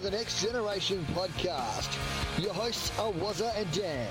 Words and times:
Welcome 0.00 0.12
to 0.12 0.16
the 0.16 0.22
Next 0.22 0.42
Generation 0.42 1.06
podcast. 1.12 1.98
Your 2.42 2.54
hosts 2.54 2.90
are 2.98 3.12
Wazza 3.12 3.54
and 3.54 3.70
Dan. 3.70 4.08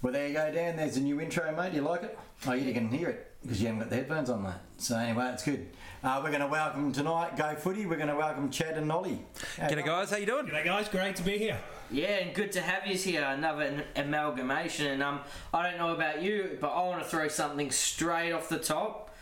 Well, 0.00 0.12
there 0.12 0.28
you 0.28 0.34
go, 0.34 0.52
Dan. 0.52 0.76
There's 0.76 0.96
a 0.96 1.00
new 1.00 1.20
intro, 1.20 1.52
mate. 1.56 1.72
You 1.72 1.80
like 1.80 2.04
it? 2.04 2.16
Oh, 2.46 2.52
you 2.52 2.72
can 2.72 2.88
hear 2.88 3.08
it 3.08 3.32
because 3.42 3.60
you 3.60 3.66
haven't 3.66 3.80
got 3.80 3.90
the 3.90 3.96
headphones 3.96 4.30
on, 4.30 4.44
mate. 4.44 4.52
So 4.78 4.96
anyway, 4.96 5.30
it's 5.32 5.42
good. 5.42 5.66
Uh, 6.04 6.20
we're 6.22 6.30
going 6.30 6.42
to 6.42 6.46
welcome 6.46 6.92
tonight 6.92 7.36
Go 7.36 7.56
Footy. 7.56 7.84
We're 7.84 7.96
going 7.96 8.10
to 8.10 8.14
welcome 8.14 8.48
Chad 8.48 8.76
and 8.78 8.86
Nolly. 8.86 9.24
G'day 9.56 9.84
guys, 9.84 10.10
how 10.10 10.16
you 10.18 10.26
doing? 10.26 10.46
G'day 10.46 10.64
guys, 10.64 10.88
great 10.88 11.16
to 11.16 11.24
be 11.24 11.36
here. 11.36 11.58
Yeah, 11.90 12.18
and 12.18 12.32
good 12.32 12.52
to 12.52 12.60
have 12.60 12.86
you 12.86 12.96
here. 12.96 13.24
Another 13.24 13.62
an- 13.62 13.84
amalgamation, 13.96 14.86
and 14.86 15.02
um, 15.02 15.20
I 15.52 15.68
don't 15.68 15.78
know 15.78 15.94
about 15.94 16.22
you, 16.22 16.58
but 16.60 16.68
I 16.68 16.86
want 16.86 17.02
to 17.02 17.08
throw 17.08 17.26
something 17.26 17.72
straight 17.72 18.30
off 18.30 18.48
the 18.48 18.58
top. 18.58 19.16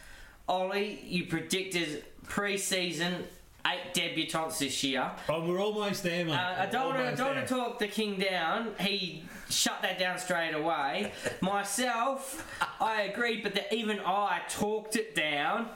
Ollie, 0.46 1.00
you 1.04 1.24
predicted 1.24 2.04
pre-season 2.24 3.24
eight 3.66 3.94
debutants 3.94 4.58
this 4.58 4.82
year. 4.82 5.10
Oh, 5.28 5.46
we're 5.46 5.60
almost 5.60 6.02
there, 6.02 6.24
mate. 6.24 6.34
Uh, 6.34 6.62
I 6.62 6.66
don't 6.66 6.86
want 6.86 6.96
to 6.98 7.02
Almost 7.04 7.18
don't 7.18 7.36
want 7.36 7.46
to 7.46 7.54
talk 7.54 7.78
the 7.78 7.88
king 7.88 8.18
down. 8.18 8.74
He 8.80 9.24
shut 9.48 9.82
that 9.82 9.98
down 9.98 10.18
straight 10.18 10.54
away. 10.54 11.12
Myself, 11.40 12.46
I 12.80 13.02
agreed, 13.02 13.42
but 13.42 13.54
the, 13.54 13.74
even 13.74 14.00
I 14.00 14.40
talked 14.48 14.96
it 14.96 15.14
down. 15.14 15.68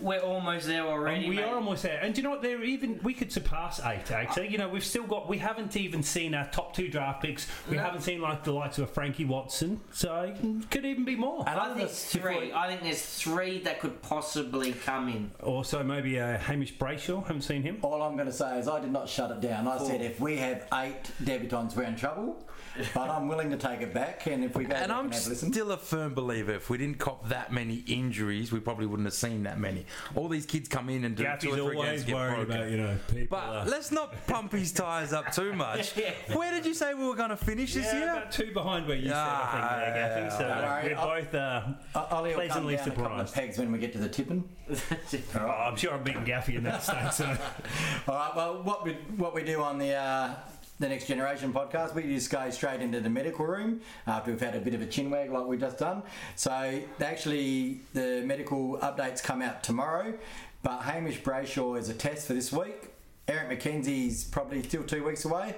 We're 0.00 0.20
almost 0.20 0.66
there 0.66 0.82
already. 0.82 1.20
And 1.20 1.28
we 1.28 1.36
mate. 1.36 1.44
are 1.44 1.54
almost 1.54 1.82
there, 1.84 1.98
and 2.02 2.14
do 2.14 2.20
you 2.20 2.22
know 2.24 2.30
what? 2.30 2.42
There 2.42 2.62
even 2.62 3.00
we 3.02 3.14
could 3.14 3.30
surpass 3.32 3.80
eight. 3.84 4.10
Actually, 4.10 4.48
you 4.48 4.58
know, 4.58 4.68
we've 4.68 4.84
still 4.84 5.04
got. 5.04 5.28
We 5.28 5.38
haven't 5.38 5.76
even 5.76 6.02
seen 6.02 6.34
our 6.34 6.46
top 6.50 6.74
two 6.74 6.88
draft 6.88 7.22
picks. 7.22 7.46
We 7.70 7.76
No. 7.76 7.82
haven't 7.82 8.02
seen 8.02 8.20
like 8.20 8.44
the 8.44 8.52
likes 8.52 8.78
of 8.78 8.84
a 8.84 8.92
Frankie 8.92 9.24
Watson, 9.24 9.80
so 9.92 10.20
it 10.22 10.70
could 10.70 10.84
even 10.84 11.04
be 11.04 11.16
more. 11.16 11.40
And 11.48 11.58
I 11.58 11.64
other 11.66 11.74
think 11.86 11.88
than- 11.90 12.20
three. 12.22 12.52
I 12.52 12.68
think 12.68 12.82
there's 12.82 13.02
three 13.04 13.60
that 13.60 13.80
could 13.80 14.02
possibly 14.02 14.72
come 14.72 15.08
in. 15.08 15.30
Also, 15.42 15.82
maybe 15.82 16.18
uh, 16.20 16.38
Hamish 16.38 16.74
Brayshaw. 16.76 17.22
Haven't 17.26 17.42
seen 17.42 17.62
him. 17.62 17.78
All 17.82 18.02
I'm 18.02 18.14
going 18.14 18.26
to 18.26 18.32
say 18.32 18.58
is 18.58 18.68
I 18.68 18.80
did 18.80 18.90
not 18.92 19.08
shut 19.08 19.30
it 19.30 19.40
down. 19.40 19.68
I 19.68 19.78
said 19.78 20.00
if 20.02 20.20
we 20.20 20.36
have 20.38 20.66
eight 20.74 21.02
debutants, 21.22 21.76
we're 21.76 21.84
in 21.84 21.96
trouble. 21.96 22.44
But 22.94 23.08
I'm 23.10 23.28
willing 23.28 23.50
to 23.50 23.56
take 23.56 23.80
it 23.82 23.94
back, 23.94 24.26
and 24.26 24.42
if 24.44 24.56
we 24.56 24.64
go 24.64 24.74
And 24.74 24.90
I'm 24.90 25.06
and 25.06 25.14
have 25.14 25.26
a 25.26 25.28
listen, 25.30 25.52
still 25.52 25.70
a 25.72 25.76
firm 25.76 26.12
believer. 26.14 26.52
If 26.52 26.70
we 26.70 26.78
didn't 26.78 26.98
cop 26.98 27.28
that 27.28 27.52
many 27.52 27.76
injuries, 27.86 28.50
we 28.50 28.58
probably 28.60 28.86
wouldn't 28.86 29.06
have 29.06 29.14
seen 29.14 29.44
that 29.44 29.58
many. 29.60 29.86
All 30.16 30.28
these 30.28 30.44
kids 30.46 30.68
come 30.68 30.88
in 30.88 31.04
and 31.04 31.16
do 31.16 31.24
two 31.40 31.50
or 31.50 31.56
three 31.56 31.56
games 31.56 31.76
always 31.76 32.04
get 32.04 32.14
worried 32.14 32.34
broken. 32.46 32.56
about 32.56 32.70
you 32.70 32.76
know 32.78 32.96
people. 33.08 33.38
But 33.38 33.44
uh, 33.48 33.64
let's 33.68 33.92
not 33.92 34.26
pump 34.26 34.52
his 34.52 34.72
tyres 34.72 35.12
up 35.12 35.32
too 35.32 35.52
much. 35.66 35.92
Where 36.32 36.50
did 36.50 36.66
you 36.66 36.74
say 36.74 36.94
we 36.94 37.06
were 37.06 37.14
going 37.14 37.30
to 37.30 37.36
finish 37.36 37.74
this 37.74 37.92
year? 37.92 38.10
about 38.10 38.32
two 38.32 38.52
behind 38.52 38.86
where 38.86 38.96
you 38.96 39.08
said. 39.08 39.14
I 39.16 39.50
think 39.52 39.64
Ah, 39.64 39.76
there, 39.78 40.28
Gaffy. 40.28 40.32
So 40.32 40.38
Don't 40.38 40.84
we're 40.84 40.96
I'll- 40.98 41.20
both. 41.20 41.34
Uh, 41.34 41.62
I- 41.94 42.14
Ollie 42.14 42.30
will 42.30 42.36
come 42.36 42.46
pleasantly 42.46 42.76
down 42.76 42.88
a 42.88 42.90
of 42.90 42.96
surprised. 42.96 43.34
pegs 43.34 43.58
when 43.58 43.72
we 43.72 43.78
get 43.78 43.92
to 43.92 43.98
the 43.98 44.08
tipping. 44.08 44.48
oh, 45.36 45.38
I'm 45.48 45.76
sure 45.76 45.92
I'm 45.94 46.02
beating 46.02 46.24
Gaffy 46.24 46.56
in 46.56 46.64
that 46.64 46.82
state. 46.82 47.12
So 47.12 47.24
All 48.08 48.14
right. 48.14 48.32
Well, 48.34 48.62
what 48.62 48.84
we 48.84 48.92
what 49.16 49.34
we 49.34 49.42
do 49.44 49.60
on 49.62 49.78
the 49.78 49.92
uh, 49.94 50.34
the 50.80 50.88
next 50.88 51.06
generation 51.06 51.52
podcast, 51.52 51.94
we 51.94 52.02
just 52.02 52.30
go 52.30 52.50
straight 52.50 52.80
into 52.80 53.00
the 53.00 53.10
medical 53.10 53.46
room 53.46 53.80
after 54.06 54.32
we've 54.32 54.40
had 54.40 54.56
a 54.56 54.60
bit 54.60 54.74
of 54.74 54.82
a 54.82 54.86
chin 54.86 55.08
wag 55.10 55.30
like 55.30 55.46
we've 55.46 55.60
just 55.60 55.78
done. 55.78 56.02
So 56.34 56.80
actually, 57.00 57.80
the 57.92 58.22
medical 58.24 58.78
updates 58.78 59.22
come 59.22 59.40
out 59.40 59.62
tomorrow, 59.62 60.14
but 60.62 60.80
Hamish 60.80 61.20
Brayshaw 61.22 61.78
is 61.78 61.88
a 61.88 61.94
test 61.94 62.26
for 62.26 62.34
this 62.34 62.52
week. 62.52 62.90
Eric 63.28 63.60
McKenzie's 63.60 64.24
probably 64.24 64.62
still 64.62 64.82
two 64.82 65.04
weeks 65.04 65.24
away. 65.24 65.54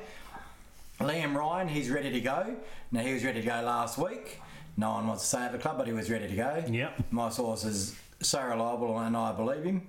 Liam 1.01 1.35
Ryan, 1.35 1.69
he's 1.69 1.91
ready 1.91 2.11
to 2.11 2.21
go. 2.21 2.57
Now 2.93 3.01
he 3.01 3.13
was 3.13 3.25
ready 3.25 3.41
to 3.41 3.47
go 3.47 3.63
last 3.63 3.99
week. 3.99 4.41
No 4.77 4.91
one 4.93 5.07
wants 5.07 5.23
to 5.23 5.29
say 5.29 5.43
at 5.45 5.53
the 5.53 5.59
club, 5.59 5.79
but 5.79 5.87
he 5.87 5.93
was 5.93 6.11
ready 6.11 6.29
to 6.29 6.35
go. 6.35 6.63
Yep. 6.69 7.05
My 7.11 7.31
source 7.31 7.65
is 7.65 7.97
so 8.21 8.43
reliable, 8.43 8.99
and 8.99 9.17
I 9.17 9.33
believe 9.33 9.65
him. 9.65 9.87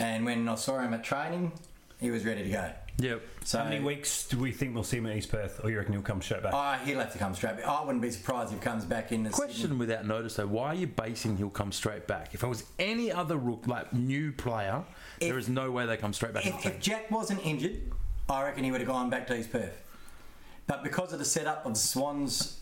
And 0.00 0.24
when 0.24 0.48
I 0.48 0.56
saw 0.56 0.80
him 0.80 0.92
at 0.92 1.04
training, 1.04 1.52
he 2.00 2.10
was 2.10 2.24
ready 2.24 2.42
to 2.42 2.50
go. 2.50 2.70
Yep. 2.98 3.22
So 3.44 3.58
how 3.58 3.64
many 3.64 3.82
weeks 3.82 4.28
do 4.28 4.38
we 4.38 4.52
think 4.52 4.72
we'll 4.74 4.84
see 4.84 4.98
him 4.98 5.06
at 5.06 5.16
East 5.16 5.30
Perth, 5.30 5.60
or 5.64 5.70
you 5.70 5.78
reckon 5.78 5.94
he'll 5.94 6.02
come 6.02 6.22
straight 6.22 6.42
back? 6.44 6.52
Oh, 6.54 6.84
he'll 6.84 7.00
have 7.00 7.12
to 7.12 7.18
come 7.18 7.34
straight. 7.34 7.56
back. 7.56 7.66
I 7.66 7.82
wouldn't 7.84 8.00
be 8.02 8.10
surprised 8.10 8.52
if 8.52 8.60
he 8.60 8.64
comes 8.64 8.84
back 8.84 9.10
in 9.10 9.28
Question 9.30 9.78
without 9.78 10.06
notice 10.06 10.36
though: 10.36 10.46
Why 10.46 10.68
are 10.68 10.74
you 10.74 10.86
basing 10.86 11.36
he'll 11.36 11.50
come 11.50 11.72
straight 11.72 12.06
back? 12.06 12.34
If 12.34 12.44
it 12.44 12.46
was 12.46 12.64
any 12.78 13.10
other 13.10 13.36
rook, 13.36 13.66
like 13.66 13.92
new 13.92 14.30
player, 14.30 14.84
there 15.20 15.38
is 15.38 15.48
no 15.48 15.70
way 15.72 15.86
they 15.86 15.96
come 15.96 16.12
straight 16.12 16.34
back. 16.34 16.46
If, 16.46 16.64
if 16.64 16.80
Jack 16.80 17.10
wasn't 17.10 17.44
injured, 17.44 17.80
I 18.28 18.44
reckon 18.44 18.62
he 18.62 18.70
would 18.70 18.80
have 18.80 18.88
gone 18.88 19.10
back 19.10 19.26
to 19.26 19.36
East 19.36 19.50
Perth. 19.50 19.80
But 20.66 20.84
because 20.84 21.12
of 21.12 21.18
the 21.18 21.24
setup 21.26 21.66
of 21.66 21.74
the 21.74 21.78
Swans 21.80 22.60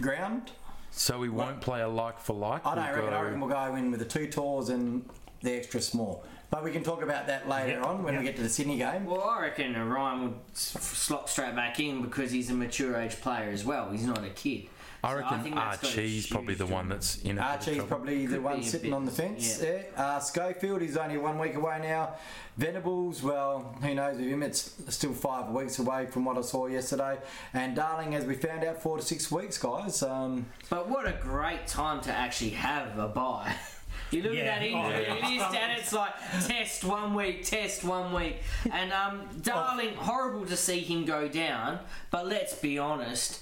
ground, 0.00 0.52
so 0.90 1.18
we 1.18 1.30
won't 1.30 1.60
play 1.62 1.80
a 1.80 1.88
like 1.88 2.20
for 2.20 2.34
like. 2.36 2.64
I 2.66 2.74
don't 2.74 2.84
We'll 2.84 2.94
reckon. 2.94 3.10
go- 3.10 3.16
I 3.16 3.22
reckon 3.22 3.40
we'll 3.40 3.50
go 3.50 3.74
in 3.76 3.90
with 3.90 4.00
the 4.00 4.06
two 4.06 4.26
tours 4.28 4.68
and 4.68 5.04
the 5.42 5.52
extra 5.56 5.80
small. 5.80 6.24
But 6.52 6.62
we 6.64 6.70
can 6.70 6.84
talk 6.84 7.02
about 7.02 7.26
that 7.28 7.48
later 7.48 7.78
Yeah, 7.78 7.84
on 7.84 8.02
when 8.02 8.14
we 8.18 8.22
get 8.24 8.36
to 8.36 8.42
the 8.42 8.48
Sydney 8.50 8.76
game. 8.76 9.06
Well, 9.06 9.22
I 9.24 9.40
reckon 9.40 9.74
Ryan 9.88 10.22
would 10.24 10.34
slot 10.52 11.30
straight 11.30 11.56
back 11.56 11.80
in 11.80 12.02
because 12.02 12.30
he's 12.30 12.50
a 12.50 12.52
mature 12.54 12.94
age 13.00 13.18
player 13.22 13.48
as 13.48 13.64
well. 13.64 13.90
He's 13.90 14.04
not 14.06 14.22
a 14.22 14.28
kid. 14.28 14.66
I 15.02 15.12
So 15.12 15.16
reckon 15.16 15.40
think 15.42 15.54
that's 15.54 15.78
got 15.80 15.84
a 15.84 15.88
Archie's 15.96 16.26
probably 16.26 16.54
the 16.54 16.66
one 16.66 16.90
that's 16.90 17.16
in. 17.22 17.32
a 17.32 17.34
bit 17.36 17.42
Archie's 17.42 17.74
trouble. 17.76 17.86
probably 17.88 18.26
the 18.26 18.34
Could 18.36 18.44
one 18.44 18.62
sitting 18.62 18.90
bit- 18.90 18.96
on 18.96 19.04
the 19.06 19.10
fence 19.10 19.58
yeah. 19.58 19.64
there. 19.64 19.84
Uh, 19.96 20.20
Schofield 20.20 20.82
is 20.82 20.96
only 20.98 21.16
one 21.16 21.38
week 21.38 21.54
away 21.54 21.80
now. 21.82 22.16
Venables, 22.58 23.22
well, 23.22 23.74
who 23.82 23.94
knows 23.94 24.18
with 24.18 24.26
him? 24.28 24.42
It's 24.42 24.74
still 24.90 25.14
five 25.14 25.48
weeks 25.48 25.78
away 25.78 26.04
from 26.06 26.26
what 26.26 26.36
I 26.36 26.42
saw 26.42 26.66
yesterday. 26.66 27.16
And 27.54 27.74
Darling, 27.74 28.14
as 28.14 28.26
we 28.26 28.34
found 28.36 28.62
out, 28.62 28.80
four 28.82 28.98
to 28.98 29.02
six 29.02 29.30
weeks, 29.32 29.56
guys. 29.56 30.02
Um, 30.02 30.44
But 30.68 30.88
what 30.90 31.08
a 31.08 31.12
great 31.20 31.66
time 31.66 32.02
to 32.02 32.12
actually 32.12 32.50
have 32.50 32.98
a 32.98 33.08
buy. 33.08 33.54
You 34.12 34.22
look 34.22 34.34
at 34.36 34.44
that 34.44 34.62
injury, 34.62 35.06
Oh, 35.08 35.14
yeah. 35.16 35.26
it 35.28 35.36
is, 35.36 35.42
and 35.42 35.72
it's 35.78 35.92
like 35.92 36.12
test 36.46 36.84
one 36.84 37.14
week, 37.14 37.44
test 37.44 37.82
one 37.82 38.12
week, 38.12 38.36
and 38.70 38.92
um, 38.92 39.22
darling, 39.42 39.94
horrible 39.94 40.44
to 40.46 40.56
see 40.56 40.80
him 40.80 41.04
go 41.04 41.28
down. 41.28 41.78
But 42.10 42.26
let's 42.26 42.54
be 42.54 42.78
honest, 42.78 43.40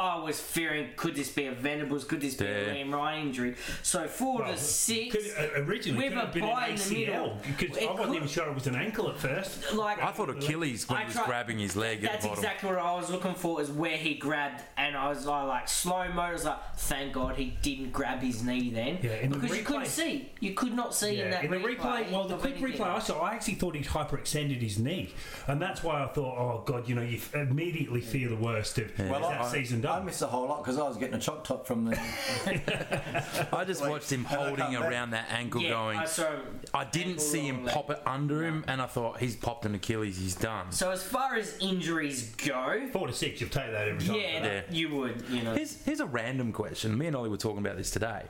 I 0.00 0.18
was 0.18 0.40
fearing 0.40 0.88
could 0.96 1.14
this 1.14 1.28
be 1.30 1.46
a 1.46 1.52
Venables, 1.52 2.04
could 2.04 2.22
this 2.22 2.34
be 2.34 2.46
Yeah. 2.46 2.50
a 2.50 2.74
Liam 2.74 2.92
Ryan 2.92 3.26
injury? 3.28 3.54
So 3.82 4.06
four 4.08 4.40
Well, 4.40 4.52
to 4.52 4.58
six. 4.58 5.14
Could, 5.14 5.32
uh, 5.38 5.62
originally, 5.64 6.08
with 6.08 6.16
a 6.16 6.20
have 6.20 6.32
been 6.32 6.42
buy 6.42 6.68
an 6.68 6.72
in 6.72 6.78
the 6.88 6.94
middle. 7.06 7.38
because 7.46 7.76
I 7.78 7.84
wasn't 7.84 7.98
could- 8.06 8.16
even 8.16 8.28
sure 8.28 8.48
it 8.48 8.54
was 8.54 8.66
an 8.66 8.76
ankle 8.76 9.10
at 9.10 9.18
first. 9.18 9.72
like 9.74 10.02
I 10.02 10.10
thought 10.12 10.30
Achilles 10.30 10.88
when 10.88 10.96
I 10.98 11.00
he 11.02 11.06
was 11.08 11.14
tried- 11.16 11.26
grabbing 11.26 11.58
his 11.58 11.76
leg 11.76 12.02
at 12.04 12.12
That's 12.12 12.24
the 12.24 12.32
exactly 12.32 12.70
what 12.70 12.78
I 12.78 12.94
was 12.94 13.10
looking 13.10 13.34
for. 13.34 13.60
Is 13.60 13.70
where 13.70 13.96
he 13.98 14.14
grabbed, 14.14 14.62
and 14.78 14.96
I 14.96 15.08
was 15.10 15.26
like, 15.26 15.46
like 15.46 15.68
slow 15.68 16.08
mo. 16.12 16.22
I 16.22 16.32
was 16.32 16.44
like, 16.46 16.58
thank 16.76 17.12
God 17.12 17.36
he 17.36 17.56
didn't 17.60 17.92
grab 17.92 18.20
his 18.22 18.42
knee 18.42 18.70
then, 18.70 18.98
Yeah, 19.02 19.16
in 19.16 19.30
the 19.30 19.38
because 19.38 19.56
you 19.56 19.64
couldn't 19.64 19.86
see. 19.86 20.30
You 20.40 20.54
could 20.54 20.72
not 20.72 20.94
see 20.94 21.20
in 21.20 21.30
that 21.30 21.44
in 21.44 21.50
the 21.50 21.56
replay. 21.58 21.76
replay, 21.76 22.10
well, 22.10 22.26
the 22.26 22.36
quick 22.36 22.56
anything. 22.56 22.78
replay 22.80 22.94
I 22.96 22.98
saw, 23.00 23.20
I 23.20 23.34
actually 23.34 23.54
thought 23.56 23.74
he'd 23.74 23.84
hyperextended 23.86 24.60
his 24.62 24.78
knee, 24.78 25.10
and 25.46 25.60
that's 25.60 25.82
why 25.82 26.02
I 26.02 26.06
thought, 26.06 26.38
oh 26.38 26.62
god, 26.64 26.88
you 26.88 26.94
know, 26.94 27.02
you 27.02 27.20
immediately 27.34 28.00
fear 28.00 28.28
the 28.30 28.36
worst 28.36 28.78
of 28.78 28.98
is 28.98 29.10
well, 29.10 29.20
that 29.28 29.40
I, 29.42 29.52
season 29.52 29.80
I 29.90 29.96
done. 29.96 30.06
missed 30.06 30.22
a 30.22 30.26
whole 30.26 30.46
lot 30.48 30.62
because 30.62 30.78
I 30.78 30.86
was 30.88 30.96
getting 30.96 31.14
a 31.14 31.18
choc 31.18 31.44
top 31.44 31.66
from 31.66 31.84
the. 31.86 31.98
I 33.52 33.64
just 33.64 33.86
watched 33.86 34.10
him 34.10 34.24
holding 34.28 34.74
around 34.76 35.10
that 35.10 35.26
ankle, 35.30 35.60
Yeah, 35.62 35.70
going. 35.70 35.98
I 35.98 36.04
saw. 36.04 36.28
I 36.72 36.84
didn't 36.84 37.10
ankle 37.12 37.24
see 37.24 37.40
him 37.46 37.60
or 37.60 37.64
leg. 37.64 37.74
pop 37.74 37.90
it 37.90 38.00
under 38.06 38.42
him, 38.44 38.64
and 38.68 38.80
I 38.80 38.86
thought 38.86 39.18
he's 39.20 39.36
popped 39.36 39.66
an 39.66 39.74
Achilles, 39.74 40.18
he's 40.18 40.34
done. 40.34 40.70
So 40.72 40.90
as 40.90 41.02
far 41.02 41.34
as 41.36 41.56
injuries 41.60 42.30
go, 42.36 42.88
Four 42.92 43.06
to 43.08 43.12
six, 43.12 43.40
you'll 43.40 43.50
take 43.50 43.70
that 43.72 43.88
every 43.88 44.06
time. 44.06 44.16
yeah, 44.16 44.44
Yeah. 44.44 44.62
you 44.70 44.94
would. 44.96 45.24
You 45.28 45.42
know, 45.42 45.54
Here's, 45.54 45.82
here's 45.84 46.00
a 46.00 46.06
random 46.06 46.52
question. 46.52 46.96
Me 46.96 47.06
and 47.06 47.16
Ollie 47.16 47.28
were 47.30 47.36
talking 47.36 47.58
about 47.58 47.76
this 47.76 47.90
today. 47.90 48.22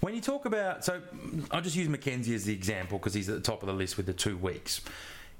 When 0.00 0.14
you 0.14 0.20
talk 0.22 0.46
about, 0.46 0.84
so 0.84 1.00
I'll 1.50 1.60
just 1.60 1.76
use 1.76 1.88
McKenzie 1.88 2.34
as 2.34 2.44
the 2.44 2.54
example 2.54 2.98
because 2.98 3.12
he's 3.12 3.28
at 3.28 3.34
the 3.34 3.42
top 3.42 3.62
of 3.62 3.66
the 3.66 3.74
list 3.74 3.96
with 3.98 4.06
the 4.06 4.14
two 4.14 4.36
weeks. 4.38 4.80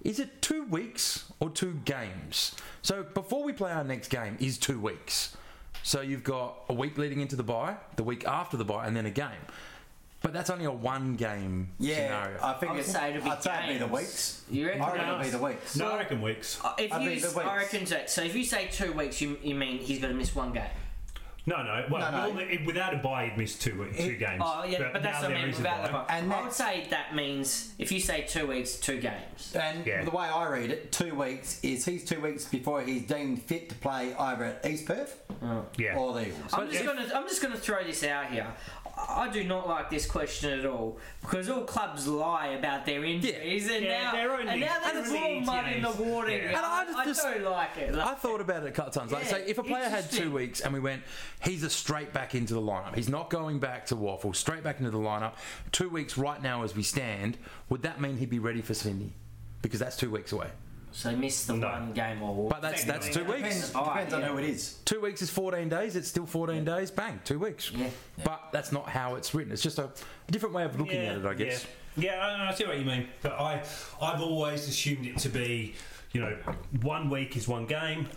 Is 0.02 0.18
it 0.20 0.42
two 0.42 0.64
weeks 0.64 1.24
or 1.40 1.48
two 1.50 1.74
games? 1.84 2.54
So 2.82 3.02
before 3.02 3.42
we 3.42 3.52
play 3.52 3.70
our 3.72 3.84
next 3.84 4.08
game 4.08 4.36
is 4.40 4.58
two 4.58 4.78
weeks. 4.80 5.36
So 5.82 6.00
you've 6.00 6.24
got 6.24 6.56
a 6.68 6.74
week 6.74 6.98
leading 6.98 7.20
into 7.20 7.36
the 7.36 7.42
bye, 7.42 7.76
the 7.96 8.02
week 8.04 8.26
after 8.26 8.56
the 8.56 8.64
bye, 8.64 8.86
and 8.86 8.96
then 8.96 9.06
a 9.06 9.10
game. 9.10 9.30
But 10.22 10.34
that's 10.34 10.50
only 10.50 10.66
a 10.66 10.70
one 10.70 11.16
game 11.16 11.70
Yeah, 11.78 11.94
scenario. 11.94 12.38
I 12.42 12.52
think 12.54 12.72
I 12.72 12.74
would 12.74 12.80
it's, 12.80 12.92
say 12.92 13.10
it'd 13.10 13.24
be 13.24 13.30
I'd 13.30 13.42
say 13.42 13.58
it'd 13.64 13.80
be 13.80 13.86
the 13.86 13.86
weeks. 13.86 14.44
You 14.50 14.66
reckon? 14.66 14.82
I 14.82 14.92
reckon 14.92 15.08
it'll 15.08 15.22
be 15.22 15.30
the 15.30 15.38
weeks. 15.38 15.76
No, 15.76 15.86
I 15.92 15.96
reckon 15.96 16.20
weeks. 16.20 16.60
Uh, 16.62 16.74
if 16.78 16.92
I 16.92 17.00
you, 17.00 17.10
mean, 17.10 17.24
I 17.46 17.56
reckon 17.56 17.86
so. 17.86 18.02
So 18.06 18.22
if 18.22 18.36
you 18.36 18.44
say 18.44 18.68
two 18.70 18.92
weeks, 18.92 19.22
you, 19.22 19.38
you 19.42 19.54
mean 19.54 19.78
he's 19.78 19.98
going 19.98 20.12
to 20.12 20.18
miss 20.18 20.34
one 20.34 20.52
game? 20.52 20.64
No, 21.46 21.62
no. 21.62 21.84
Well, 21.90 22.00
No, 22.02 22.10
no. 22.18 22.24
normally, 22.32 22.62
without 22.66 22.92
a 22.94 22.98
bye, 22.98 23.26
he'd 23.26 23.38
miss 23.38 23.58
two 23.58 23.80
weeks, 23.80 23.96
two 23.96 24.16
games. 24.16 24.42
Oh 24.44 24.64
yeah, 24.64 24.90
but, 24.92 25.02
that's 25.02 25.22
now 25.22 25.28
what 25.28 25.30
I 25.30 25.34
there 25.34 25.38
mean. 25.46 25.48
is 25.50 25.56
a 25.56 25.62
Without 25.62 25.86
the 25.86 25.92
bye. 25.92 25.98
bye. 26.06 26.14
And 26.18 26.32
I 26.32 26.36
that- 26.36 26.44
would 26.44 26.52
say 26.52 26.86
that 26.90 27.14
means 27.14 27.72
if 27.78 27.90
you 27.90 27.98
say 28.00 28.22
two 28.28 28.46
weeks, 28.46 28.76
two 28.76 29.00
games. 29.00 29.56
And 29.58 29.86
Yeah. 29.86 30.04
the 30.04 30.10
way 30.10 30.26
I 30.26 30.48
read 30.48 30.70
it, 30.70 30.92
two 30.92 31.14
weeks 31.14 31.58
is 31.62 31.84
he's 31.86 32.04
two 32.04 32.20
weeks 32.20 32.44
before 32.44 32.82
he's 32.82 33.02
deemed 33.06 33.42
fit 33.42 33.68
to 33.70 33.74
play 33.76 34.14
either 34.14 34.44
at 34.44 34.66
East 34.70 34.84
Perth 34.86 35.18
oh. 35.42 35.64
Yeah. 35.78 35.96
or 35.96 36.12
the 36.12 36.28
Eagles. 36.28 36.52
I'm 36.52 36.68
just 36.68 36.80
if- 36.80 36.86
gonna 36.86 37.10
I'm 37.14 37.26
just 37.26 37.42
gonna 37.42 37.56
throw 37.56 37.82
this 37.84 38.04
out 38.04 38.26
here. 38.30 38.46
I 39.08 39.28
do 39.32 39.44
not 39.44 39.68
like 39.68 39.90
this 39.90 40.06
question 40.06 40.58
at 40.58 40.66
all 40.66 40.98
because 41.20 41.48
all 41.48 41.62
clubs 41.64 42.06
lie 42.06 42.48
about 42.48 42.86
their 42.86 43.04
injuries 43.04 43.68
and 43.70 43.84
Yeah, 43.84 44.02
now 44.04 44.12
they're 44.12 44.32
only- 44.32 44.48
and 44.48 44.60
now 44.60 44.78
they're 44.82 44.94
there's 44.94 45.08
only 45.12 45.40
more 45.40 45.40
mud 45.62 45.72
in 45.72 45.82
the 45.82 45.90
water. 45.90 46.30
Yeah. 46.30 46.48
And 46.48 46.56
I 46.56 46.84
I, 46.96 47.04
just- 47.04 47.24
I 47.24 47.34
don't 47.34 47.44
like 47.50 47.76
it. 47.78 47.94
Like, 47.94 48.06
I 48.06 48.14
thought 48.14 48.40
about 48.40 48.62
it 48.62 48.68
a 48.68 48.72
couple 48.72 48.88
of 48.90 48.94
times. 48.94 49.12
Like, 49.12 49.24
Yeah, 49.24 49.30
say, 49.30 49.44
if 49.46 49.58
a 49.58 49.62
player 49.62 49.88
had 49.88 50.10
two 50.10 50.30
weeks 50.30 50.60
and 50.60 50.72
we 50.72 50.80
went, 50.80 51.02
he's 51.42 51.62
a 51.62 51.70
straight 51.70 52.12
back 52.12 52.34
into 52.34 52.54
the 52.54 52.60
lineup. 52.60 52.94
He's 52.94 53.08
not 53.08 53.30
going 53.30 53.58
back 53.58 53.86
to 53.86 53.96
WAFL. 53.96 54.34
Straight 54.36 54.62
back 54.62 54.78
into 54.78 54.90
the 54.90 54.98
lineup. 54.98 55.32
Two 55.72 55.88
weeks 55.88 56.16
right 56.18 56.40
now 56.42 56.62
as 56.62 56.74
we 56.76 56.82
stand. 56.82 57.38
Would 57.68 57.82
that 57.82 58.00
mean 58.00 58.16
he'd 58.18 58.30
be 58.30 58.38
ready 58.38 58.60
for 58.62 58.74
Sydney? 58.74 59.12
because 59.62 59.78
that's 59.78 59.94
two 59.96 60.10
weeks 60.10 60.32
away. 60.32 60.48
So 60.92 61.14
miss 61.14 61.46
the 61.46 61.54
No. 61.54 61.68
one 61.68 61.92
game 61.92 62.22
or 62.22 62.48
But 62.48 62.62
that's 62.62 62.84
that's 62.84 63.06
two 63.08 63.20
Technically, 63.24 63.42
weeks. 63.42 63.54
Depends, 63.68 63.72
Oh, 63.76 63.84
depends 63.84 64.14
on 64.14 64.22
who 64.22 64.38
it 64.38 64.44
is. 64.44 64.74
Two 64.84 65.00
weeks 65.00 65.22
is 65.22 65.30
14 65.30 65.68
days. 65.68 65.94
It's 65.96 66.08
still 66.08 66.26
14 66.26 66.64
days. 66.64 66.90
Bang, 66.90 67.20
two 67.24 67.38
weeks. 67.38 67.70
Yeah. 67.72 67.88
But 68.24 68.48
that's 68.52 68.72
not 68.72 68.88
how 68.88 69.14
it's 69.14 69.32
written. 69.34 69.52
It's 69.52 69.62
just 69.62 69.78
a, 69.78 69.84
a 69.84 70.32
different 70.32 70.54
way 70.54 70.64
of 70.64 70.78
looking 70.78 70.98
at 70.98 71.16
it, 71.18 71.24
I 71.24 71.34
guess. 71.34 71.66
Yeah, 71.96 72.14
yeah 72.16 72.26
I, 72.26 72.48
I 72.50 72.54
see 72.54 72.64
what 72.64 72.78
you 72.78 72.84
mean. 72.84 73.06
But 73.22 73.32
I, 73.32 73.62
I've 74.02 74.20
always 74.20 74.66
assumed 74.68 75.06
it 75.06 75.18
to 75.18 75.28
be, 75.28 75.74
you 76.12 76.20
know, 76.20 76.36
one 76.82 77.08
week 77.08 77.36
is 77.36 77.46
one 77.46 77.66
game, 77.66 78.08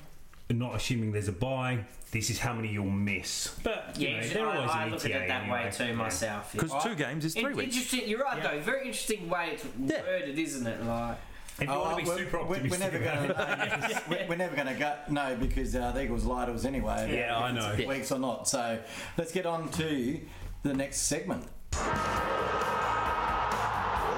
not 0.49 0.75
assuming 0.75 1.11
there's 1.11 1.27
a 1.27 1.31
bye. 1.33 1.85
This 2.11 2.29
is 2.29 2.37
how 2.39 2.53
many 2.53 2.67
you'll 2.69 2.85
miss. 2.85 3.55
But 3.63 3.95
you 3.99 4.07
Yeah, 4.09 4.21
know, 4.21 4.27
they're 4.29 4.47
always 4.47 4.69
I, 4.71 4.81
I 4.81 4.83
an 4.85 4.91
look 4.91 5.05
at 5.05 5.11
it 5.11 5.27
that 5.27 5.41
anyway. 5.43 5.65
way 5.65 5.71
too 5.71 5.85
Yeah. 5.85 5.93
myself. 5.93 6.51
yeah. 6.53 6.61
Because 6.61 6.83
two 6.83 6.95
games 6.95 7.25
is 7.25 7.33
three 7.33 7.51
In- 7.51 7.57
weeks. 7.57 7.75
Interesting. 7.75 8.07
You're 8.09 8.23
right 8.23 8.37
Yeah. 8.37 8.51
though. 8.51 8.59
Very 8.61 8.85
interesting 8.87 9.29
way 9.29 9.49
it's 9.53 9.65
Yeah. 9.79 10.01
worded, 10.01 10.37
isn't 10.39 10.65
it? 10.67 10.83
Like. 10.83 11.17
If 11.59 11.69
you 11.69 11.69
want 11.69 11.97
to 11.99 12.03
be 12.03 12.09
we're, 12.09 12.17
super 12.17 12.43
we're- 12.43 12.69
we're 12.69 12.77
never 12.79 12.97
going 12.99 13.29
it. 13.29 13.33
to 13.35 14.01
we're, 14.09 14.25
we're 14.29 14.35
never 14.35 14.55
going 14.55 14.67
to 14.67 14.73
go 14.73 14.95
no 15.09 15.35
because 15.39 15.75
uh, 15.75 15.91
the 15.91 16.03
Eagles 16.03 16.25
lie 16.25 16.45
to 16.45 16.53
us 16.53 16.65
anyway. 16.65 17.15
Yeah, 17.15 17.37
I 17.37 17.51
if 17.51 17.55
it's 17.57 17.79
know. 17.79 17.87
Weeks 17.87 18.11
or 18.11 18.19
not. 18.19 18.47
So 18.47 18.79
let's 19.17 19.31
get 19.31 19.45
on 19.45 19.69
to 19.71 20.19
the 20.63 20.73
next 20.73 21.01
segment. 21.01 21.43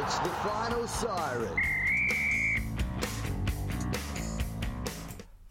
It's 0.04 0.20
the 0.20 0.30
final 0.30 0.88
siren. 0.88 1.60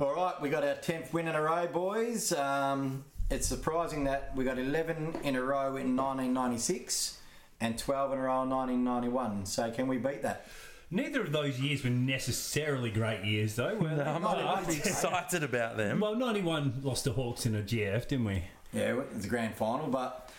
All 0.00 0.14
right, 0.14 0.40
we 0.40 0.48
got 0.48 0.64
our 0.64 0.74
tenth 0.76 1.12
win 1.12 1.28
in 1.28 1.34
a 1.34 1.42
row, 1.42 1.66
boys. 1.66 2.32
Um, 2.32 3.04
it's 3.30 3.46
surprising 3.46 4.04
that 4.04 4.34
we 4.36 4.44
got 4.44 4.58
eleven 4.58 5.14
in 5.22 5.36
a 5.36 5.42
row 5.42 5.76
in 5.76 5.96
1996 5.96 7.18
and 7.60 7.78
12 7.78 8.12
in 8.12 8.18
a 8.18 8.22
row 8.22 8.42
in 8.42 8.50
1991. 8.50 9.46
So 9.46 9.70
can 9.70 9.86
we 9.86 9.96
beat 9.98 10.22
that? 10.22 10.46
Neither 10.94 11.22
of 11.22 11.32
those 11.32 11.58
years 11.60 11.82
were 11.82 11.90
necessarily 11.90 12.90
great 12.90 13.24
years, 13.24 13.56
though. 13.56 13.74
Were 13.74 13.94
they? 13.94 14.02
I'm 14.02 14.22
Not 14.22 14.38
not 14.64 14.68
excited 14.76 15.42
about 15.42 15.76
them. 15.76 15.98
Well, 16.00 16.14
91 16.14 16.80
lost 16.82 17.04
to 17.04 17.12
Hawks 17.12 17.46
in 17.46 17.54
a 17.56 17.62
GF, 17.62 18.06
didn't 18.06 18.24
we? 18.24 18.44
Yeah, 18.72 19.00
it's 19.16 19.26
a 19.26 19.28
grand 19.28 19.56
final, 19.56 19.88
but 19.88 20.30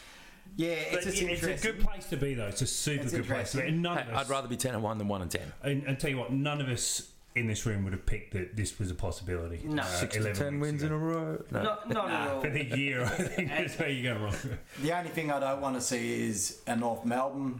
yeah, 0.55 0.69
it's 0.69 0.95
But 1.05 1.13
just 1.13 1.21
it's 1.21 1.43
a 1.63 1.67
good 1.67 1.81
place 1.81 2.05
to 2.07 2.17
be, 2.17 2.33
though. 2.35 2.47
It's 2.47 2.61
a 2.61 2.67
super 2.67 3.03
It's 3.03 3.11
good 3.13 3.27
place 3.27 3.51
to 3.51 3.57
be. 3.57 3.67
And 3.67 3.81
none 3.81 3.97
Hey, 3.97 4.03
of 4.03 4.15
us, 4.15 4.25
I'd 4.25 4.29
rather 4.29 4.47
be 4.47 4.55
10 4.55 4.73
and 4.75 4.81
1 4.83 4.97
than 4.97 5.07
1 5.09 5.21
and 5.23 5.31
10. 5.31 5.41
and, 5.63 5.83
and 5.83 5.99
tell 5.99 6.09
you 6.09 6.17
what, 6.17 6.31
none 6.31 6.61
of 6.61 6.69
us 6.69 7.11
in 7.35 7.47
this 7.47 7.65
room 7.65 7.83
would 7.83 7.91
have 7.91 8.05
picked 8.05 8.31
that 8.33 8.55
this 8.55 8.79
was 8.79 8.89
a 8.89 8.95
possibility. 8.95 9.59
No. 9.65 9.81
Uh, 9.81 9.85
Six 9.85 10.13
to 10.15 10.21
11 10.21 10.41
10 10.41 10.59
wins 10.61 10.83
ago. 10.83 10.95
in 10.95 11.01
a 11.01 11.03
row. 11.03 11.43
No. 11.51 11.63
Not, 11.63 11.89
not 11.89 12.09
at 12.09 12.29
all. 12.29 12.39
For 12.41 12.49
the 12.49 12.63
year, 12.63 13.03
I 13.03 13.09
think 13.09 13.49
that's 13.57 13.77
where 13.77 13.89
you 13.89 14.03
go 14.03 14.17
wrong. 14.21 14.35
The 14.81 14.93
only 14.97 15.09
thing 15.09 15.31
I 15.31 15.41
don't 15.41 15.59
want 15.59 15.75
to 15.75 15.81
see 15.81 16.23
is 16.29 16.61
a 16.65 16.77
North 16.77 17.03
Melbourne 17.03 17.59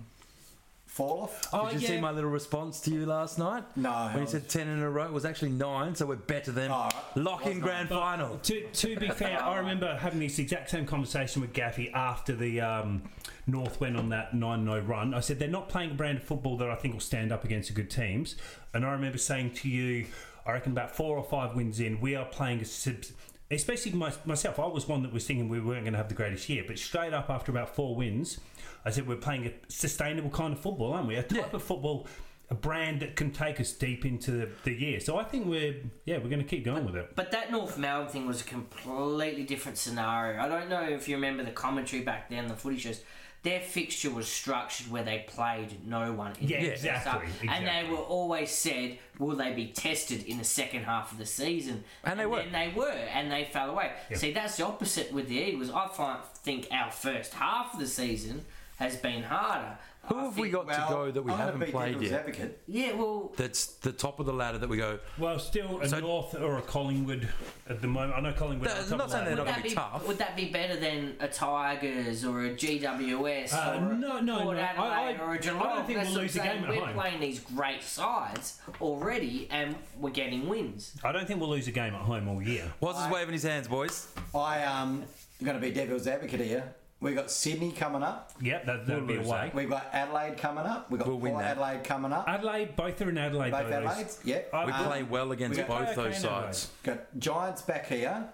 fall 0.96 1.24
off. 1.24 1.50
Oh, 1.52 1.70
Did 1.70 1.82
you 1.82 1.88
see 1.90 2.00
my 2.00 2.12
little 2.12 2.30
response 2.30 2.80
to 2.82 2.90
you 2.92 3.06
last 3.06 3.38
night? 3.38 3.66
No, 3.76 4.10
When 4.14 4.22
you 4.24 4.30
said 4.30 4.48
10 4.48 4.70
in 4.70 4.80
a 4.80 4.90
row, 4.90 5.04
it 5.04 5.12
was 5.12 5.26
actually 5.26 5.52
9, 5.52 5.94
so 5.94 6.06
we're 6.06 6.16
better 6.16 6.54
than 6.54 6.72
Oh, 6.72 6.88
lock 7.16 7.46
in 7.48 7.60
grand 7.60 7.90
But 7.90 8.00
final. 8.00 8.38
To, 8.38 8.62
to 8.66 8.96
be 8.96 9.10
fair, 9.10 9.44
I 9.44 9.58
remember 9.58 9.98
having 9.98 10.22
this 10.22 10.40
exact 10.40 10.70
same 10.70 10.86
conversation 10.86 11.42
with 11.42 11.52
Gaffy 11.52 11.92
after 11.94 12.34
the 12.34 12.62
um, 12.62 13.02
North 13.46 13.82
went 13.82 13.98
on 13.98 14.08
that 14.10 14.34
9 14.34 14.64
0 14.64 14.82
run. 14.84 15.14
I 15.14 15.20
said 15.20 15.38
they're 15.38 15.50
not 15.50 15.68
playing 15.68 15.92
a 15.92 15.96
brand 15.96 16.20
of 16.20 16.24
football 16.24 16.56
that 16.58 16.70
I 16.70 16.76
think 16.76 16.94
will 16.94 17.02
stand 17.02 17.34
up 17.34 17.44
against 17.44 17.68
the 17.68 17.76
good 17.76 17.92
teams. 17.92 18.38
And 18.74 18.86
I 18.86 18.94
remember 18.94 19.18
saying 19.18 19.52
to 19.56 19.70
you, 19.70 20.06
I 20.46 20.54
reckon 20.54 20.72
about 20.72 20.96
four 20.96 21.18
or 21.18 21.26
five 21.26 21.58
wins 21.58 21.82
in, 21.82 22.00
we 22.00 22.16
are 22.16 22.26
playing 22.26 22.62
a. 22.62 22.66
Subs- 22.66 23.12
Especially 23.52 23.92
my, 23.92 24.12
myself, 24.26 24.60
I 24.60 24.66
was 24.66 24.88
one 24.88 25.04
that 25.04 25.14
was 25.14 25.26
thinking 25.26 25.50
we 25.50 25.60
weren't 25.60 25.84
going 25.84 25.94
to 25.94 25.98
have 25.98 26.10
the 26.10 26.16
greatest 26.16 26.50
year, 26.50 26.64
but 26.66 26.80
straight 26.80 27.14
up 27.14 27.30
after 27.30 27.52
about 27.52 27.76
four 27.76 27.96
wins, 27.96 28.40
I 28.84 28.90
said 28.90 29.08
we're 29.08 29.18
playing 29.18 29.46
a 29.46 29.52
sustainable 29.68 30.32
kind 30.32 30.54
of 30.54 30.60
football, 30.60 30.94
aren't 30.94 31.08
we? 31.08 31.16
A 31.16 31.24
type 31.24 31.38
Yeah. 31.52 31.56
of 31.56 31.62
football, 31.64 32.08
a 32.50 32.56
brand 32.56 33.02
that 33.02 33.16
can 33.16 33.32
take 33.32 33.60
us 33.60 33.72
deep 33.72 34.04
into 34.04 34.32
the, 34.32 34.50
the 34.64 34.72
year. 34.74 35.00
So 35.00 35.18
I 35.18 35.24
think 35.26 35.46
we're 35.48 35.76
yeah 36.06 36.18
we're 36.18 36.30
going 36.30 36.42
to 36.42 36.48
keep 36.48 36.66
going 36.66 36.86
with 36.86 36.96
it. 36.96 37.12
But 37.16 37.32
that 37.32 37.52
North 37.52 37.78
Melbourne 37.78 38.10
thing 38.12 38.26
was 38.28 38.42
a 38.42 38.46
completely 38.46 39.44
different 39.44 39.78
scenario. 39.78 40.42
I 40.42 40.48
don't 40.48 40.70
know 40.70 40.84
if 40.84 41.08
you 41.08 41.16
remember 41.16 41.44
the 41.44 41.52
commentary 41.52 42.02
back 42.04 42.30
then, 42.30 42.48
the 42.48 42.56
footy 42.56 42.78
shows. 42.78 43.02
Their 43.46 43.60
fixture 43.62 44.10
was 44.10 44.28
structured 44.28 44.90
where 44.92 45.04
they 45.04 45.24
played 45.28 45.88
no 45.88 46.12
one. 46.14 46.34
In 46.42 46.48
Yeah, 46.48 46.62
the 46.62 46.72
exactly, 46.74 47.30
stuff. 47.30 47.44
And 47.48 47.68
they 47.68 47.88
were 47.92 47.98
always 48.00 48.50
said, 48.50 48.98
will 49.20 49.36
they 49.36 49.54
be 49.54 49.68
tested 49.68 50.24
in 50.26 50.40
the 50.40 50.44
second 50.44 50.84
half 50.84 51.12
of 51.12 51.20
the 51.20 51.28
season? 51.28 51.84
And 52.04 52.20
they 52.20 52.26
were. 52.26 52.38
then 52.42 52.52
they 52.52 52.74
were, 52.76 52.90
and 52.90 53.32
they 53.32 53.44
fell 53.46 53.70
away. 53.70 53.92
See, 54.16 54.32
that's 54.34 54.58
the 54.58 54.66
opposite 54.66 55.14
with 55.14 55.28
the 55.30 55.38
Eagles. 55.38 55.70
I 55.70 55.88
find, 55.90 56.20
think 56.44 56.68
our 56.72 56.90
first 56.92 57.36
half 57.36 57.76
of 57.76 57.80
the 57.80 57.88
season 57.88 58.44
has 58.78 58.98
been 58.98 59.22
harder. 59.24 59.78
Who 60.08 60.18
have 60.20 60.38
we 60.38 60.52
think- 60.52 60.68
got 60.68 60.88
to 60.88 60.94
go 60.94 61.12
that 61.12 61.22
we 61.22 61.32
I'm 61.32 61.38
gonna 61.38 61.52
haven't 61.52 61.66
be 61.68 61.72
played 61.72 61.94
devil's 61.94 62.12
yet? 62.12 62.20
Advocate. 62.22 62.62
Yeah, 62.68 62.94
well, 62.94 63.32
That's 63.38 63.66
the 63.66 63.92
top 63.92 64.20
of 64.20 64.26
the 64.26 64.34
ladder 64.34 64.58
that 64.60 64.70
we 64.70 64.78
go. 64.78 65.00
Well, 65.18 65.40
still 65.40 65.82
a 65.82 65.88
So- 65.90 66.00
North 66.00 66.36
or 66.36 66.58
a 66.58 66.62
Collingwood 66.62 67.28
at 67.70 67.82
the 67.82 67.88
moment. 67.88 68.14
I 68.18 68.22
know 68.22 68.34
Collingwood. 68.34 68.68
No, 68.70 68.74
are 68.76 68.78
on 68.78 68.84
top 68.84 68.92
I'm 68.92 68.98
not 68.98 69.06
of 69.06 69.12
saying 69.12 69.26
they're 69.26 69.32
would 69.34 69.38
not 69.38 69.46
that 69.46 69.52
gonna 69.54 69.64
be 69.64 69.70
be 69.70 69.76
tough. 69.76 70.08
would 70.08 70.18
that 70.18 70.36
be 70.36 70.46
better 70.52 70.76
than 70.78 71.16
a 71.20 71.28
Tigers 71.28 72.24
or 72.26 72.46
a 72.46 72.50
GWS 72.56 73.54
Uh, 73.54 73.80
or 73.82 73.92
a 73.92 73.96
no, 73.96 74.20
no, 74.20 74.42
Port 74.44 74.58
no. 74.58 74.62
I- 74.64 74.66
Adelaide 74.66 74.88
I- 75.20 75.24
or 75.24 75.30
I 75.32 75.36
a 75.36 75.40
Geelong? 75.40 75.62
I 75.62 75.76
don't 75.76 75.86
think 75.88 75.98
That's 76.00 76.10
we'll 76.10 76.18
what 76.18 76.22
lose 76.24 76.36
I'm 76.38 76.42
a 76.42 76.46
saying. 76.46 76.62
game 76.62 76.70
at 76.72 76.76
We're 76.78 76.86
home. 76.86 76.94
playing 76.96 77.20
these 77.20 77.40
great 77.40 77.84
sides 77.84 78.60
already, 78.82 79.48
and 79.52 79.76
we're 80.00 80.10
getting 80.12 80.48
wins. 80.48 80.94
I 81.04 81.12
don't 81.12 81.26
think 81.28 81.40
we'll 81.40 81.50
lose 81.50 81.68
a 81.68 81.72
game 81.72 81.94
at 81.96 82.02
home 82.02 82.28
all 82.28 82.42
year. 82.42 82.72
Waz 82.80 83.04
is 83.06 83.12
waving 83.12 83.34
his 83.34 83.44
hands, 83.44 83.68
boys. 83.68 84.08
I 84.34 84.60
am 84.60 85.06
going 85.44 85.56
to 85.56 85.62
be 85.62 85.72
devil's 85.72 86.08
advocate 86.08 86.40
here. 86.42 86.74
We 87.02 87.14
got 87.14 87.30
Sydney 87.30 87.72
coming 87.72 88.02
up. 88.04 88.32
Yep, 88.42 88.66
that, 88.66 88.86
that'll 88.88 89.02
We'll 89.06 89.08
be 89.08 89.18
lose, 89.18 89.28
away. 89.28 89.52
We've 89.54 89.70
got 89.70 89.88
Adelaide 89.94 90.38
coming 90.38 90.66
up. 90.66 90.90
We've 90.90 90.98
got 91.00 91.08
We'll 91.08 91.18
win 91.20 91.34
Port 91.34 91.44
that. 91.44 91.52
Adelaide 91.58 91.84
coming 91.84 92.14
up. 92.14 92.28
Adelaide, 92.28 92.76
both 92.76 93.02
are 93.02 93.10
in 93.10 93.18
Adelaide. 93.18 93.52
Both 93.52 93.70
though, 93.70 93.82
those- 93.88 94.20
yep. 94.24 94.50
We 94.54 94.60
Um, 94.72 94.86
play 94.86 95.04
well 95.04 95.32
against 95.34 95.58
we 95.60 95.64
got- 95.64 95.68
both 95.80 95.90
Okay, 95.98 96.10
those 96.10 96.18
sides. 96.22 96.70
got 96.84 97.20
Giants 97.20 97.62
back 97.64 97.88
here, 97.88 98.30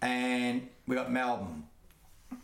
and 0.00 0.68
we 0.86 0.94
got 0.96 1.10
Melbourne. 1.10 1.64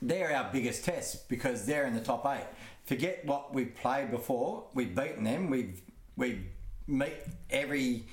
They're 0.03 0.35
our 0.35 0.51
biggest 0.53 0.85
test 0.85 1.29
because 1.29 1.65
they're 1.65 1.87
in 1.87 1.95
the 1.95 2.01
top 2.03 2.27
eight. 2.27 2.45
Forget 2.85 3.25
what 3.25 3.55
we've 3.55 3.75
played 3.77 4.11
before. 4.11 4.65
We've 4.75 4.95
beaten 4.95 5.25
them. 5.25 5.49
We've 5.49 5.81
we 6.17 6.41
meet 6.89 7.15
every 7.51 8.05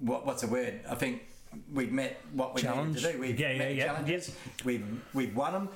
what, 0.00 0.24
what's 0.26 0.42
the 0.42 0.48
word? 0.48 0.80
I 0.88 0.94
think 0.94 1.22
we've 1.72 1.92
met 1.92 2.20
what 2.32 2.54
we 2.54 2.62
Challenge? 2.62 2.96
needed 2.96 3.06
to 3.06 3.12
do. 3.12 3.20
We've 3.20 3.40
Yeah, 3.40 3.50
yeah, 3.52 3.58
met 3.58 3.74
yeah. 3.74 3.84
challenges. 3.86 4.36
We've 4.64 4.84
we've 5.14 5.34
won 5.36 5.52
them. 5.52 5.68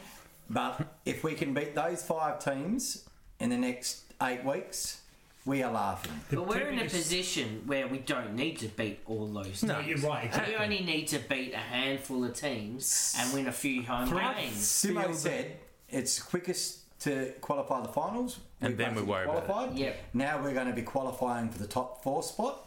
But 0.50 0.86
if 1.04 1.24
we 1.24 1.34
can 1.34 1.54
beat 1.54 1.74
those 1.74 2.02
five 2.02 2.42
teams 2.42 3.04
in 3.40 3.50
the 3.50 3.56
next 3.56 4.02
eight 4.22 4.44
weeks, 4.44 5.02
we 5.44 5.62
are 5.62 5.72
laughing. 5.72 6.12
The 6.30 6.36
but 6.36 6.48
we're 6.48 6.60
two 6.60 6.66
in 6.68 6.78
a 6.78 6.84
position 6.84 7.62
where 7.66 7.86
we 7.88 7.98
don't 7.98 8.34
need 8.34 8.58
to 8.58 8.68
beat 8.68 9.00
all 9.06 9.26
those. 9.26 9.60
teams. 9.60 9.62
No, 9.64 9.80
you're 9.80 9.98
right. 9.98 10.26
Exactly. 10.26 10.54
We 10.54 10.62
only 10.62 10.80
need 10.80 11.08
to 11.08 11.18
beat 11.18 11.54
a 11.54 11.58
handful 11.58 12.24
of 12.24 12.34
teams 12.34 13.14
and 13.18 13.32
win 13.32 13.46
a 13.46 13.52
few 13.52 13.82
home 13.82 14.08
Three- 14.08 14.20
games. 14.20 14.56
Simo 14.56 15.14
said 15.14 15.56
it's 15.88 16.20
quickest 16.20 16.80
to 17.00 17.32
qualify 17.40 17.80
the 17.82 17.88
finals. 17.88 18.38
And 18.60 18.70
We've 18.70 18.78
then 18.78 18.88
we 18.94 19.02
basically 19.02 19.10
worry 19.12 19.24
about 19.44 19.68
it. 19.70 19.74
Yep. 19.76 19.96
Now 20.14 20.42
we're 20.42 20.54
going 20.54 20.66
to 20.66 20.72
be 20.74 20.82
qualifying 20.82 21.48
for 21.48 21.58
the 21.58 21.66
top 21.68 22.02
four 22.02 22.22
spot. 22.22 22.64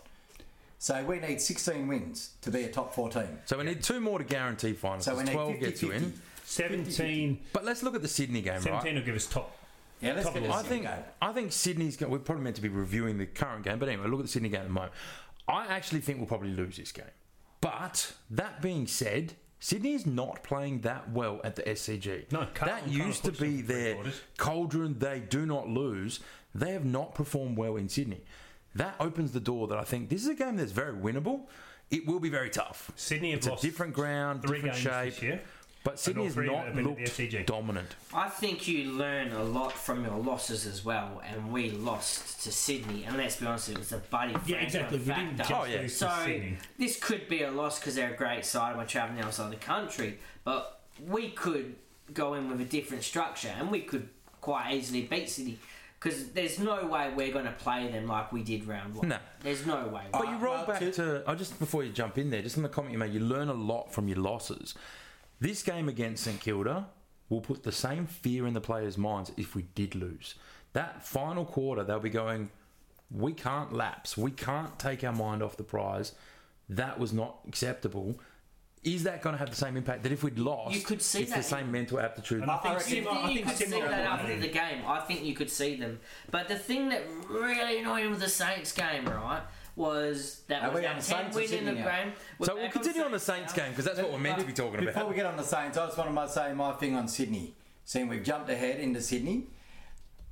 So 0.79 1.03
we 1.03 1.19
need 1.19 1.39
16 1.39 1.87
wins 1.87 2.31
to 2.41 2.49
be 2.49 2.63
a 2.63 2.69
top 2.69 2.95
four 2.95 3.09
team. 3.09 3.27
So 3.45 3.57
we 3.59 3.65
need 3.65 3.83
two 3.83 3.99
more 3.99 4.17
to 4.17 4.23
guarantee 4.25 4.73
finals. 4.73 5.05
So 5.05 5.15
we 5.15 5.23
need 5.23 5.33
12 5.33 5.51
50, 5.51 5.65
gets 5.65 5.81
you 5.83 5.91
in. 5.91 6.13
17, 6.51 7.39
But 7.53 7.65
let's 7.65 7.81
look 7.83 7.95
at 7.95 8.01
the 8.01 8.07
Sydney 8.07 8.41
game, 8.41 8.61
17 8.61 8.73
right? 8.73 8.93
will 8.95 9.01
give 9.05 9.15
us 9.15 9.25
top. 9.27 9.55
Yeah, 10.01 10.13
let's 10.13 10.25
Top 10.25 10.33
get 10.33 10.49
I 10.49 10.63
think 10.63 10.83
go. 10.83 10.93
I 11.21 11.31
think 11.31 11.51
Sydney's. 11.51 11.95
Go- 11.95 12.07
we're 12.07 12.17
probably 12.19 12.43
meant 12.43 12.55
to 12.55 12.61
be 12.61 12.69
reviewing 12.69 13.17
the 13.19 13.27
current 13.27 13.63
game, 13.63 13.77
but 13.77 13.87
anyway, 13.87 14.07
look 14.07 14.19
at 14.19 14.25
the 14.25 14.31
Sydney 14.31 14.49
game 14.49 14.61
at 14.61 14.67
the 14.67 14.73
moment. 14.73 14.93
I 15.47 15.67
actually 15.67 16.01
think 16.01 16.17
we'll 16.17 16.27
probably 16.27 16.49
lose 16.51 16.77
this 16.77 16.91
game. 16.91 17.05
But 17.61 18.13
that 18.31 18.61
being 18.63 18.87
said, 18.87 19.33
Sydney 19.59 19.93
is 19.93 20.07
not 20.07 20.43
playing 20.43 20.81
that 20.81 21.11
well 21.11 21.39
at 21.43 21.55
the 21.55 21.61
SCG. 21.61 22.31
No, 22.31 22.47
Carlton 22.55 22.65
that 22.67 22.87
used 22.91 23.23
to 23.25 23.31
be 23.31 23.61
their 23.61 23.93
quarters. 23.93 24.21
cauldron. 24.37 24.97
They 24.97 25.19
do 25.19 25.45
not 25.45 25.69
lose. 25.69 26.19
They 26.55 26.71
have 26.71 26.85
not 26.85 27.13
performed 27.13 27.57
well 27.57 27.75
in 27.75 27.87
Sydney. 27.87 28.23
That 28.73 28.95
opens 28.99 29.33
the 29.33 29.39
door 29.39 29.67
that 29.67 29.77
I 29.77 29.83
think 29.83 30.09
this 30.09 30.23
is 30.23 30.29
a 30.29 30.33
game 30.35 30.55
that's 30.55 30.71
very 30.71 30.93
winnable. 30.93 31.41
It 31.91 32.07
will 32.07 32.19
be 32.19 32.29
very 32.29 32.49
tough. 32.49 32.89
Sydney 32.95 33.31
have 33.31 33.39
It's 33.39 33.47
a 33.47 33.51
lost 33.51 33.61
different 33.61 33.93
ground, 33.93 34.41
three 34.41 34.61
different 34.61 34.83
games 34.83 35.13
shape. 35.15 35.41
This 35.83 36.07
year. 36.07 36.13
But 36.15 36.21
Sydney 36.21 36.21
all 36.21 36.27
has 36.27 36.35
not 36.35 36.65
have 36.65 36.75
been 36.75 36.89
at 36.91 37.15
the 37.15 37.29
looked 37.29 37.47
dominant. 37.47 37.95
I 38.13 38.29
think 38.29 38.67
you 38.67 38.91
learn 38.91 39.31
a 39.31 39.43
lot 39.43 39.73
from 39.73 40.05
your 40.05 40.17
losses 40.17 40.65
as 40.65 40.85
well, 40.85 41.21
and 41.25 41.51
we 41.51 41.71
lost 41.71 42.43
to 42.43 42.51
Sydney. 42.51 43.03
And 43.05 43.17
let's 43.17 43.37
be 43.37 43.45
honest, 43.45 43.69
it 43.69 43.77
was 43.77 43.91
a 43.91 43.97
Buddy 43.97 44.35
Yeah, 44.45 44.57
exactly. 44.57 44.99
We 44.99 45.05
didn't 45.05 45.37
factor. 45.37 45.43
just 45.43 45.51
Oh, 45.51 45.65
yeah. 45.65 45.87
So 45.87 46.07
to 46.25 46.53
this 46.77 46.99
could 46.99 47.27
be 47.27 47.43
a 47.43 47.51
loss 47.51 47.79
because 47.79 47.95
they're 47.95 48.13
a 48.13 48.17
great 48.17 48.45
side. 48.45 48.77
We're 48.77 48.85
travelling 48.85 49.23
outside 49.23 49.45
of 49.45 49.51
the 49.51 49.57
country, 49.57 50.19
but 50.43 50.81
we 51.07 51.29
could 51.31 51.75
go 52.13 52.33
in 52.33 52.49
with 52.49 52.61
a 52.61 52.65
different 52.65 53.03
structure, 53.03 53.53
and 53.57 53.71
we 53.71 53.81
could 53.81 54.09
quite 54.41 54.73
easily 54.73 55.03
beat 55.03 55.29
Sydney. 55.29 55.59
Because 55.99 56.29
there's 56.29 56.57
no 56.57 56.87
way 56.87 57.11
we're 57.15 57.31
going 57.31 57.45
to 57.45 57.51
play 57.51 57.87
them 57.87 58.07
like 58.07 58.31
we 58.31 58.41
did 58.41 58.65
round 58.65 58.95
one. 58.95 59.09
No. 59.09 59.17
There's 59.43 59.67
no 59.67 59.87
way. 59.87 60.01
But 60.11 60.27
you 60.27 60.37
roll 60.37 60.55
well, 60.55 60.65
back 60.65 60.79
to- 60.79 60.91
to, 60.93 61.23
oh, 61.27 61.35
just 61.35 61.59
before 61.59 61.83
you 61.83 61.91
jump 61.91 62.17
in 62.17 62.31
there, 62.31 62.41
just 62.41 62.57
on 62.57 62.63
the 62.63 62.69
comment 62.69 62.91
you 62.93 62.97
made, 62.97 63.13
you 63.13 63.19
learn 63.19 63.49
a 63.49 63.53
lot 63.53 63.93
from 63.93 64.07
your 64.07 64.17
losses. 64.17 64.73
This 65.41 65.63
game 65.63 65.89
against 65.89 66.23
St 66.23 66.39
Kilda 66.39 66.87
will 67.27 67.41
put 67.41 67.63
the 67.63 67.71
same 67.71 68.05
fear 68.05 68.45
in 68.47 68.53
the 68.53 68.61
players' 68.61 68.97
minds 68.97 69.31
if 69.37 69.55
we 69.55 69.63
did 69.75 69.95
lose. 69.95 70.35
That 70.73 71.03
final 71.05 71.43
quarter, 71.45 71.83
they'll 71.83 71.99
be 71.99 72.09
going, 72.11 72.49
we 73.09 73.33
can't 73.33 73.73
lapse. 73.73 74.15
We 74.15 74.31
can't 74.31 74.77
take 74.79 75.03
our 75.03 75.11
mind 75.11 75.41
off 75.43 75.57
the 75.57 75.63
prize. 75.63 76.13
That 76.69 76.99
was 76.99 77.11
not 77.11 77.39
acceptable. 77.47 78.19
Is 78.83 79.03
that 79.03 79.21
going 79.21 79.33
to 79.33 79.39
have 79.39 79.49
the 79.49 79.55
same 79.55 79.77
impact 79.77 80.03
that 80.03 80.11
if 80.11 80.23
we'd 80.23 80.39
lost, 80.39 80.75
You 80.75 80.81
could 80.81 81.01
see 81.01 81.21
it's 81.23 81.31
that 81.31 81.37
the 81.37 81.43
same 81.43 81.65
in- 81.65 81.71
mental 81.71 81.99
aptitude? 81.99 82.41
And 82.41 82.49
I 82.51 82.57
think, 82.57 82.75
I 82.75 82.79
Sim- 82.79 83.03
think 83.03 83.07
I 83.07 83.29
you 83.29 83.35
think 83.35 83.47
could 83.47 83.57
see 83.57 83.65
similar 83.65 83.89
that 83.89 84.05
after 84.05 84.37
the 84.39 84.47
game. 84.47 84.83
I 84.87 84.99
think 85.01 85.23
you 85.23 85.33
could 85.35 85.49
see 85.49 85.75
them. 85.75 85.99
But 86.31 86.47
the 86.47 86.55
thing 86.57 86.89
that 86.89 87.03
really 87.29 87.79
annoyed 87.79 88.03
me 88.03 88.07
with 88.09 88.21
the 88.21 88.29
Saints 88.29 88.71
game, 88.71 89.05
right, 89.05 89.41
was 89.75 90.41
that 90.47 90.63
Are 90.63 90.71
was 90.71 90.81
we 90.81 90.87
on 90.87 90.95
that 90.97 91.03
the 91.03 91.07
10 91.13 91.31
Saints 91.33 91.35
or 91.35 91.39
win 91.39 91.43
in 91.43 91.65
the 91.65 91.71
Sydney 91.71 91.81
now? 91.81 91.85
game. 92.03 92.13
We're 92.39 92.45
so 92.45 92.53
we'll 92.55 92.63
back 92.65 92.75
on 92.75 92.81
continue 92.83 93.05
on 93.05 93.11
the 93.11 93.19
Saints 93.19 93.55
now. 93.55 93.63
game 93.63 93.71
because 93.71 93.85
that's 93.85 93.99
what 93.99 94.11
we're 94.11 94.17
meant 94.19 94.39
to 94.39 94.45
be 94.45 94.53
talking 94.53 94.75
about. 94.75 94.85
Before 94.87 95.01
about. 95.03 95.09
we 95.09 95.15
get 95.15 95.25
on 95.25 95.37
the 95.37 95.43
Saints, 95.43 95.77
I 95.77 95.85
just 95.85 95.97
want 95.97 96.15
to 96.15 96.29
say 96.29 96.53
my 96.53 96.71
thing 96.73 96.95
on 96.95 97.07
Sydney. 97.07 97.55
Seeing 97.85 98.07
we've 98.07 98.23
jumped 98.23 98.49
ahead 98.49 98.79
into 98.79 99.01
Sydney. 99.01 99.47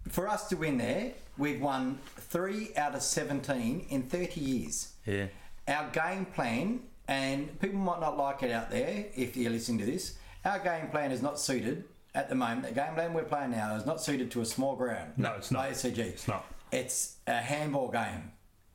For 0.07 0.27
us 0.27 0.47
to 0.49 0.55
win 0.55 0.77
there, 0.77 1.13
we've 1.37 1.61
won 1.61 1.99
three 2.17 2.71
out 2.77 2.95
of 2.95 3.01
17 3.01 3.85
in 3.89 4.03
30 4.03 4.39
years. 4.39 4.93
Yeah. 5.05 5.27
Our 5.67 5.89
game 5.91 6.25
plan, 6.25 6.81
and 7.07 7.59
people 7.59 7.79
might 7.79 7.99
not 7.99 8.17
like 8.17 8.43
it 8.43 8.51
out 8.51 8.71
there 8.71 9.05
if 9.15 9.35
you're 9.37 9.51
listening 9.51 9.79
to 9.79 9.85
this, 9.85 10.15
our 10.45 10.59
game 10.59 10.87
plan 10.89 11.11
is 11.11 11.21
not 11.21 11.39
suited 11.39 11.83
at 12.15 12.29
the 12.29 12.35
moment. 12.35 12.63
The 12.63 12.71
game 12.73 12.93
plan 12.93 13.13
we're 13.13 13.23
playing 13.23 13.51
now 13.51 13.75
is 13.75 13.85
not 13.85 14.01
suited 14.01 14.31
to 14.31 14.41
a 14.41 14.45
small 14.45 14.75
ground. 14.75 15.13
No, 15.17 15.33
it's 15.37 15.51
not. 15.51 15.59
Like 15.65 15.71
SCG. 15.73 15.97
It's 15.99 16.27
not. 16.27 16.45
It's 16.71 17.17
a 17.27 17.37
handball 17.37 17.89
game. 17.89 18.31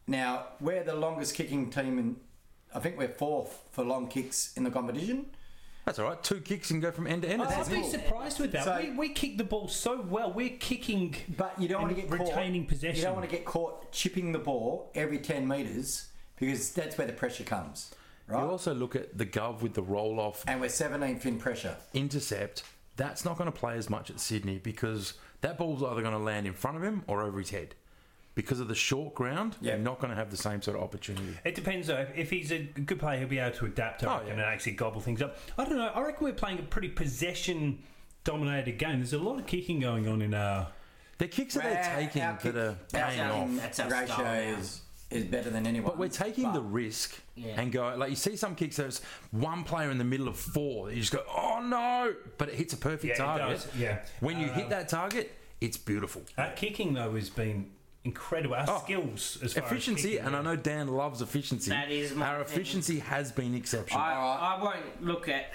Now, 0.07 0.45
we're 0.61 0.85
the 0.85 0.95
longest 0.95 1.35
kicking 1.35 1.71
team 1.71 1.99
in, 1.99 2.17
I 2.75 2.79
think 2.81 2.99
we're 2.99 3.09
fourth 3.09 3.69
for 3.73 3.85
long 3.85 4.09
kicks 4.09 4.53
in 4.57 4.65
the 4.65 4.71
competition. 4.71 5.27
That's 5.87 5.99
all 5.99 6.09
right. 6.09 6.23
Two 6.23 6.41
kicks 6.41 6.71
and 6.71 6.81
go 6.81 6.91
from 6.91 7.07
end 7.07 7.23
to 7.23 7.29
end. 7.29 7.43
I'd 7.43 7.51
That's 7.51 7.69
be 7.69 7.81
it. 7.81 7.91
surprised 7.91 8.41
with 8.41 8.53
that. 8.53 8.65
So- 8.65 8.79
we, 8.81 8.91
we 8.93 9.09
kick 9.11 9.37
the 9.39 9.45
ball 9.45 9.69
so 9.69 10.01
well. 10.01 10.33
We're 10.33 10.57
kicking, 10.59 11.15
But 11.37 11.61
you 11.61 11.69
don't 11.69 11.83
want 11.83 11.95
to 11.95 12.01
get 12.01 12.11
retaining 12.11 12.63
caught, 12.63 12.69
possession. 12.71 12.97
You 12.97 13.03
don't 13.03 13.17
want 13.17 13.29
to 13.29 13.35
get 13.37 13.45
caught 13.45 13.93
chipping 13.93 14.33
the 14.33 14.39
ball 14.39 14.91
every 14.95 15.19
10 15.19 15.47
metres 15.47 16.09
because 16.37 16.71
that's 16.71 16.97
where 16.97 17.07
the 17.07 17.13
pressure 17.13 17.45
comes. 17.45 17.95
You 18.31 18.37
also 18.37 18.73
look 18.73 18.97
at 18.97 19.19
the 19.19 19.27
Gov 19.27 19.61
with 19.61 19.75
the 19.75 19.83
roll 19.83 20.19
off 20.19 20.45
and 20.47 20.59
we're 20.59 20.69
17th 20.69 21.27
in 21.27 21.39
pressure. 21.39 21.77
intercept. 21.93 22.63
That's 22.97 23.23
not 23.23 23.37
going 23.37 23.53
to 23.53 23.57
play 23.59 23.77
as 23.77 23.91
much 23.91 24.09
at 24.09 24.19
Sydney 24.19 24.59
because 24.59 25.15
that 25.43 25.59
ball's 25.59 25.83
either 25.83 26.01
going 26.01 26.15
to 26.15 26.19
land 26.19 26.47
in 26.47 26.55
front 26.55 26.79
of 26.79 26.83
him 26.83 27.03
or 27.07 27.23
over 27.23 27.39
his 27.39 27.51
head. 27.51 27.75
Because 28.35 28.59
of 28.59 28.67
the 28.67 28.75
short 28.75 29.15
ground, 29.15 29.57
Yeah. 29.61 29.75
you're 29.75 29.83
not 29.85 30.01
going 30.01 30.11
to 30.11 30.17
have 30.17 30.31
the 30.31 30.37
same 30.37 30.61
sort 30.61 30.77
of 30.77 30.83
opportunity. 30.83 31.37
It 31.45 31.55
depends 31.55 31.87
though. 31.87 32.07
If 32.17 32.31
he's 32.31 32.51
a 32.51 32.59
good 32.59 32.99
player, 32.99 33.19
he'll 33.21 33.29
be 33.29 33.39
able 33.39 33.57
to 33.59 33.67
adapt 33.67 34.03
I 34.03 34.07
Oh, 34.07 34.11
reckon, 34.15 34.27
yeah. 34.27 34.33
and 34.33 34.43
actually 34.43 34.73
gobble 34.73 35.01
things 35.01 35.23
up. 35.23 35.39
I 35.57 35.65
don't 35.65 35.77
know. 35.79 35.87
I 35.95 36.01
reckon 36.03 36.25
we're 36.25 36.33
playing 36.33 36.59
a 36.59 36.63
pretty 36.63 36.89
possession 36.89 37.79
dominated 38.25 38.79
game. 38.79 38.99
There's 38.99 39.13
a 39.13 39.19
lot 39.19 39.39
of 39.39 39.47
kicking 39.47 39.79
going 39.81 40.09
on 40.09 40.21
in 40.23 40.35
our. 40.35 40.69
The 41.19 41.29
kicks 41.29 41.55
that 41.55 41.63
they're 41.63 41.97
taking 42.07 42.23
our 42.23 42.33
that 42.33 42.43
kick- 42.43 42.57
are 42.57 42.77
paying 42.93 43.11
kicking 43.11 43.21
off. 43.25 43.51
That's 43.57 43.81
our 43.81 43.89
ratio 43.91 44.15
style 44.15 44.59
is, 44.59 44.81
is 45.11 45.25
better 45.25 45.51
than 45.51 45.65
anyone. 45.67 45.91
But 45.91 45.99
we're 45.99 46.09
taking 46.09 46.53
the 46.53 46.61
risk 46.61 47.21
Yeah. 47.37 47.61
and 47.61 47.71
go 47.71 47.95
like 47.97 48.11
you 48.11 48.17
see 48.17 48.35
some 48.35 48.57
kicks. 48.57 48.75
There's 48.77 49.01
one 49.31 49.63
player 49.63 49.91
in 49.93 49.99
the 49.99 50.05
middle 50.05 50.27
of 50.27 50.37
four. 50.37 50.91
You 50.91 50.99
just 51.01 51.13
go, 51.13 51.23
oh 51.29 51.61
no! 51.65 52.15
But 52.37 52.49
it 52.49 52.57
hits 52.57 52.73
a 52.73 52.79
perfect 52.79 53.05
Yeah, 53.05 53.13
it 53.13 53.17
target. 53.19 53.49
does, 53.61 53.69
yeah. 53.79 53.99
When 54.19 54.41
you 54.41 54.49
hit 54.49 54.65
Um, 54.65 54.71
that 54.71 54.89
target, 54.89 55.33
it's 55.61 55.77
beautiful. 55.77 56.23
That 56.37 56.57
kicking 56.57 56.95
though 56.95 57.15
has 57.15 57.31
been 57.31 57.71
incredible. 58.05 58.55
Our 58.55 58.65
Oh, 58.69 58.81
skills 58.85 59.39
as 59.43 59.55
far 59.55 59.65
Efficiency, 59.65 60.19
as 60.19 60.27
and 60.27 60.37
I 60.37 60.43
know 60.43 60.57
Dan 60.57 60.89
loves 60.89 61.23
efficiency. 61.23 61.71
That 61.71 61.91
is 61.91 62.15
my 62.15 62.27
Our 62.27 62.45
thing. 62.45 62.55
efficiency 62.57 62.99
has 63.01 63.33
been 63.33 63.55
exceptional. 63.55 64.01
I, 64.01 64.57
I 64.59 64.63
won't 64.63 65.03
look 65.05 65.29
at. 65.29 65.53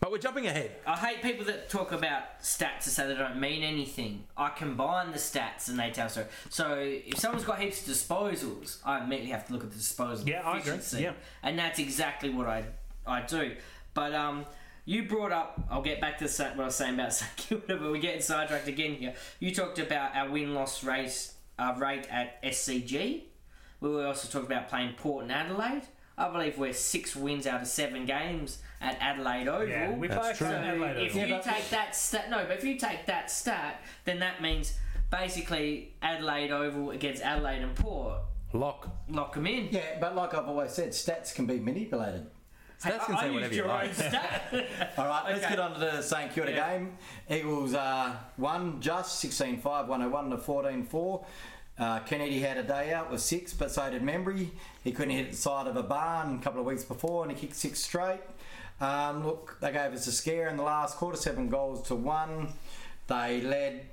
but 0.00 0.10
we're 0.10 0.18
jumping 0.18 0.46
ahead. 0.46 0.70
I 0.86 0.96
hate 0.96 1.22
people 1.22 1.44
that 1.46 1.68
talk 1.68 1.92
about 1.92 2.40
stats 2.42 2.84
to 2.84 2.90
say 2.90 3.06
they 3.06 3.14
don't 3.14 3.38
mean 3.38 3.62
anything. 3.62 4.24
I 4.36 4.48
combine 4.48 5.10
the 5.12 5.18
stats 5.18 5.68
and 5.68 5.78
they 5.78 5.90
tell 5.90 6.08
so. 6.08 6.24
So 6.48 6.76
if 6.80 7.18
someone's 7.18 7.44
got 7.44 7.58
heaps 7.60 7.86
of 7.86 7.94
disposals, 7.94 8.78
I 8.84 9.04
immediately 9.04 9.32
have 9.32 9.46
to 9.48 9.52
look 9.52 9.64
at 9.64 9.70
the 9.70 9.76
disposal 9.76 10.26
Yeah, 10.28 10.40
I 10.42 10.58
agree. 10.58 10.72
efficiency. 10.72 11.02
Yeah. 11.02 11.12
and 11.42 11.58
that's 11.58 11.78
exactly 11.78 12.30
what 12.30 12.46
I 12.46 12.64
I 13.06 13.22
do. 13.22 13.56
But 13.92 14.14
um, 14.14 14.46
you 14.86 15.02
brought 15.02 15.32
up. 15.32 15.60
I'll 15.70 15.82
get 15.82 16.00
back 16.00 16.18
to 16.18 16.24
what 16.26 16.60
I 16.60 16.64
was 16.64 16.76
saying 16.76 16.94
about 16.94 17.12
St 17.20 17.36
Kilda, 17.36 17.76
but 17.76 17.82
we're 17.90 17.98
getting 17.98 18.20
sidetracked 18.22 18.68
again 18.68 18.94
here. 18.94 19.14
You 19.38 19.54
talked 19.54 19.78
about 19.78 20.14
our 20.16 20.30
win 20.30 20.54
loss 20.54 20.82
race 20.84 21.34
uh, 21.60 21.74
rate 21.78 22.06
at 22.10 22.42
SCG. 22.42 23.22
We 23.80 23.88
were 23.90 24.06
also 24.06 24.28
talking 24.28 24.50
about 24.54 24.68
playing 24.68 24.94
Port 24.94 25.24
and 25.24 25.32
Adelaide. 25.32 25.82
I 26.18 26.28
believe 26.30 26.58
we're 26.58 26.72
six 26.74 27.16
wins 27.16 27.46
out 27.46 27.62
of 27.62 27.66
seven 27.66 28.04
games 28.04 28.58
at 28.80 28.98
Adelaide 29.00 29.48
Oval. 29.48 29.68
Yeah, 29.68 29.94
we 29.94 30.06
That's 30.08 30.20
play 30.20 30.32
true. 30.34 30.46
so 30.48 30.52
So 30.52 30.58
Adelaide 30.58 31.06
if 31.06 31.14
you 31.14 31.26
but- 31.28 31.42
take 31.42 31.70
that 31.70 31.96
stat, 31.96 32.28
no, 32.30 32.44
but 32.46 32.58
if 32.58 32.64
you 32.64 32.76
take 32.78 33.06
that 33.06 33.30
stat, 33.30 33.80
then 34.04 34.18
that 34.20 34.42
means 34.42 34.74
basically 35.10 35.94
Adelaide 36.02 36.50
Oval 36.50 36.90
against 36.90 37.22
Adelaide 37.22 37.62
and 37.62 37.74
Port 37.74 38.18
Lock. 38.52 38.88
lock 39.08 39.34
them 39.34 39.46
in. 39.46 39.68
Yeah, 39.70 39.98
but 40.00 40.14
like 40.14 40.34
I've 40.34 40.46
always 40.48 40.72
said, 40.72 40.90
stats 40.90 41.34
can 41.34 41.46
be 41.46 41.58
manipulated. 41.58 42.26
Stats 42.82 43.04
can 43.04 43.14
I, 43.16 43.20
say 43.20 43.26
I 43.26 43.30
whatever 43.30 43.54
you 43.54 43.58
your 43.60 43.68
like. 43.68 43.88
own 43.88 43.94
stat. 43.94 44.42
All 44.98 45.06
right, 45.06 45.24
let's 45.28 45.46
get 45.46 45.58
on 45.60 45.74
to 45.74 45.80
the 45.80 46.02
St 46.02 46.32
Kilda 46.32 46.52
Yeah. 46.52 46.78
game. 46.78 46.96
Eagles 47.30 47.74
uh, 47.74 48.14
1, 48.36 48.80
just 48.80 49.18
16 49.20 49.58
5, 49.60 49.86
101 49.88 50.30
to 50.30 50.38
14 50.38 50.82
4. 50.84 51.26
Uh, 51.80 51.98
Kennedy 52.00 52.40
had 52.40 52.58
a 52.58 52.62
day 52.62 52.92
out 52.92 53.10
with 53.10 53.22
six, 53.22 53.54
but 53.54 53.70
so 53.70 53.88
did 53.90 54.02
Membrey. 54.02 54.48
He 54.84 54.92
couldn't 54.92 55.14
hit 55.14 55.30
the 55.30 55.36
side 55.36 55.66
of 55.66 55.76
a 55.76 55.82
barn 55.82 56.36
a 56.38 56.42
couple 56.42 56.60
of 56.60 56.66
weeks 56.66 56.84
before, 56.84 57.22
and 57.24 57.32
he 57.32 57.38
kicked 57.40 57.56
six 57.56 57.80
straight. 57.80 58.20
Um, 58.82 59.24
look, 59.26 59.56
they 59.60 59.72
gave 59.72 59.92
us 59.94 60.06
a 60.06 60.12
scare 60.12 60.48
in 60.48 60.56
the 60.58 60.62
last 60.62 60.96
quarter, 60.98 61.16
seven 61.16 61.48
goals 61.48 61.82
to 61.88 61.94
one. 61.94 62.48
They 63.06 63.40
led 63.40 63.86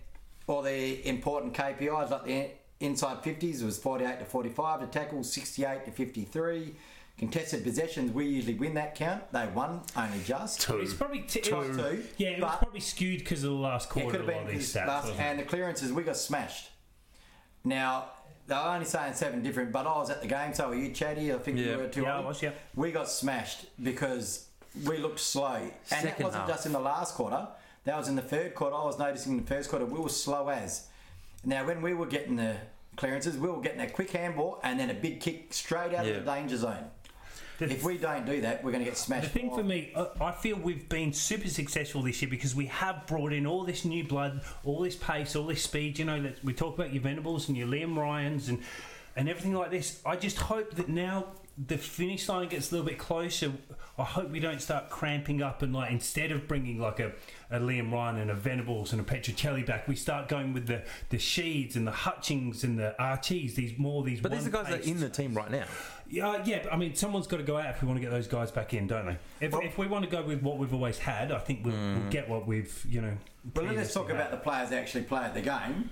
all 0.47 0.61
the 0.61 1.07
important 1.07 1.53
KPIs, 1.53 2.09
like 2.09 2.25
the 2.25 2.49
inside 2.81 3.23
50s 3.23 3.63
was 3.63 3.77
48 3.77 4.19
to 4.19 4.25
45, 4.25 4.81
to 4.81 4.87
tackles 4.87 5.31
68 5.31 5.85
to 5.85 5.91
53. 5.91 6.75
Contested 7.17 7.63
possessions, 7.63 8.11
we 8.11 8.27
usually 8.27 8.53
win 8.53 8.75
that 8.75 8.93
count. 8.95 9.23
They 9.31 9.47
won 9.47 9.81
only 9.95 10.19
just. 10.23 10.61
Two. 10.61 10.77
It's 10.79 10.93
probably 10.93 11.21
t- 11.21 11.39
Two. 11.41 11.61
it 11.61 11.69
was- 11.75 11.97
Yeah, 12.17 12.29
it 12.29 12.41
was 12.41 12.55
probably 12.57 12.79
skewed 12.79 13.19
because 13.19 13.43
of 13.43 13.51
the 13.51 13.55
last 13.57 13.89
It 13.89 13.93
quarter. 13.93 14.09
could 14.11 14.19
have 14.19 14.27
been 14.27 14.43
of 14.43 14.49
these 14.49 14.71
stats. 14.73 14.87
last, 14.87 15.13
and 15.17 15.39
the 15.39 15.43
clearances 15.43 15.91
we 15.91 16.03
got 16.03 16.15
smashed. 16.17 16.69
Now 17.67 18.05
they're 18.47 18.57
only 18.57 18.85
saying 18.85 19.13
seven 19.13 19.43
different, 19.43 19.71
but 19.73 19.85
I 19.85 19.97
was 19.97 20.09
at 20.09 20.21
the 20.21 20.27
game, 20.27 20.53
so 20.53 20.69
were 20.69 20.75
you, 20.75 20.91
Chatty? 20.93 21.33
I 21.33 21.37
think 21.37 21.57
Yeah. 21.57 21.71
you 21.73 21.77
were 21.79 21.87
too. 21.87 22.03
Yeah, 22.03 22.13
I 22.13 22.17
Ollie. 22.17 22.27
was, 22.27 22.41
yeah. 22.41 22.51
We 22.75 22.91
got 22.91 23.09
smashed 23.09 23.65
because 23.83 24.45
we 24.85 24.97
looked 24.97 25.19
slow, 25.19 25.55
and 25.55 25.71
that 25.89 26.01
Second 26.01 26.23
wasn't 26.25 26.41
half. 26.43 26.49
just 26.49 26.65
in 26.65 26.71
the 26.71 26.79
last 26.79 27.15
quarter. 27.15 27.47
That 27.83 27.97
was 27.97 28.07
in 28.07 28.15
the 28.15 28.21
third 28.21 28.53
quarter. 28.55 28.75
I 28.75 28.83
was 28.85 28.97
noticing 28.99 29.33
in 29.33 29.39
the 29.39 29.47
first 29.47 29.69
quarter 29.69 29.85
we 29.85 29.99
were 29.99 30.09
slow 30.09 30.47
as. 30.49 30.87
Now 31.43 31.65
when 31.65 31.81
we 31.81 31.93
were 31.93 32.05
getting 32.05 32.35
the 32.37 32.55
clearances, 32.95 33.37
we 33.37 33.49
were 33.49 33.61
getting 33.61 33.81
a 33.81 33.89
quick 33.89 34.11
handball 34.11 34.59
and 34.63 34.79
then 34.79 34.89
a 34.89 34.93
big 34.93 35.19
kick 35.21 35.53
straight 35.53 35.93
out 35.93 36.05
Yeah. 36.05 36.13
of 36.13 36.25
the 36.25 36.31
danger 36.31 36.57
zone. 36.57 36.89
The- 37.57 37.71
If 37.71 37.83
we 37.83 37.97
don't 37.97 38.25
do 38.25 38.41
that, 38.41 38.63
we're 38.63 38.71
going 38.71 38.83
to 38.83 38.89
get 38.89 38.97
smashed. 38.97 39.33
The 39.33 39.39
thing 39.39 39.49
for 39.53 39.63
me, 39.63 39.91
uh, 39.95 40.07
I 40.21 40.31
feel 40.31 40.57
we've 40.57 40.87
been 40.89 41.11
super 41.13 41.47
successful 41.49 42.01
this 42.03 42.21
year 42.21 42.29
because 42.29 42.55
we 42.55 42.67
have 42.67 43.05
brought 43.07 43.33
in 43.33 43.47
all 43.47 43.63
this 43.63 43.83
new 43.85 44.03
blood, 44.03 44.41
all 44.63 44.81
this 44.81 44.95
pace, 44.95 45.35
all 45.35 45.45
this 45.47 45.63
speed. 45.63 45.97
You 45.99 46.05
know, 46.05 46.21
that 46.21 46.43
we 46.43 46.53
talk 46.53 46.75
about 46.77 46.93
your 46.93 47.01
Venables 47.03 47.47
and 47.47 47.57
your 47.57 47.67
Liam 47.67 47.97
Ryans 47.97 48.49
and 48.49 48.59
and 49.15 49.27
everything 49.27 49.55
like 49.55 49.71
this. 49.71 49.99
I 50.05 50.15
just 50.15 50.37
hope 50.37 50.75
that 50.75 50.89
now 50.89 51.25
the 51.57 51.77
finish 51.77 52.29
line 52.29 52.47
gets 52.49 52.69
a 52.71 52.75
little 52.75 52.85
bit 52.87 52.99
closer. 52.99 53.51
I 53.97 54.03
hope 54.03 54.29
we 54.29 54.39
don't 54.39 54.61
start 54.61 54.91
cramping 54.91 55.41
up 55.41 55.63
and 55.63 55.73
like 55.73 55.89
instead 55.91 56.31
of 56.31 56.47
bringing 56.47 56.79
like 56.79 56.99
a, 56.99 57.13
a 57.49 57.59
Liam 57.59 57.91
Ryan 57.91 58.17
and 58.17 58.29
a 58.29 58.35
Venables 58.35 58.91
and 58.91 59.01
a 59.01 59.03
Petruccelle 59.03 59.65
back, 59.65 59.87
we 59.87 59.95
start 59.95 60.29
going 60.29 60.53
with 60.53 60.67
the 60.67 60.83
the 61.09 61.17
Sheeds 61.17 61.75
and 61.75 61.87
the 61.87 61.91
Hutchings 61.91 62.63
and 62.63 62.77
the 62.77 62.95
Archies. 63.01 63.55
These 63.55 63.79
more 63.79 64.03
these. 64.03 64.21
But 64.21 64.33
these 64.33 64.45
are 64.45 64.51
guys 64.51 64.67
that 64.67 64.81
are 64.81 64.83
in 64.83 64.99
the 64.99 65.09
team 65.09 65.33
right 65.33 65.49
now. 65.49 65.65
Yeah, 66.09 66.43
yeah, 66.45 66.59
but 66.63 66.73
I 66.73 66.77
mean, 66.77 66.95
someone's 66.95 67.27
got 67.27 67.37
to 67.37 67.43
go 67.43 67.57
out 67.57 67.69
if 67.69 67.81
we 67.81 67.87
want 67.87 67.97
to 67.97 68.01
get 68.01 68.11
those 68.11 68.27
guys 68.27 68.51
back 68.51 68.73
in, 68.73 68.87
don't 68.87 69.05
they? 69.05 69.17
If, 69.45 69.53
if 69.63 69.77
we 69.77 69.87
want 69.87 70.05
to 70.05 70.11
go 70.11 70.23
with 70.23 70.41
what 70.41 70.57
we've 70.57 70.73
always 70.73 70.97
had, 70.97 71.31
I 71.31 71.39
think 71.39 71.65
we'll, 71.65 71.73
we'll 71.73 71.95
hmm. 71.95 72.09
get 72.09 72.29
what 72.29 72.47
we've, 72.47 72.85
you 72.87 73.01
know. 73.01 73.17
Well, 73.55 73.65
let's 73.65 73.93
talk 73.93 74.05
previously 74.05 74.13
about 74.13 74.31
had. 74.31 74.39
the 74.39 74.43
players 74.43 74.69
that 74.69 74.79
actually 74.79 75.03
played 75.03 75.33
the 75.33 75.41
game. 75.41 75.89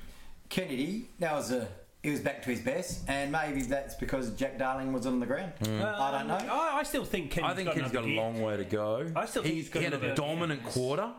Kennedy, 0.50 1.10
that 1.20 1.34
was 1.34 1.52
a 1.52 1.68
he 2.06 2.12
was 2.12 2.20
back 2.20 2.44
to 2.44 2.52
his 2.52 2.60
best, 2.60 3.02
and 3.08 3.32
maybe 3.32 3.64
that's 3.64 3.96
because 3.96 4.30
Jack 4.36 4.60
Darling 4.60 4.94
was 4.94 5.08
on 5.08 5.20
the 5.20 5.26
ground. 5.26 5.54
Hmm. 5.64 5.82
I 5.82 6.12
don't 6.12 6.22
um, 6.22 6.28
know. 6.28 6.54
I, 6.54 6.78
I 6.78 6.84
still 6.84 7.04
think 7.04 7.32
Kenny's 7.32 7.52
I 7.52 7.56
think 7.56 7.68
got 7.68 7.78
he's 7.78 7.92
got 7.92 8.04
a 8.04 8.08
gear. 8.08 8.16
long 8.16 8.42
way 8.42 8.58
to 8.58 8.64
go. 8.64 9.12
I 9.16 9.26
still 9.26 9.42
think 9.42 9.56
he, 9.56 9.62
he's 9.62 9.70
got 9.70 9.80
he 9.80 9.86
had 9.86 9.94
another- 9.94 10.14
a 10.14 10.16
dominant 10.16 10.64
quarter, 10.64 11.10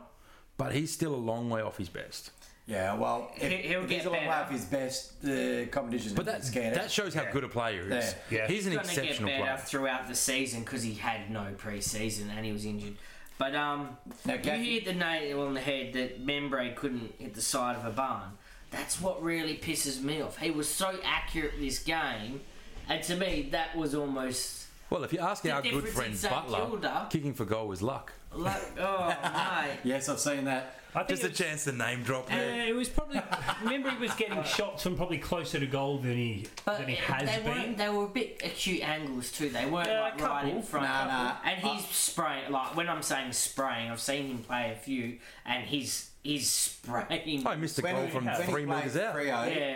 but 0.57 0.73
he's 0.73 0.93
still 0.93 1.15
a 1.15 1.17
long 1.17 1.51
way 1.51 1.61
off 1.61 1.77
his 1.77 1.89
best. 1.89 2.31
Yeah, 2.67 2.95
well, 2.95 3.31
if, 3.37 3.43
He- 3.51 3.69
he'll 3.69 3.85
if 3.85 3.91
he's 3.91 3.99
get 3.99 4.07
a 4.07 4.11
long 4.11 4.19
way 4.21 4.27
better. 4.27 4.43
off 4.45 4.51
his 4.51 4.65
best, 4.65 5.23
the 5.23 5.69
competition. 5.71 6.15
But 6.17 6.27
that, 6.27 6.43
that 6.75 6.91
shows 6.91 7.15
how 7.15 7.31
good 7.31 7.45
a 7.45 7.49
player 7.49 7.85
he 7.89 7.95
is. 7.95 8.15
Yeah. 8.29 8.39
Yeah. 8.39 8.47
He's 8.49 8.67
an 8.67 8.73
He's 8.73 8.81
going 8.81 8.89
to 8.89 8.95
get 8.97 9.05
exceptional 9.05 9.31
better 9.31 9.43
player. 9.45 9.57
throughout 9.59 10.09
the 10.09 10.15
season 10.17 10.61
because 10.61 10.83
he 10.83 10.95
had 10.95 11.31
no 11.31 11.47
pre-season 11.57 12.29
and 12.31 12.45
he 12.45 12.51
was 12.53 12.65
injured. 12.65 12.95
But 13.39 13.55
um, 13.55 13.97
Now, 14.25 14.35
you 14.35 14.51
hit 14.51 14.85
the 14.87 14.95
nail 14.95 15.43
on 15.43 15.55
the 15.55 15.61
head 15.61 15.93
that 15.93 16.27
Membrey 16.27 16.75
couldn't 16.75 17.15
hit 17.19 17.35
the 17.35 17.43
side 17.43 17.77
of 17.77 17.85
a 17.85 17.91
barn. 17.91 18.31
That's 18.73 19.01
what 19.01 19.23
really 19.23 19.57
pisses 19.59 20.03
me 20.03 20.21
off. 20.23 20.39
He 20.39 20.51
was 20.51 20.69
so 20.69 20.99
accurate 21.05 21.53
this 21.61 21.79
game, 21.79 22.41
and 22.89 23.01
to 23.05 23.15
me, 23.15 23.49
that 23.53 23.77
was 23.77 23.95
almost 23.95 24.67
Well, 24.91 25.05
if 25.05 25.13
you 25.13 25.21
ask 25.21 25.43
The 25.45 25.53
our 25.53 25.63
good 25.63 25.85
difference 25.85 26.21
friend 26.27 26.35
Butler, 26.49 26.67
Kilda- 26.67 27.07
kicking 27.11 27.33
for 27.35 27.45
goal 27.45 27.69
was 27.69 27.81
luck. 27.81 28.13
Like, 28.37 28.79
oh, 28.81 29.09
mate. 29.09 29.79
Yes, 29.85 30.09
I've 30.09 30.21
seen 30.21 30.45
that. 30.45 30.75
I 30.95 31.01
think 31.01 31.09
Just 31.11 31.23
a 31.25 31.27
it 31.27 31.29
was- 31.31 31.39
chance 31.39 31.65
to 31.65 31.73
name 31.73 32.03
drop 32.03 32.25
Uh, 32.33 32.37
there. 32.37 32.69
it 32.69 32.75
was 32.75 32.89
probably. 32.89 33.21
remember, 33.63 33.91
he 33.91 33.99
was 33.99 34.15
getting 34.15 34.43
shots 34.57 34.83
from 34.83 34.97
probably 34.97 35.19
closer 35.19 35.61
to 35.61 35.67
goal 35.67 35.99
than 35.99 36.17
he 36.17 36.47
But 36.65 36.79
than 36.79 36.89
he 36.89 36.95
has 36.95 37.29
they 37.29 37.37
been. 37.43 37.45
weren't. 37.55 37.77
They 37.77 37.89
were 37.91 38.05
a 38.05 38.09
bit 38.09 38.41
acute 38.43 38.81
angles 38.83 39.31
too. 39.31 39.51
They 39.51 39.67
weren't 39.67 39.89
Yeah, 39.89 40.01
a 40.01 40.03
like 40.05 40.21
right 40.23 40.49
in 40.49 40.63
front. 40.63 40.87
Nah, 40.87 41.05
nah. 41.07 41.37
And 41.45 41.61
he's 41.61 41.85
spraying. 41.89 42.51
Like 42.51 42.75
when 42.77 42.89
I'm 42.89 43.03
saying 43.03 43.33
spraying, 43.33 43.91
I've 43.91 44.01
seen 44.01 44.27
him 44.31 44.39
play 44.39 44.73
a 44.73 44.77
few, 44.83 45.19
and 45.45 45.65
he's 45.67 46.11
he's 46.23 46.51
spraying. 46.51 47.47
I 47.47 47.57
missed 47.57 47.79
a 47.79 47.83
goal 47.83 48.05
he- 48.05 48.11
from 48.11 48.25
when 48.25 48.35
three 48.37 48.63
he 48.63 48.67
played 48.67 48.69
metres 48.69 48.97
out. 48.97 49.15
Freo 49.17 49.27
Yeah, 49.27 49.33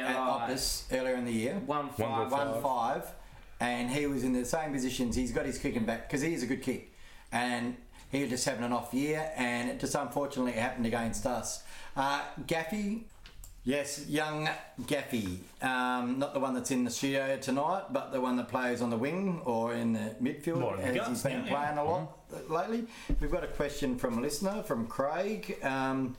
at 0.09 0.17
right. 0.17 0.49
Optus 0.50 0.85
earlier 0.90 1.17
in 1.17 1.26
the 1.26 1.33
year. 1.33 1.55
one 1.67 1.85
One 1.87 1.93
five. 1.99 2.31
goal 2.31 2.38
one 2.38 2.62
five, 2.62 3.05
and 3.61 3.90
he 3.90 4.07
was 4.07 4.25
in 4.25 4.33
the 4.33 4.47
same 4.47 4.73
positions. 4.73 5.17
He's 5.17 5.33
got 5.33 5.45
his 5.45 5.59
kicking 5.59 5.85
back 5.85 6.09
because 6.09 6.23
he 6.23 6.33
is 6.33 6.43
a 6.43 6.47
good 6.47 6.62
kick, 6.62 6.95
and 7.31 7.76
he 8.11 8.23
was 8.23 8.31
just 8.31 8.45
having 8.45 8.64
an 8.64 8.73
off 8.73 8.93
year, 8.93 9.31
and 9.37 9.71
it 9.71 9.81
just 9.81 9.95
unfortunately 9.95 10.52
happened 10.52 10.87
against 10.87 11.26
us. 11.26 11.62
Uh, 11.97 12.23
Gaffy, 12.47 13.02
yes, 13.64 14.07
young 14.09 14.49
Gaffy, 14.83 15.38
um, 15.62 16.19
not 16.19 16.35
the 16.35 16.40
one 16.40 16.55
that's 16.55 16.71
in 16.71 16.85
the 16.85 16.90
studio 16.90 17.37
tonight, 17.37 17.85
but 17.90 18.12
the 18.12 18.21
one 18.21 18.37
that 18.37 18.49
plays 18.49 18.83
on 18.83 18.90
the 18.90 18.97
wing 18.97 19.40
or 19.45 19.75
in 19.75 19.93
the 19.93 20.14
midfield, 20.23 20.61
More 20.61 20.76
as 20.79 21.07
he's 21.07 21.23
been 21.23 21.45
yeah. 21.45 21.49
playing 21.49 21.79
a 21.79 21.85
lot 21.85 22.19
lately. 22.49 22.87
We've 23.21 23.31
got 23.31 23.45
a 23.45 23.49
question 23.49 23.97
from 23.97 24.19
a 24.19 24.21
listener 24.21 24.62
from 24.62 24.87
Craig. 24.87 25.59
Um, 25.62 26.17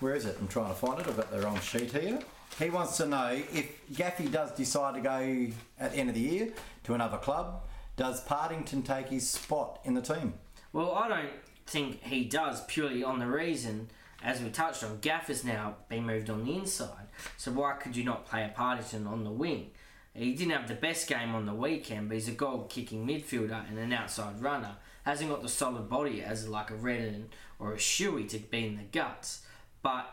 where 0.00 0.14
is 0.14 0.24
it? 0.24 0.36
I'm 0.40 0.48
trying 0.48 0.68
to 0.68 0.74
find 0.74 1.00
it. 1.00 1.06
I've 1.06 1.16
got 1.16 1.30
the 1.30 1.40
wrong 1.40 1.60
sheet 1.60 1.92
here. 1.92 2.18
He 2.58 2.70
wants 2.70 2.96
to 2.98 3.06
know 3.06 3.42
if 3.52 3.86
Gaffy 3.92 4.30
does 4.30 4.52
decide 4.52 4.94
to 4.94 5.00
go 5.00 5.48
at 5.78 5.92
the 5.92 5.98
end 5.98 6.08
of 6.08 6.14
the 6.14 6.20
year 6.20 6.52
to 6.84 6.94
another 6.94 7.16
club, 7.16 7.62
does 7.96 8.20
Partington 8.22 8.82
take 8.82 9.08
his 9.08 9.28
spot 9.28 9.80
in 9.84 9.94
the 9.94 10.02
team? 10.02 10.34
Well, 10.74 10.92
I 10.92 11.06
don't 11.06 11.30
think 11.66 12.02
he 12.02 12.24
does 12.24 12.64
purely 12.64 13.04
on 13.04 13.20
the 13.20 13.28
reason, 13.28 13.90
as 14.24 14.42
we 14.42 14.50
touched 14.50 14.82
on, 14.82 14.98
Gaff 14.98 15.28
has 15.28 15.44
now 15.44 15.76
been 15.88 16.04
moved 16.04 16.28
on 16.28 16.44
the 16.44 16.56
inside. 16.56 17.06
So 17.36 17.52
why 17.52 17.74
could 17.74 17.94
you 17.94 18.02
not 18.02 18.26
play 18.26 18.44
a 18.44 18.48
Partington 18.48 19.06
on 19.06 19.22
the 19.22 19.30
wing? 19.30 19.70
He 20.14 20.34
didn't 20.34 20.52
have 20.52 20.66
the 20.66 20.74
best 20.74 21.06
game 21.06 21.32
on 21.32 21.46
the 21.46 21.54
weekend, 21.54 22.08
but 22.08 22.16
he's 22.16 22.26
a 22.26 22.32
goal 22.32 22.64
kicking 22.68 23.06
midfielder 23.06 23.68
and 23.68 23.78
an 23.78 23.92
outside 23.92 24.42
runner. 24.42 24.74
Hasn't 25.04 25.30
got 25.30 25.42
the 25.42 25.48
solid 25.48 25.88
body 25.88 26.22
as 26.22 26.48
like 26.48 26.70
a 26.70 26.74
Redden 26.74 27.28
or 27.60 27.74
a 27.74 27.76
Shuey 27.76 28.28
to 28.30 28.38
be 28.38 28.66
in 28.66 28.76
the 28.76 28.82
guts. 28.82 29.46
But 29.80 30.10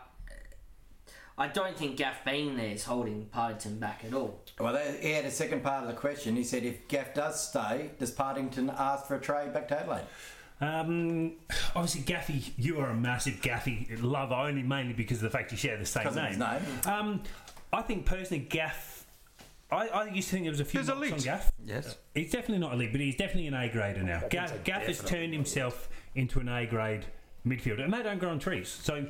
I 1.36 1.48
don't 1.48 1.76
think 1.76 1.96
Gaff 1.96 2.24
being 2.24 2.56
there 2.56 2.70
is 2.70 2.84
holding 2.84 3.26
Partington 3.26 3.80
back 3.80 4.04
at 4.06 4.14
all. 4.14 4.44
Well, 4.60 4.78
he 5.00 5.10
had 5.10 5.24
a 5.24 5.30
second 5.32 5.64
part 5.64 5.82
of 5.82 5.88
the 5.88 5.96
question. 5.96 6.36
He 6.36 6.44
said 6.44 6.62
if 6.62 6.86
Gaff 6.86 7.14
does 7.14 7.48
stay, 7.48 7.90
does 7.98 8.12
Partington 8.12 8.70
ask 8.70 9.06
for 9.06 9.16
a 9.16 9.20
trade 9.20 9.52
back 9.52 9.66
to 9.68 9.80
Adelaide? 9.80 10.04
Um, 10.62 11.32
obviously, 11.74 12.02
Gaffy, 12.02 12.52
you 12.56 12.78
are 12.78 12.90
a 12.90 12.94
massive 12.94 13.40
Gaffy 13.40 14.00
lover, 14.00 14.34
only 14.34 14.62
mainly 14.62 14.92
because 14.92 15.18
of 15.18 15.24
the 15.24 15.30
fact 15.36 15.50
you 15.50 15.58
share 15.58 15.76
the 15.76 15.84
same 15.84 16.14
name. 16.14 16.38
name. 16.38 16.62
Um, 16.86 17.22
I 17.72 17.82
think 17.82 18.06
personally, 18.06 18.44
Gaff. 18.44 19.04
I, 19.72 19.88
I 19.88 20.08
used 20.10 20.28
to 20.28 20.34
think 20.34 20.44
there 20.44 20.52
was 20.52 20.60
a 20.60 20.64
few 20.64 20.80
He's 20.80 20.88
knocks 20.88 21.12
on. 21.12 21.18
Gaff. 21.18 21.50
Yes. 21.64 21.96
He's 22.14 22.30
definitely 22.30 22.58
not 22.58 22.74
elite, 22.74 22.92
but 22.92 23.00
he's 23.00 23.16
definitely 23.16 23.48
an 23.48 23.54
A 23.54 23.68
grader 23.70 24.02
now. 24.04 24.22
Gaff, 24.30 24.62
Gaff 24.62 24.82
has 24.82 25.00
turned 25.00 25.32
himself 25.32 25.88
into 26.14 26.38
an 26.38 26.48
A 26.48 26.66
grade 26.66 27.06
midfielder, 27.44 27.82
and 27.82 27.92
they 27.92 28.02
don't 28.02 28.18
grow 28.18 28.30
on 28.30 28.38
trees. 28.38 28.68
So, 28.68 29.06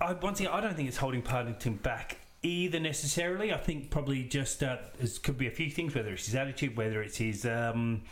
I, 0.00 0.12
once 0.12 0.38
again, 0.38 0.52
I 0.52 0.60
don't 0.60 0.76
think 0.76 0.86
it's 0.86 0.98
holding 0.98 1.22
Partington 1.22 1.76
back 1.76 2.18
either 2.42 2.78
necessarily. 2.78 3.52
I 3.52 3.56
think 3.56 3.90
probably 3.90 4.22
just 4.22 4.62
uh, 4.62 4.76
it 5.00 5.18
could 5.24 5.38
be 5.38 5.48
a 5.48 5.50
few 5.50 5.70
things, 5.70 5.94
whether 5.94 6.12
it's 6.12 6.26
his 6.26 6.36
attitude, 6.36 6.76
whether 6.76 7.02
it's 7.02 7.16
his. 7.16 7.44
Um, 7.44 8.02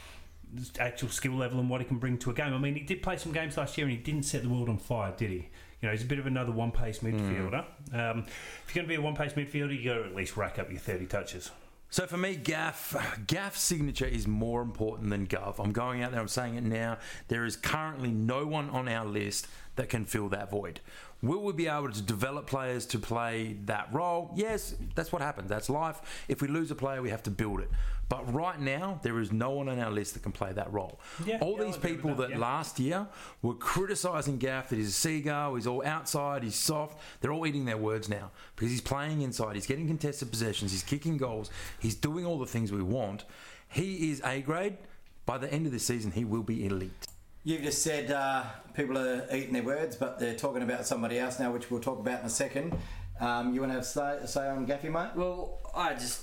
actual 0.79 1.09
skill 1.09 1.35
level 1.35 1.59
and 1.61 1.69
what 1.69 1.81
he 1.81 1.87
can 1.87 1.99
bring 1.99 2.19
to 2.19 2.31
a 2.31 2.35
game. 2.35 2.55
I 2.55 2.59
mean, 2.59 2.75
he 2.75 2.81
did 2.81 3.03
play 3.03 3.17
some 3.17 3.33
games 3.33 3.57
last 3.57 3.77
year 3.77 3.87
and 3.87 3.97
he 3.97 4.03
didn't 4.03 4.25
set 4.25 4.43
the 4.43 4.49
world 4.49 4.69
on 4.69 4.79
fire, 4.79 5.13
did 5.17 5.31
he? 5.31 5.49
You 5.81 5.89
know, 5.89 5.91
he's 5.91 6.03
a 6.03 6.07
bit 6.07 6.19
of 6.19 6.27
another 6.27 6.53
one-pace 6.53 7.01
midfielder. 7.01 7.65
Um, 7.93 8.25
if 8.67 8.75
you're 8.75 8.83
going 8.83 8.87
to 8.87 8.89
be 8.89 8.95
a 8.95 9.01
one-pace 9.01 9.35
midfielder, 9.35 9.79
you 9.79 9.85
got 9.85 9.99
to 9.99 10.05
at 10.05 10.15
least 10.15 10.37
rack 10.37 10.59
up 10.59 10.71
your 10.71 10.81
30 10.81 11.07
touches. 11.07 11.51
So 11.91 12.07
for 12.07 12.17
me, 12.17 12.35
Gaff, 12.35 12.97
Gaff's 13.27 13.61
signature 13.61 14.07
is 14.07 14.27
more 14.27 14.63
important 14.63 15.11
than 15.11 15.27
Gov. 15.27 15.59
I'm 15.59 15.73
going 15.73 16.03
out 16.03 16.13
there, 16.13 16.21
I'm 16.21 16.29
saying 16.29 16.57
it 16.57 16.65
now. 16.65 16.99
There 17.29 17.45
is 17.45 17.57
currently 17.57 18.11
no 18.11 18.47
one 18.47 18.71
on 18.71 18.89
our 18.89 19.07
list 19.07 19.47
that 19.77 19.89
can 19.89 20.05
fill 20.05 20.29
that 20.31 20.51
void. 20.51 20.81
Will 21.23 21.43
we 21.43 21.53
be 21.53 21.67
able 21.69 21.91
to 21.91 22.03
develop 22.03 22.47
players 22.47 22.87
to 22.87 22.99
play 22.99 23.57
that 23.65 23.89
role? 23.93 24.33
Yes, 24.35 24.75
that's 24.95 25.13
what 25.13 25.23
happens. 25.23 25.49
That's 25.49 25.71
life. 25.71 26.25
If 26.29 26.43
we 26.43 26.49
lose 26.49 26.71
a 26.71 26.75
player, 26.75 27.01
we 27.01 27.11
have 27.11 27.23
to 27.25 27.31
build 27.31 27.61
it. 27.61 27.71
But 28.09 28.33
right 28.33 28.61
now, 28.61 29.01
there 29.03 29.19
is 29.19 29.33
no 29.33 29.51
one 29.51 29.69
on 29.69 29.81
our 29.81 29.91
list 29.91 30.15
that 30.15 30.23
can 30.23 30.33
play 30.33 30.53
that 30.53 30.73
role. 30.73 31.01
Yeah, 31.25 31.39
all 31.41 31.57
yeah, 31.59 31.65
these 31.65 31.75
I'll 31.75 31.81
agree 31.81 31.93
with 31.93 31.97
people 31.97 32.15
that, 32.17 32.29
that 32.29 32.31
yeah. 32.31 32.39
last 32.39 32.79
year 32.79 33.07
were 33.43 33.55
criticising 33.55 34.39
Gaff 34.39 34.69
that 34.69 34.77
he's 34.77 34.89
a 34.89 34.93
seagull, 34.93 35.57
he's 35.57 35.67
all 35.67 35.85
outside, 35.85 36.45
he's 36.45 36.55
soft. 36.55 37.01
They're 37.21 37.33
all 37.33 37.47
eating 37.47 37.65
their 37.65 37.77
words 37.77 38.09
now 38.09 38.31
because 38.55 38.71
he's 38.71 38.81
playing 38.81 39.23
inside, 39.23 39.57
he's 39.57 39.67
getting 39.67 39.89
contested 39.89 40.31
possessions, 40.31 40.71
he's 40.71 40.85
kicking 40.85 41.17
goals, 41.17 41.51
he's 41.81 41.97
doing 41.97 42.25
all 42.25 42.39
the 42.39 42.47
things 42.47 42.71
we 42.71 42.83
want. 42.83 43.25
He 43.69 44.11
is 44.13 44.23
A 44.25 44.41
grade. 44.41 44.77
By 45.25 45.39
the 45.39 45.53
end 45.53 45.67
of 45.67 45.73
the 45.73 45.81
season, 45.81 46.13
he 46.13 46.25
will 46.25 46.45
be 46.45 46.65
elite. 46.65 47.07
You've 47.43 47.63
just 47.63 47.83
said 47.83 48.13
uh, 48.13 48.45
people 48.75 48.97
are 48.97 49.27
eating 49.35 49.53
their 49.53 49.65
words, 49.65 49.97
but 49.97 50.21
they're 50.21 50.37
talking 50.37 50.63
about 50.63 50.87
somebody 50.87 51.19
else 51.19 51.41
now, 51.41 51.53
which 51.53 51.71
we'll 51.71 51.81
talk 51.81 51.99
about 51.99 52.21
in 52.21 52.27
a 52.27 52.31
second. 52.31 52.77
Um, 53.21 53.55
you 53.55 53.61
want 53.61 53.73
to 53.73 53.77
have 53.77 53.87
say, 53.87 54.19
say 54.27 54.49
on 54.49 54.67
Gaffy, 54.67 54.91
mate? 54.91 55.17
Well, 55.17 55.59
I 55.75 55.95
just, 55.95 56.23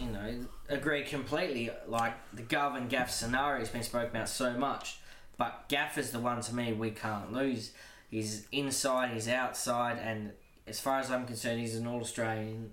you 0.00 0.08
know, 0.08 0.46
agree 0.68 1.04
completely. 1.04 1.70
Like 1.86 2.14
the 2.32 2.42
Gov 2.42 2.76
and 2.76 2.88
Gaff 2.88 3.10
scenario 3.10 3.60
has 3.60 3.68
been 3.68 3.82
spoken 3.82 4.10
about 4.10 4.28
so 4.28 4.52
much, 4.54 4.98
but 5.36 5.64
Gaff 5.68 5.98
is 5.98 6.10
the 6.10 6.20
one 6.20 6.40
to 6.42 6.54
me 6.54 6.72
we 6.72 6.90
can't 6.90 7.32
lose. 7.32 7.72
He's 8.10 8.46
inside, 8.52 9.12
he's 9.12 9.28
outside, 9.28 9.98
and 9.98 10.32
as 10.66 10.80
far 10.80 11.00
as 11.00 11.10
I'm 11.10 11.26
concerned, 11.26 11.60
he's 11.60 11.76
an 11.76 11.86
All 11.86 12.00
Australian. 12.00 12.72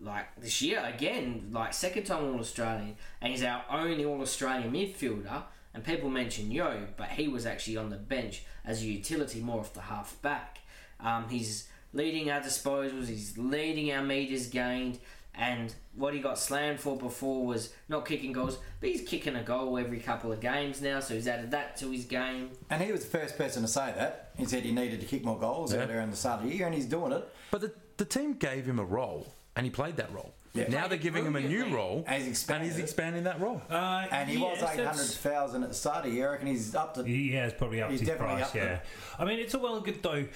Like 0.00 0.34
this 0.36 0.60
year 0.60 0.82
again, 0.84 1.50
like 1.52 1.72
second 1.72 2.04
time 2.04 2.24
All 2.24 2.40
Australian, 2.40 2.96
and 3.20 3.32
he's 3.32 3.44
our 3.44 3.64
only 3.70 4.04
All 4.04 4.20
Australian 4.20 4.72
midfielder. 4.72 5.44
And 5.74 5.82
people 5.82 6.10
mention 6.10 6.50
Yeo, 6.50 6.86
but 6.98 7.08
he 7.08 7.28
was 7.28 7.46
actually 7.46 7.78
on 7.78 7.88
the 7.88 7.96
bench 7.96 8.44
as 8.62 8.82
a 8.82 8.86
utility, 8.86 9.40
more 9.40 9.60
off 9.60 9.72
the 9.72 9.80
half 9.80 10.20
back. 10.20 10.58
Um, 11.00 11.30
he's 11.30 11.66
leading 11.94 12.30
our 12.30 12.40
disposals, 12.40 13.06
he's 13.08 13.38
leading 13.38 13.90
our 13.90 14.02
meters 14.02 14.48
gained, 14.48 14.98
and 15.34 15.74
what 15.94 16.12
he 16.14 16.20
got 16.20 16.38
slammed 16.38 16.78
for 16.80 16.96
before 16.96 17.46
was 17.46 17.72
not 17.88 18.06
kicking 18.06 18.32
goals, 18.32 18.58
but 18.80 18.90
he's 18.90 19.00
kicking 19.08 19.34
a 19.36 19.42
goal 19.42 19.78
every 19.78 19.98
couple 19.98 20.30
of 20.32 20.40
games 20.40 20.80
now, 20.82 21.00
so 21.00 21.14
he's 21.14 21.26
added 21.28 21.50
that 21.52 21.76
to 21.78 21.90
his 21.90 22.04
game. 22.04 22.50
And 22.70 22.82
he 22.82 22.92
was 22.92 23.04
the 23.04 23.18
first 23.18 23.36
person 23.38 23.62
to 23.62 23.68
say 23.68 23.92
that. 23.96 24.30
He 24.36 24.44
said 24.44 24.62
he 24.62 24.72
needed 24.72 25.00
to 25.00 25.06
kick 25.06 25.24
more 25.24 25.38
goals 25.38 25.72
Yeah. 25.72 25.80
earlier 25.80 26.00
in 26.00 26.10
the 26.10 26.16
start 26.16 26.42
of 26.42 26.48
the 26.48 26.54
year, 26.54 26.66
and 26.66 26.74
he's 26.74 26.86
doing 26.86 27.12
it. 27.12 27.26
But 27.50 27.62
the, 27.62 27.72
the 27.96 28.04
team 28.04 28.34
gave 28.34 28.66
him 28.66 28.78
a 28.78 28.84
role, 28.84 29.26
and 29.56 29.64
he 29.64 29.70
played 29.70 29.96
that 29.96 30.12
role. 30.12 30.34
Yeah. 30.54 30.68
Now 30.68 30.86
they're 30.86 30.98
giving 30.98 31.24
him 31.24 31.34
a 31.34 31.40
new 31.40 31.74
role, 31.74 32.04
And 32.06 32.22
he's 32.22 32.46
and 32.50 32.62
he's 32.62 32.78
expanding 32.78 33.24
that 33.24 33.40
role. 33.40 33.62
Uh, 33.70 34.06
And 34.10 34.28
he 34.28 34.36
was 34.36 34.58
yes, 34.60 34.70
eight 34.70 34.76
that's- 34.76 34.96
hundred 34.98 35.12
thousand 35.14 35.62
at 35.62 35.70
the 35.70 35.74
start 35.74 36.04
of 36.04 36.10
the 36.10 36.16
year. 36.18 36.28
I 36.28 36.32
reckon 36.32 36.48
he's 36.48 36.74
up 36.74 36.92
to. 36.94 37.04
He 37.04 37.30
has 37.32 37.54
probably 37.54 37.80
upped 37.80 37.92
He's 37.92 38.00
his 38.00 38.08
definitely 38.10 38.34
price, 38.36 38.48
up 38.50 38.54
yeah. 38.54 38.64
there. 38.64 38.82
I 39.18 39.24
mean, 39.24 39.38
it's 39.38 39.54
all 39.54 39.62
well 39.62 39.76
and 39.76 39.84
good 39.86 40.02
though. 40.02 40.26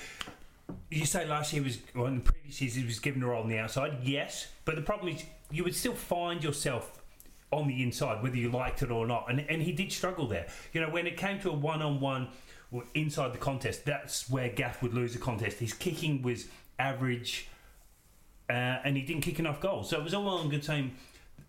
You 0.90 1.05
say 1.05 1.26
last 1.26 1.52
year 1.52 1.62
was, 1.62 1.79
well, 1.94 2.07
in 2.07 2.16
the 2.16 2.20
previous 2.33 2.61
years, 2.61 2.74
he 2.74 2.85
was 2.85 2.98
given 2.98 3.22
a 3.22 3.26
role 3.26 3.42
on 3.42 3.48
the 3.48 3.59
outside, 3.59 3.98
yes, 4.02 4.48
but 4.64 4.76
the 4.76 4.83
problem 4.83 5.14
is 5.14 5.24
you 5.50 5.64
would 5.64 5.74
still 5.74 5.94
find 5.94 6.42
yourself 6.42 7.02
on 7.52 7.68
the 7.68 7.83
inside, 7.83 8.22
whether 8.22 8.37
you 8.37 8.50
liked 8.50 8.83
it 8.83 8.90
or 8.90 9.07
not. 9.07 9.26
And, 9.31 9.40
and 9.48 9.62
he 9.62 9.72
did 9.72 9.92
struggle 9.92 10.26
there. 10.26 10.46
You 10.72 10.81
know, 10.81 10.90
when 10.90 11.07
it 11.07 11.16
came 11.16 11.40
to 11.40 11.50
a 11.50 11.52
one 11.52 11.83
on 11.83 12.00
one 12.00 12.29
inside 12.94 13.33
the 13.33 13.38
contest, 13.38 13.85
that's 13.85 14.29
where 14.29 14.48
Gaff 14.48 14.83
would 14.83 14.94
lose 14.94 15.12
the 15.12 15.18
contest. 15.18 15.59
His 15.59 15.72
kicking 15.72 16.22
was 16.22 16.46
average, 16.79 17.48
uh, 18.48 18.52
and 18.52 18.96
he 18.96 19.02
didn't 19.02 19.22
kick 19.22 19.38
enough 19.38 19.61
goals. 19.61 19.90
So 19.90 19.98
it 19.98 20.05
was 20.05 20.14
all 20.14 20.24
well 20.24 20.38
and 20.38 20.50
good 20.50 20.64
saying 20.64 20.94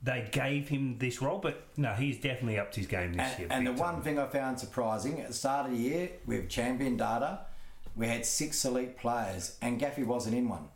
they 0.03 0.29
gave 0.31 0.67
him 0.67 0.97
this 0.99 1.21
role, 1.21 1.39
but 1.39 1.63
no, 1.75 1.93
he's 1.93 2.19
definitely 2.19 2.59
upped 2.59 2.75
his 2.75 2.85
game 2.85 3.13
this 3.13 3.31
And, 3.31 3.39
year. 3.39 3.47
and 3.51 3.67
the 3.67 3.71
big 3.71 3.79
one 3.79 4.01
thing 4.01 4.19
I 4.19 4.27
found 4.27 4.59
surprising 4.59 5.19
at 5.21 5.29
the 5.29 5.33
start 5.33 5.65
of 5.65 5.71
the 5.71 5.79
year, 5.79 6.11
with 6.27 6.47
champion 6.49 6.97
data, 6.97 7.39
we 7.97 8.07
had 8.07 8.25
six 8.25 8.63
elite 8.63 8.97
players, 8.97 9.57
and 9.61 9.79
Gaffy 9.81 10.05
wasn't 10.05 10.35
in 10.35 10.47
one. 10.47 10.67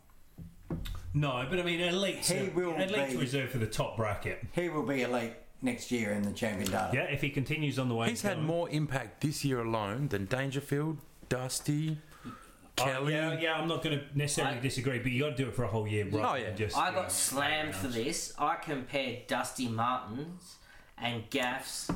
No, 1.14 1.46
but 1.48 1.58
I 1.58 1.62
mean, 1.62 1.80
elite. 1.80 2.24
He 2.26 2.48
will 2.48 2.72
elites 2.72 3.10
be- 3.12 3.16
reserved 3.18 3.52
for 3.52 3.58
the 3.58 3.66
top 3.66 3.96
bracket. 3.96 4.44
He 4.52 4.68
will 4.68 4.82
be 4.84 5.02
elite 5.02 5.34
next 5.60 5.90
year 5.92 6.12
in 6.12 6.22
the 6.22 6.32
champion 6.32 6.70
data. 6.70 6.90
Yeah, 6.94 7.02
if 7.04 7.20
he 7.20 7.28
continues 7.30 7.78
on 7.78 7.88
the 7.88 7.94
way 7.94 8.08
He's 8.08 8.22
had 8.22 8.36
going. 8.36 8.46
more 8.46 8.68
impact 8.70 9.20
this 9.20 9.44
year 9.44 9.60
alone 9.60 10.08
than 10.08 10.24
Dangerfield, 10.24 10.96
Dusty, 11.28 11.98
Oh, 12.26 12.84
Kelly. 12.84 13.12
yeah, 13.12 13.38
yeah, 13.38 13.52
I'm 13.54 13.68
not 13.68 13.82
going 13.84 13.98
to 13.98 14.04
necessarily 14.18 14.56
I- 14.56 14.60
disagree, 14.60 14.98
but 14.98 15.12
you 15.12 15.22
got 15.22 15.36
to 15.36 15.42
do 15.42 15.48
it 15.48 15.54
for 15.54 15.64
a 15.64 15.68
whole 15.68 15.86
year. 15.86 16.06
rather 16.06 16.26
Oh, 16.26 16.34
yeah. 16.34 16.46
than 16.48 16.56
Just, 16.56 16.76
I 16.76 16.88
you 16.88 16.94
know, 16.96 17.02
got 17.02 17.12
slammed 17.12 17.74
for 17.74 17.88
this. 17.88 18.32
I 18.38 18.54
compared 18.56 19.26
Dusty 19.26 19.68
Martin's 19.68 20.56
and 20.96 21.28
Gaff's 21.28 21.90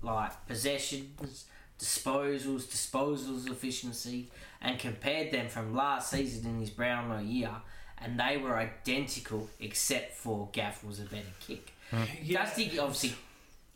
like 0.00 0.46
possessions, 0.48 1.44
disposals, 1.82 2.62
disposals 2.64 3.50
efficiency, 3.50 4.28
and 4.60 4.78
compared 4.78 5.32
them 5.32 5.48
from 5.48 5.74
last 5.74 6.10
season 6.10 6.48
in 6.50 6.60
his 6.60 6.70
Brownlow 6.70 7.18
year, 7.20 7.50
and 7.98 8.18
they 8.18 8.36
were 8.36 8.56
identical 8.56 9.48
except 9.60 10.14
for 10.16 10.48
Gaff 10.52 10.84
was 10.84 11.00
a 11.00 11.04
better 11.04 11.22
kick. 11.46 11.72
Yeah. 12.22 12.44
Dusty 12.44 12.78
obviously 12.78 13.14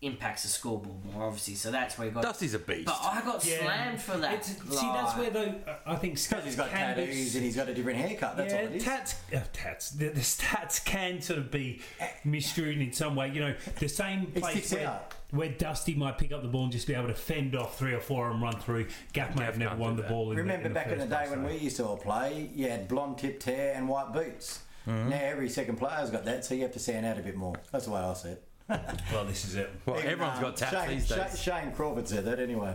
impacts 0.02 0.42
the 0.42 0.48
scoreboard 0.48 1.04
more, 1.06 1.24
obviously. 1.24 1.54
So 1.54 1.70
that's 1.70 1.98
where 1.98 2.08
he 2.08 2.14
got. 2.14 2.22
Dusty's 2.22 2.54
a 2.54 2.58
beast. 2.58 2.84
But 2.86 2.98
I 3.02 3.22
got 3.22 3.44
Yeah. 3.44 3.60
slammed 3.62 4.00
for 4.00 4.16
that. 4.18 4.34
It's- 4.34 4.56
see, 4.56 4.86
that's 4.86 5.16
where 5.16 5.30
though 5.30 5.54
I 5.86 5.96
think 5.96 6.22
Because 6.22 6.44
he's 6.44 6.54
got 6.56 6.70
can 6.70 6.94
be- 6.96 7.06
tattoos 7.06 7.34
and 7.34 7.44
he's 7.44 7.56
got 7.56 7.68
a 7.68 7.74
different 7.74 7.98
haircut. 7.98 8.36
That's 8.36 8.52
yeah, 8.52 8.60
all 8.60 8.66
it 8.66 8.72
is. 8.76 8.84
tats, 8.84 9.14
uh, 9.34 9.40
tats. 9.52 9.90
The, 9.90 10.08
the 10.10 10.20
stats 10.20 10.84
can 10.84 11.20
sort 11.22 11.38
of 11.38 11.50
be 11.50 11.80
misconstrued 12.24 12.78
in 12.78 12.92
some 12.92 13.16
way. 13.16 13.30
You 13.30 13.40
know, 13.40 13.54
the 13.78 13.88
same 13.88 14.24
It 14.34 14.40
place 14.40 14.52
sticks 14.66 14.72
where, 14.72 14.86
out. 14.88 15.14
Where 15.30 15.48
Dusty 15.48 15.94
might 15.94 16.18
pick 16.18 16.32
up 16.32 16.42
the 16.42 16.48
ball 16.48 16.64
and 16.64 16.72
just 16.72 16.86
be 16.86 16.94
able 16.94 17.08
to 17.08 17.14
fend 17.14 17.54
off 17.56 17.78
three 17.78 17.92
or 17.92 18.00
four 18.00 18.30
and 18.30 18.40
run 18.40 18.58
through. 18.58 18.86
Gaff 19.12 19.36
may 19.36 19.44
have 19.44 19.58
never 19.58 19.76
won 19.76 19.96
the 19.96 20.02
that. 20.02 20.10
ball. 20.10 20.30
In 20.30 20.36
Remember 20.38 20.62
the, 20.62 20.68
in 20.68 20.72
back 20.74 20.86
in 20.88 20.98
the 20.98 21.06
day 21.06 21.16
place, 21.16 21.30
when 21.30 21.42
though. 21.42 21.48
we 21.48 21.56
used 21.58 21.76
to 21.76 21.86
all 21.86 21.96
play, 21.96 22.50
you 22.54 22.68
had 22.68 22.88
blonde 22.88 23.18
tipped 23.18 23.42
hair 23.44 23.74
and 23.74 23.88
white 23.88 24.12
boots. 24.12 24.60
Mm-hmm. 24.86 25.08
Now 25.10 25.20
every 25.20 25.48
second 25.48 25.76
player's 25.78 26.10
got 26.10 26.24
that, 26.26 26.44
so 26.44 26.54
you 26.54 26.62
have 26.62 26.72
to 26.72 26.78
stand 26.78 27.04
out 27.06 27.18
a 27.18 27.22
bit 27.22 27.34
more. 27.36 27.56
That's 27.72 27.86
the 27.86 27.90
way 27.90 28.00
I 28.00 28.12
see 28.14 28.28
it. 28.30 28.42
Well, 29.12 29.24
this 29.24 29.44
is 29.44 29.54
it. 29.54 29.70
well, 29.86 29.96
Even, 29.98 30.10
everyone's 30.10 30.38
um, 30.38 30.42
got 30.42 30.56
tats 30.56 30.72
Shane, 30.74 30.88
these 30.90 31.08
days. 31.08 31.40
Shane 31.40 31.70
Crawford 31.72 32.08
said 32.08 32.24
that 32.24 32.40
anyway. 32.40 32.74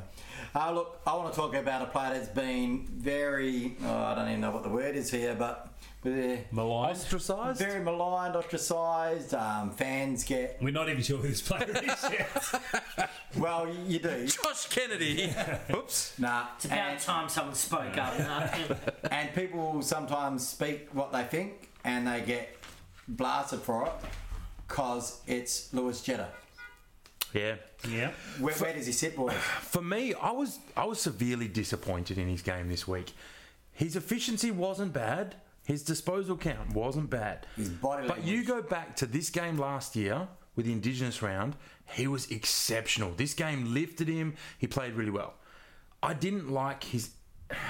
Uh, 0.56 0.72
look, 0.72 1.02
I 1.06 1.16
want 1.16 1.34
to 1.34 1.38
talk 1.40 1.54
about 1.54 1.82
a 1.82 1.86
player 1.88 2.14
that's 2.14 2.30
been 2.30 2.86
very, 2.88 3.76
oh, 3.84 3.94
I 4.04 4.16
don't 4.16 4.30
even 4.30 4.40
know 4.42 4.52
what 4.52 4.64
the 4.64 4.70
word 4.70 4.96
is 4.96 5.12
here, 5.12 5.36
but 5.36 5.68
Maligned. 6.04 6.98
Ostracised? 6.98 7.60
very 7.60 7.84
maligned, 7.84 8.36
ostracised. 8.36 9.34
Um, 9.36 9.72
fans 9.72 10.24
get, 10.24 10.58
We're 10.62 10.74
not 10.74 10.90
even 10.90 11.04
sure 11.04 11.20
who 11.20 11.28
this 11.28 11.42
player 11.42 11.70
is 11.70 12.04
yet. 12.12 13.10
well, 13.38 13.72
you 13.86 14.00
do. 14.00 14.26
Josh 14.26 14.68
Kennedy. 14.68 15.34
Oops. 15.74 16.20
Nah, 16.20 16.46
It's 16.56 16.66
about 16.66 16.78
and, 16.78 17.00
time 17.00 17.30
someone 17.30 17.56
spoke 17.56 17.98
up. 17.98 18.14
and 19.12 19.34
people 19.36 19.82
sometimes 19.84 20.48
speak 20.48 20.90
what 20.94 21.12
they 21.12 21.24
think 21.24 21.70
and 21.84 22.08
they 22.08 22.22
get 22.22 22.58
blasted 23.08 23.60
for 23.60 23.86
it 23.86 23.94
because 24.68 25.22
it's 25.28 25.72
Lewis 25.74 26.02
Jetta. 26.02 26.30
Yeah. 27.34 27.56
yeah. 27.88 28.12
Where, 28.40 28.56
where 28.56 28.74
does 28.74 28.88
he 28.88 28.92
sit, 28.92 29.16
boys? 29.16 29.34
For 29.34 29.82
me, 29.82 30.14
I 30.16 30.32
was 30.32 30.60
I 30.76 30.84
was 30.86 31.00
severely 31.00 31.48
disappointed 31.48 32.18
in 32.18 32.28
his 32.28 32.42
game 32.42 32.68
this 32.68 32.88
week. 32.88 33.14
His 33.72 33.96
efficiency 33.96 34.52
wasn't 34.52 34.92
bad. 34.92 35.36
His 35.64 35.84
disposal 35.84 36.38
count 36.38 36.74
wasn't 36.74 37.10
bad. 37.10 37.46
His 37.56 37.70
body 37.70 38.08
But 38.08 38.24
you 38.24 38.44
go 38.44 38.62
back 38.62 38.96
to 38.98 39.06
this 39.06 39.30
game 39.30 39.58
last 39.58 39.96
year 39.96 40.28
with 40.56 40.66
the 40.66 40.72
Indigenous 40.72 41.22
round, 41.22 41.56
he 41.86 42.08
was 42.08 42.30
exceptional. 42.32 43.12
This 43.16 43.34
game 43.34 43.74
lifted 43.74 44.08
him. 44.08 44.36
He 44.58 44.68
played 44.68 44.94
really 44.94 45.12
well. 45.12 45.36
I 46.04 46.14
didn't 46.14 46.50
like 46.50 46.84
his. 46.84 47.12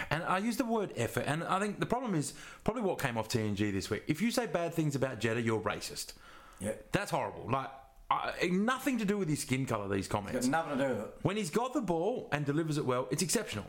And 0.10 0.24
I 0.24 0.38
use 0.38 0.58
the 0.58 0.66
word 0.66 0.94
effort, 0.96 1.24
and 1.26 1.44
I 1.44 1.60
think 1.60 1.80
the 1.80 1.88
problem 1.88 2.14
is 2.14 2.34
probably 2.64 2.84
what 2.84 3.00
came 3.00 3.18
off 3.18 3.28
TNG 3.28 3.74
this 3.74 3.90
week. 3.90 4.04
If 4.08 4.22
you 4.22 4.30
say 4.30 4.46
bad 4.46 4.76
things 4.76 4.96
about 4.96 5.20
Jetta, 5.20 5.42
you're 5.42 5.60
racist. 5.60 6.14
Yep. 6.60 6.92
That's 6.92 7.10
horrible. 7.10 7.50
Like, 7.50 7.70
I, 8.12 8.48
nothing 8.52 9.00
to 9.00 9.06
do 9.06 9.18
with 9.18 9.28
his 9.28 9.40
skin 9.40 9.66
colour, 9.66 9.88
these 9.88 10.08
comments. 10.08 10.48
Got 10.48 10.52
nothing 10.52 10.78
to 10.78 10.88
do 10.88 10.94
with 10.94 11.04
it. 11.04 11.16
When 11.24 11.36
he's 11.36 11.50
got 11.50 11.74
the 11.74 11.82
ball 11.82 12.30
and 12.32 12.46
delivers 12.46 12.78
it 12.78 12.86
well, 12.86 13.08
it's 13.10 13.24
exceptional. 13.24 13.66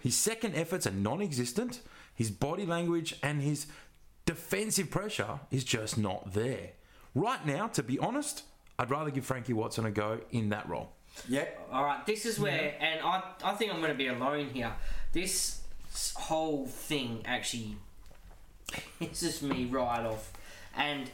His 0.00 0.16
second 0.16 0.54
efforts 0.54 0.86
are 0.86 0.92
non 0.92 1.20
existent. 1.20 1.80
His 2.20 2.30
body 2.30 2.66
language 2.66 3.16
and 3.22 3.40
his 3.40 3.66
defensive 4.26 4.90
pressure 4.90 5.40
is 5.50 5.64
just 5.64 5.96
not 5.96 6.34
there. 6.34 6.72
Right 7.14 7.46
now, 7.46 7.68
to 7.68 7.82
be 7.82 7.98
honest, 7.98 8.42
I'd 8.78 8.90
rather 8.90 9.10
give 9.10 9.24
Frankie 9.24 9.54
Watson 9.54 9.86
a 9.86 9.90
go 9.90 10.20
in 10.30 10.50
that 10.50 10.68
role. 10.68 10.92
Yep. 11.30 11.68
All 11.72 11.82
right, 11.82 12.04
this 12.04 12.26
is 12.26 12.38
where, 12.38 12.74
and 12.78 13.00
I, 13.00 13.22
I 13.42 13.54
think 13.54 13.72
I'm 13.72 13.78
going 13.78 13.92
to 13.92 13.96
be 13.96 14.08
alone 14.08 14.50
here. 14.50 14.70
This 15.14 15.62
whole 16.14 16.66
thing 16.66 17.22
actually 17.24 17.76
pisses 19.00 19.40
me 19.40 19.64
right 19.64 20.04
off. 20.04 20.30
And 20.76 21.10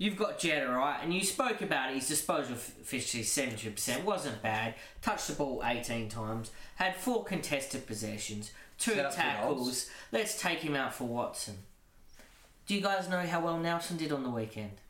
you've 0.00 0.16
got 0.16 0.38
Jetta, 0.38 0.68
right? 0.68 0.98
And 1.02 1.12
you 1.12 1.22
spoke 1.22 1.60
about 1.60 1.90
it. 1.90 1.96
His 1.96 2.08
disposal 2.08 2.54
efficiency, 2.54 3.22
70%, 3.22 4.02
wasn't 4.02 4.42
bad. 4.42 4.74
Touched 5.02 5.28
the 5.28 5.34
ball 5.34 5.62
18 5.62 6.08
times. 6.08 6.50
Had 6.76 6.96
four 6.96 7.22
contested 7.22 7.86
possessions, 7.86 8.50
two 8.78 8.94
Set 8.94 9.12
tackles. 9.12 9.90
Let's 10.10 10.40
take 10.40 10.60
him 10.60 10.74
out 10.74 10.94
for 10.94 11.04
Watson. 11.04 11.58
Do 12.66 12.74
you 12.74 12.80
guys 12.80 13.10
know 13.10 13.20
how 13.20 13.44
well 13.44 13.58
Nelson 13.58 13.98
did 13.98 14.10
on 14.10 14.22
the 14.22 14.30
weekend? 14.30 14.80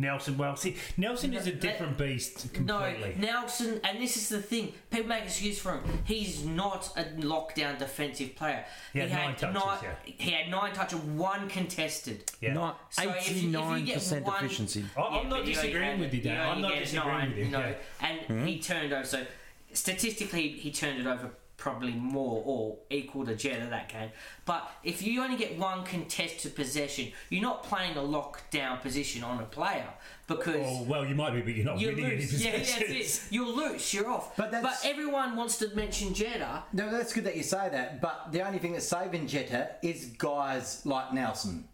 Nelson, 0.00 0.36
well, 0.38 0.56
see, 0.56 0.76
Nelson 0.96 1.34
is 1.34 1.46
a 1.46 1.52
different 1.52 1.98
beast 1.98 2.52
completely. 2.54 3.14
No, 3.18 3.26
Nelson, 3.26 3.80
and 3.84 4.00
this 4.00 4.16
is 4.16 4.28
the 4.28 4.40
thing. 4.40 4.72
People 4.90 5.08
make 5.08 5.24
excuse 5.24 5.58
for 5.58 5.72
him. 5.72 5.82
He's 6.04 6.44
not 6.44 6.90
a 6.96 7.04
lockdown 7.20 7.78
defensive 7.78 8.36
player. 8.36 8.64
He 8.92 9.00
had 9.00 9.10
nine 9.10 9.34
touches, 9.36 9.54
nine, 9.64 9.78
yeah. 9.82 9.94
He 10.04 10.30
had 10.30 10.48
nine 10.50 10.72
touches, 10.72 10.98
one 11.00 11.48
contested. 11.48 12.30
yeah. 12.40 12.52
Not 12.54 12.80
So 12.90 13.02
if 13.02 13.08
you- 13.30 13.36
if 13.36 13.42
you 13.42 13.50
get 13.50 13.96
89% 13.98 14.24
one- 14.24 14.44
efficiency. 14.44 14.84
I- 14.96 15.00
I'm 15.00 15.22
Yeah, 15.24 15.28
not 15.28 15.44
disagreeing 15.44 16.00
with 16.00 16.14
you, 16.14 16.20
Dan. 16.22 16.34
you 16.34 16.40
I'm 16.52 16.60
not 16.60 16.74
disagreeing 16.78 17.08
nine, 17.18 17.28
with 17.30 17.38
you. 17.38 17.44
No, 17.46 17.60
yeah. 17.60 17.74
and 18.00 18.20
Hmm? 18.20 18.46
he 18.46 18.58
turned 18.60 18.92
over. 18.92 19.04
So 19.04 19.26
statistically, 19.72 20.48
he 20.50 20.70
turned 20.70 21.00
it 21.00 21.06
over 21.06 21.30
probably 21.58 21.92
more 21.92 22.40
or 22.46 22.78
equal 22.88 23.26
to 23.26 23.34
Jetta 23.34 23.66
that 23.68 23.88
game. 23.90 24.10
But 24.46 24.70
if 24.84 25.02
you 25.02 25.20
only 25.22 25.36
get 25.36 25.58
one 25.58 25.84
contested 25.84 26.54
possession, 26.54 27.10
you're 27.28 27.42
not 27.42 27.64
playing 27.64 27.96
a 27.96 28.00
lockdown 28.00 28.80
position 28.80 29.22
on 29.24 29.40
a 29.40 29.44
player 29.44 29.88
because. 30.28 30.54
Oh, 30.56 30.84
well, 30.84 31.04
you 31.04 31.16
might 31.16 31.32
be, 31.34 31.40
but 31.42 31.54
you're 31.54 31.64
not 31.66 31.80
You 31.80 31.88
winning 31.88 32.04
any 32.06 32.16
lose. 32.16 32.44
Yeah, 32.44 32.52
that's 32.56 32.72
possessions. 32.74 33.26
it. 33.26 33.28
You'll 33.34 33.54
lose. 33.56 33.92
You're 33.92 34.08
off. 34.08 34.36
But 34.36 34.52
But, 34.52 34.78
everyone 34.84 35.34
wants 35.36 35.58
to 35.58 35.68
mention 35.74 36.14
Jetta. 36.14 36.62
No, 36.72 36.90
that's 36.90 37.12
good 37.12 37.24
that 37.24 37.36
you 37.36 37.42
say 37.42 37.68
that. 37.70 38.00
But 38.00 38.28
the 38.30 38.46
only 38.46 38.58
thing 38.60 38.72
that's 38.72 38.86
saving 38.86 39.26
Jetta 39.26 39.70
is 39.82 40.06
guys 40.16 40.80
like 40.86 41.12
Nelson. 41.12 41.68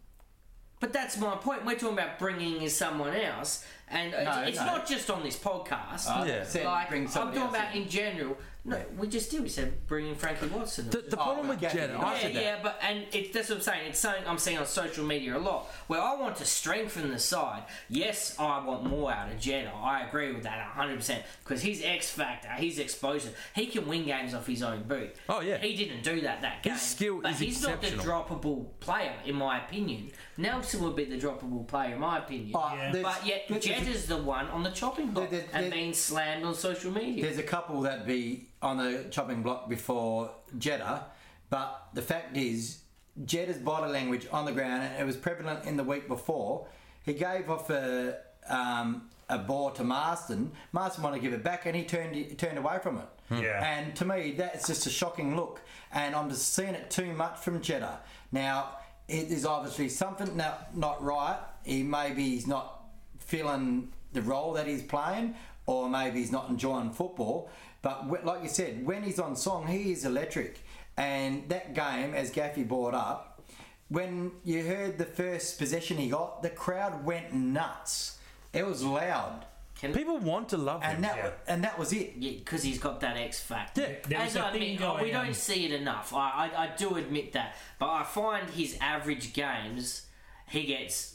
But 0.79 0.93
that's 0.93 1.17
my 1.19 1.35
point. 1.37 1.63
We're 1.65 1.75
talking 1.75 1.97
about 1.97 2.19
bringing 2.19 2.61
in 2.61 2.69
someone 2.69 3.15
else, 3.15 3.65
and 3.87 4.13
it's, 4.13 4.23
No, 4.25 4.41
it's 4.41 4.57
no. 4.59 4.65
not 4.65 4.87
just 4.87 5.09
on 5.09 5.23
this 5.23 5.37
podcast. 5.37 6.07
I 6.09 6.25
Yeah. 6.27 6.43
said 6.43 6.65
Like 6.65 6.89
bring 6.89 7.03
I'm 7.03 7.07
talking 7.11 7.39
else 7.39 7.55
about 7.55 7.75
in. 7.75 7.83
in 7.83 7.89
general. 7.89 8.37
No, 8.67 8.81
we 8.97 9.07
just 9.07 9.29
did. 9.29 9.43
We 9.43 9.49
said 9.49 9.85
bringing 9.85 10.15
Frankie 10.15 10.47
Watson. 10.47 10.89
The, 10.89 10.97
the 11.01 11.19
Oh, 11.19 11.23
problem 11.23 11.47
with 11.49 11.59
Gaffney. 11.59 11.81
Jetta, 11.81 11.93
I 11.93 12.13
yeah, 12.15 12.19
said 12.19 12.33
that. 12.35 12.41
yeah, 12.43 12.59
but 12.63 12.79
and 12.81 13.03
it, 13.13 13.31
that's 13.31 13.49
what 13.49 13.57
I'm 13.57 13.61
saying. 13.61 13.89
It's 13.89 13.99
something 13.99 14.23
I'm 14.25 14.39
seeing 14.39 14.57
on 14.57 14.65
social 14.65 15.05
media 15.05 15.37
a 15.37 15.39
lot. 15.39 15.67
Where 15.85 16.01
I 16.01 16.15
want 16.15 16.35
to 16.37 16.45
strengthen 16.45 17.11
the 17.11 17.19
side. 17.19 17.63
Yes, 17.89 18.35
I 18.39 18.65
want 18.65 18.83
more 18.83 19.11
out 19.11 19.31
of 19.31 19.39
Jetta. 19.39 19.69
I 19.71 20.07
agree 20.07 20.31
with 20.33 20.43
that 20.43 20.57
100 20.57 20.95
percent 20.97 21.23
because 21.43 21.61
his 21.61 21.83
X 21.83 22.09
factor, 22.09 22.47
his 22.49 22.79
exposure, 22.79 23.29
he 23.53 23.67
can 23.67 23.87
win 23.87 24.03
games 24.05 24.33
off 24.33 24.47
his 24.47 24.63
own 24.63 24.81
boot. 24.83 25.15
Oh, 25.29 25.41
yeah. 25.41 25.57
he 25.57 25.75
didn't 25.75 26.03
do 26.03 26.21
that 26.21 26.41
that 26.41 26.63
game. 26.63 26.73
His 26.73 26.81
skill 26.81 27.21
but 27.21 27.33
is 27.33 27.39
he's 27.39 27.61
not 27.61 27.81
the 27.81 27.87
exceptional. 27.89 28.23
droppable 28.23 28.65
player 28.79 29.13
in 29.25 29.35
my 29.35 29.63
opinion. 29.63 30.11
Nelson 30.37 30.81
would 30.83 30.95
be 30.95 31.05
the 31.05 31.17
droppable 31.17 31.65
player 31.67 31.93
in 31.93 31.99
my 31.99 32.17
opinion. 32.17 32.51
Oh, 32.55 32.73
Yeah. 32.75 32.91
there's- 32.91 33.03
But 33.19 33.25
yet, 33.27 33.43
there's- 33.47 33.63
Jetta's 33.63 34.05
the 34.07 34.17
one 34.17 34.47
on 34.47 34.63
the 34.63 34.71
chopping 34.71 35.11
block 35.11 35.29
There- 35.29 35.41
there- 35.41 35.49
and 35.53 35.65
there- 35.65 35.71
being 35.71 35.93
slammed 35.93 36.43
on 36.43 36.53
social 36.55 36.91
media. 36.91 37.23
There's 37.23 37.37
a 37.37 37.43
couple 37.43 37.81
that 37.81 38.05
be 38.05 38.47
on 38.61 38.77
the 38.77 39.05
chopping 39.11 39.41
block 39.43 39.69
before 39.69 40.31
Jetta, 40.57 41.05
but 41.49 41.87
the 41.93 42.01
fact 42.01 42.35
is, 42.37 42.79
Jetta's 43.25 43.57
body 43.57 43.91
language 43.91 44.27
on 44.31 44.45
the 44.45 44.51
ground, 44.51 44.83
and 44.83 45.01
it 45.01 45.05
was 45.05 45.15
prevalent 45.15 45.65
in 45.65 45.77
the 45.77 45.83
week 45.83 46.07
before. 46.07 46.67
He 47.03 47.13
gave 47.13 47.49
off 47.49 47.69
a 47.69 48.17
um, 48.49 49.09
a 49.29 49.37
ball 49.37 49.71
to 49.71 49.83
Masten. 49.83 50.49
Masten 50.73 50.99
wanted 50.99 51.17
to 51.17 51.21
give 51.21 51.33
it 51.33 51.43
back, 51.43 51.65
and 51.65 51.75
he 51.75 51.83
turned 51.83 52.15
he 52.15 52.35
turned 52.35 52.57
away 52.57 52.79
from 52.81 52.97
it. 52.97 53.05
Yeah. 53.31 53.63
And 53.63 53.95
to 53.95 54.05
me, 54.05 54.31
that's 54.37 54.67
just 54.67 54.85
a 54.85 54.89
shocking 54.89 55.35
look, 55.35 55.61
and 55.91 56.15
I'm 56.15 56.29
just 56.29 56.53
seeing 56.53 56.75
it 56.75 56.89
too 56.89 57.13
much 57.13 57.39
from 57.39 57.61
Jetta. 57.61 57.99
Now, 58.31 58.77
it 59.07 59.31
is 59.31 59.45
obviously 59.45 59.89
something 59.89 60.35
not 60.35 60.75
not 60.75 61.01
right. 61.03 61.39
He 61.63 61.83
maybe 61.83 62.23
he's 62.23 62.47
not 62.47 62.83
feeling 63.19 63.91
the 64.13 64.21
role 64.21 64.53
that 64.53 64.67
he's 64.67 64.83
playing, 64.83 65.35
or 65.65 65.89
maybe 65.89 66.19
he's 66.19 66.31
not 66.31 66.49
enjoying 66.49 66.91
football. 66.91 67.49
But 67.85 68.25
like 68.25 68.41
you 68.41 68.49
said, 68.49 68.83
when 68.83 69.03
he's 69.03 69.19
on 69.19 69.35
song, 69.35 69.67
he 69.67 69.91
is 69.91 70.05
electric. 70.05 70.59
And 70.97 71.47
that 71.49 71.75
game, 71.75 72.15
as 72.15 72.31
Gaffy 72.31 72.67
brought 72.67 72.95
up, 72.95 73.43
when 73.89 74.31
you 74.43 74.63
heard 74.63 74.97
the 74.97 75.05
first 75.05 75.59
possession 75.59 75.97
he 75.97 76.09
got, 76.09 76.41
the 76.41 76.49
crowd 76.49 77.05
went 77.05 77.31
nuts. 77.31 78.17
It 78.53 78.65
was 78.65 78.81
loud, 78.83 79.45
Can, 79.79 79.93
People 79.93 80.17
want 80.17 80.49
to 80.49 80.57
love 80.57 80.81
him. 80.81 80.95
and 80.95 81.03
that 81.03 81.17
Yeah. 81.17 81.31
and 81.47 81.63
that 81.63 81.77
was 81.77 81.93
it. 81.93 82.19
because 82.19 82.63
he's 82.63 82.79
got 82.79 83.01
that 83.01 83.17
X 83.17 83.39
factor. 83.41 83.81
Yeah, 83.81 83.95
there 84.07 84.19
As 84.21 84.35
a 84.35 84.45
I 84.47 84.51
thing 84.53 84.61
admit, 84.63 84.79
going 84.79 85.03
we 85.03 85.11
don't 85.11 85.35
see 85.35 85.65
it 85.65 85.73
enough. 85.73 86.11
I, 86.11 86.49
I, 86.55 86.63
I 86.63 86.67
do 86.75 86.95
admit 86.95 87.33
that, 87.33 87.55
but 87.77 87.89
I 87.89 88.03
find 88.03 88.49
his 88.49 88.77
average 88.81 89.33
games 89.33 90.07
he 90.47 90.63
gets 90.63 91.14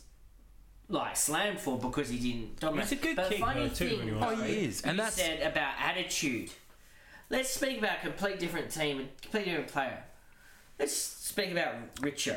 like 0.90 1.16
slammed 1.16 1.60
for 1.60 1.78
because 1.78 2.08
he 2.08 2.18
didn't 2.18 2.60
dominate. 2.60 2.88
He's 2.88 2.98
a 2.98 3.02
good 3.02 3.16
but 3.16 3.30
kicker, 3.30 3.44
funny 3.44 3.70
too, 3.70 3.88
thing, 3.88 3.98
when 3.98 4.08
you 4.08 4.18
Oh, 4.20 4.34
he 4.36 4.64
is, 4.64 4.82
and 4.82 4.96
you 4.96 5.02
that's 5.02 5.16
said 5.16 5.40
about 5.40 5.74
attitude. 5.78 6.50
Let's 7.30 7.50
speak 7.50 7.78
about 7.78 7.98
a 7.98 8.08
complete 8.08 8.38
different 8.40 8.70
team, 8.70 8.98
a 9.00 9.22
complete 9.22 9.44
different 9.44 9.68
player. 9.68 10.02
Let's 10.78 10.96
speak 10.96 11.52
about 11.52 11.94
Richo. 11.96 12.36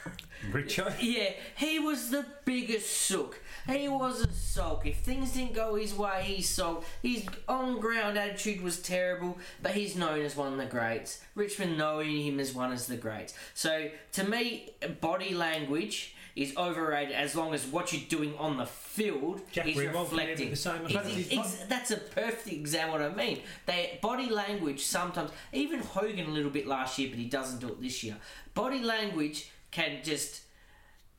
Richo? 0.50 0.92
Yeah, 0.98 1.30
he 1.56 1.78
was 1.78 2.10
the 2.10 2.26
biggest 2.44 2.90
sook. 2.90 3.40
He 3.68 3.86
was 3.86 4.22
a 4.22 4.32
sulk. 4.32 4.86
If 4.86 5.00
things 5.00 5.32
didn't 5.32 5.54
go 5.54 5.76
his 5.76 5.94
way, 5.94 6.22
he 6.24 6.42
sulked. 6.42 6.86
His 7.02 7.26
on 7.48 7.78
ground 7.78 8.18
attitude 8.18 8.62
was 8.62 8.80
terrible, 8.80 9.38
but 9.62 9.72
he's 9.72 9.94
known 9.94 10.22
as 10.22 10.34
one 10.34 10.52
of 10.52 10.58
the 10.58 10.64
greats. 10.64 11.20
Richmond 11.34 11.78
knowing 11.78 12.22
him 12.22 12.40
as 12.40 12.52
one 12.54 12.72
of 12.72 12.86
the 12.86 12.96
greats. 12.96 13.34
So 13.54 13.90
to 14.12 14.24
me, 14.24 14.70
body 15.00 15.34
language, 15.34 16.16
is 16.34 16.56
overrated 16.56 17.14
as 17.14 17.34
long 17.34 17.52
as 17.54 17.66
what 17.66 17.92
you're 17.92 18.02
doing 18.08 18.34
on 18.38 18.56
the 18.56 18.66
field 18.66 19.40
Jack 19.52 19.66
is 19.68 19.76
Riewoldt 19.76 20.10
reflecting. 20.10 20.50
the 20.50 20.56
same, 20.56 20.86
I 20.86 20.92
Ex- 20.92 21.06
think. 21.06 21.38
ex- 21.38 21.64
that's 21.68 21.90
a 21.90 21.96
perfect 21.98 22.48
example 22.48 22.96
of 22.96 23.02
what 23.02 23.10
I 23.12 23.14
mean. 23.26 23.40
They 23.66 23.98
body 24.00 24.30
language 24.30 24.82
sometimes, 24.84 25.30
even 25.52 25.80
Hogan 25.80 26.26
a 26.26 26.30
little 26.30 26.50
bit 26.50 26.66
last 26.66 26.98
year, 26.98 27.10
but 27.10 27.18
he 27.18 27.26
doesn't 27.26 27.60
do 27.60 27.68
it 27.68 27.80
this 27.82 28.02
year. 28.02 28.16
Body 28.54 28.80
language 28.80 29.50
can 29.70 29.98
just 30.02 30.40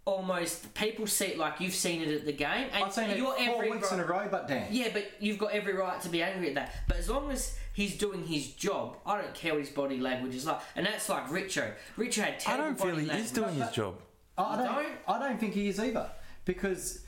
almost 0.05 0.73
people 0.73 1.07
see 1.07 1.27
it 1.27 1.37
like 1.37 1.61
you've 1.61 1.73
seen 1.73 2.01
it 2.01 2.09
at 2.09 2.25
the 2.25 2.33
game, 2.33 2.67
and 2.73 2.83
I've 2.85 2.93
seen 2.93 3.09
it 3.09 3.17
you're 3.17 3.33
four 3.33 3.55
every 3.63 3.71
weeks 3.71 3.91
in 3.91 3.99
a 3.99 4.05
row, 4.05 4.27
but 4.29 4.47
Dan. 4.47 4.67
yeah, 4.71 4.89
but 4.91 5.09
you've 5.19 5.37
got 5.37 5.51
every 5.53 5.73
right 5.73 5.99
to 6.01 6.09
be 6.09 6.21
angry 6.21 6.49
at 6.49 6.55
that. 6.55 6.75
But 6.87 6.97
as 6.97 7.09
long 7.09 7.31
as 7.31 7.57
he's 7.73 7.97
doing 7.97 8.25
his 8.25 8.47
job, 8.51 8.97
I 9.05 9.21
don't 9.21 9.33
care 9.33 9.53
what 9.53 9.61
his 9.61 9.69
body 9.69 9.99
language 9.99 10.35
is 10.35 10.45
like. 10.45 10.59
And 10.75 10.85
that's 10.85 11.07
like 11.07 11.27
Richo. 11.29 11.71
Richo 11.97 12.15
had 12.21 12.43
I 12.47 12.57
don't 12.57 12.77
feel 12.77 12.87
body 12.91 13.01
he 13.03 13.07
language. 13.07 13.25
is 13.25 13.31
doing 13.31 13.55
his 13.55 13.69
job. 13.71 13.95
I 14.37 14.57
don't, 14.57 14.65
don't? 14.65 14.87
I 15.07 15.19
don't 15.19 15.39
think 15.39 15.53
he 15.53 15.67
is 15.69 15.79
either 15.79 16.09
because. 16.45 16.99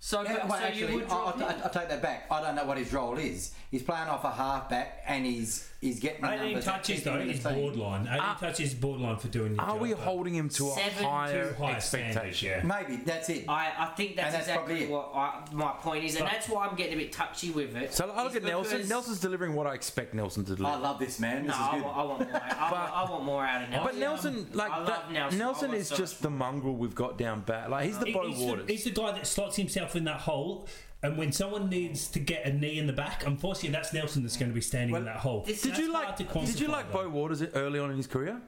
So, 0.00 0.22
Yeah, 0.22 0.34
but, 0.34 0.48
well, 0.48 0.58
so 0.60 0.64
actually, 0.64 1.02
I, 1.02 1.06
drop 1.06 1.36
I, 1.36 1.38
him? 1.40 1.60
I, 1.62 1.66
I 1.66 1.68
take 1.70 1.88
that 1.88 2.00
back. 2.00 2.26
I 2.30 2.40
don't 2.40 2.54
know 2.54 2.64
what 2.64 2.78
his 2.78 2.92
role 2.92 3.18
is. 3.18 3.52
He's 3.70 3.82
playing 3.82 4.08
off 4.08 4.24
a 4.24 4.30
halfback 4.30 5.02
and 5.06 5.26
he's 5.26 5.68
he's 5.78 6.00
getting 6.00 6.22
the 6.22 6.32
18 6.32 6.42
numbers 6.46 6.64
touches 6.64 6.94
keep 6.96 7.04
though 7.04 7.18
him 7.18 7.28
is 7.28 7.42
the 7.42 7.50
team. 7.50 7.58
borderline. 7.60 8.00
18 8.08 8.18
ah. 8.18 8.36
touches 8.40 8.60
is 8.72 8.74
borderline 8.74 9.16
for 9.18 9.28
doing 9.28 9.54
your 9.56 9.60
Are 9.62 9.72
job. 9.72 9.80
we 9.82 9.90
though. 9.90 9.96
holding 9.96 10.34
him 10.34 10.48
to 10.48 10.68
a 10.68 10.70
Seven 10.70 11.04
higher 11.04 11.48
Too 11.50 11.54
high 11.62 11.78
standards, 11.78 12.16
expectation? 12.16 12.48
yeah. 12.48 12.62
Maybe 12.88 12.96
that's 13.04 13.28
it. 13.28 13.44
I, 13.46 13.72
I 13.78 13.86
think 13.94 14.16
that's, 14.16 14.26
And 14.28 14.34
that's 14.36 14.48
exactly 14.48 14.74
probably 14.74 14.84
it. 14.84 14.90
what 14.90 15.10
I, 15.14 15.44
my 15.52 15.72
point 15.72 16.04
is, 16.04 16.16
and 16.16 16.24
But- 16.24 16.32
that's 16.32 16.48
why 16.48 16.66
I'm 16.66 16.76
getting 16.76 16.94
a 16.94 16.96
bit 16.96 17.12
touchy 17.12 17.50
with 17.50 17.76
it. 17.76 17.92
So 17.92 18.08
I 18.10 18.22
look 18.22 18.30
is 18.32 18.36
at 18.36 18.44
Nelson. 18.44 18.76
because- 18.78 18.88
Nelson's 18.88 19.20
delivering 19.20 19.54
what 19.54 19.66
I 19.66 19.74
expect 19.74 20.14
Nelson 20.14 20.46
to 20.46 20.56
deliver. 20.56 20.74
I 20.74 20.78
love 20.78 20.98
this 20.98 21.20
man. 21.20 21.42
No, 21.42 21.48
This 21.48 21.56
I, 21.56 21.66
is 21.68 21.74
good. 21.74 21.84
want- 21.84 21.96
I 21.98 22.02
want 22.04 22.20
more. 22.32 22.40
I, 22.42 22.72
want- 22.72 22.92
I 22.96 23.10
want 23.10 23.24
more 23.24 23.44
out 23.44 23.62
of 23.64 23.68
Nelson. 23.70 23.84
But 23.92 24.00
Nelson, 24.00 24.46
like 24.54 24.70
I 24.72 24.78
love 24.78 24.86
that, 24.86 25.12
Nelson. 25.12 25.38
Nelson, 25.38 25.64
I 25.66 25.68
want 25.68 25.80
is 25.82 25.88
so 25.88 25.96
just 25.96 26.22
the 26.22 26.30
mongrel 26.30 26.74
we've 26.74 26.94
got 26.94 27.18
down 27.18 27.40
bad. 27.42 27.68
Like 27.70 27.84
he's 27.84 27.98
the 27.98 28.06
He- 28.06 28.12
Beau 28.14 28.26
he's, 28.28 28.38
Waters. 28.38 28.66
the, 28.66 28.72
he's 28.72 28.84
the 28.84 28.90
guy 28.92 29.12
that 29.12 29.26
slots 29.26 29.56
himself 29.56 29.94
in 29.94 30.04
that 30.04 30.20
hole, 30.22 30.66
and 31.02 31.16
when 31.16 31.32
someone 31.32 31.68
needs 31.68 32.08
to 32.08 32.18
get 32.18 32.44
a 32.46 32.52
knee 32.52 32.78
in 32.78 32.86
the 32.86 32.92
back, 32.92 33.26
unfortunately, 33.26 33.70
that's 33.70 33.92
Nelson 33.92 34.22
that's 34.22 34.36
going 34.36 34.50
to 34.50 34.54
be 34.54 34.60
standing 34.60 34.94
in 34.96 35.04
that 35.04 35.16
hole. 35.16 35.42
this- 35.42 35.62
did 35.62 35.78
you 35.78 35.92
like? 35.92 36.16
Did 36.16 36.60
you 36.60 36.68
like. 36.68 36.90
Beau 36.92 37.08
Waters 37.08 37.42
early 37.54 37.78
on 37.78 37.90
in 37.90 37.96
his 37.96 38.06
career? 38.06 38.40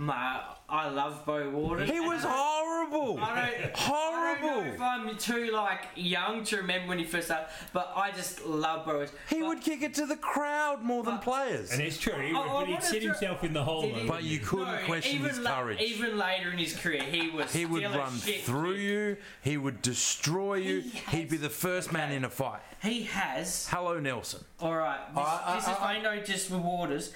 Ma, 0.00 0.40
I 0.68 0.88
love 0.90 1.26
Beau 1.26 1.50
Waters. 1.50 1.90
He 1.90 1.98
was 1.98 2.24
I- 2.24 2.28
horrible. 2.32 3.18
I 3.20 3.26
don't, 3.34 3.38
I 3.38 3.50
don't 3.50 3.60
know 3.60 3.70
Horrible. 3.74 4.72
if 4.74 4.80
I'm 4.80 5.16
too 5.18 5.50
like 5.50 5.80
young 5.96 6.44
to 6.44 6.58
remember 6.58 6.88
when 6.90 6.98
he 7.00 7.04
first 7.04 7.26
started, 7.26 7.48
but 7.72 7.92
I 7.96 8.12
just 8.12 8.46
love 8.46 8.86
Beau. 8.86 8.92
Waters. 8.92 9.10
He 9.28 9.40
But- 9.40 9.48
would 9.48 9.60
kick 9.60 9.82
it 9.82 9.94
to 9.94 10.06
the 10.06 10.14
crowd 10.16 10.82
more 10.84 11.02
than 11.02 11.18
players. 11.18 11.72
And 11.72 11.82
it's 11.82 11.98
true, 11.98 12.12
he, 12.14 12.32
Oh, 12.32 12.38
I 12.42 12.46
but 12.46 12.66
he'd 12.66 12.72
wanna 12.74 12.84
sit 12.84 13.02
himself 13.02 13.42
in 13.42 13.52
the 13.52 13.64
hole. 13.64 13.82
He- 13.82 13.92
though. 14.02 14.06
But 14.06 14.22
you 14.22 14.38
couldn't 14.38 14.84
question 14.86 15.16
even 15.16 15.28
his 15.30 15.38
la- 15.40 15.56
courage. 15.56 15.80
even 15.80 16.16
later 16.16 16.52
in 16.52 16.58
his 16.58 16.76
career, 16.76 17.02
he 17.02 17.30
was. 17.30 17.52
he 17.52 17.66
would 17.66 17.82
run 17.82 18.16
shit 18.20 18.42
through 18.44 18.74
kid. 18.76 18.82
you. 18.82 19.16
He 19.42 19.56
would 19.56 19.82
destroy 19.82 20.54
you. 20.54 20.80
He 20.82 21.16
He'd 21.18 21.28
be 21.28 21.36
the 21.38 21.50
first 21.50 21.90
man 21.92 22.12
in 22.12 22.24
a 22.24 22.30
fight. 22.30 22.60
He 22.80 23.02
has. 23.02 23.66
Hello, 23.68 23.98
Nelson. 23.98 24.44
All 24.60 24.76
right. 24.76 25.00
This, 25.12 25.24
I- 25.26 25.42
I- 25.44 25.54
this 25.56 25.64
is 25.64 25.68
I- 25.70 25.94
I 25.94 26.00
know 26.02 26.20
just 26.20 26.48
for 26.48 26.58
Waters. 26.58 27.12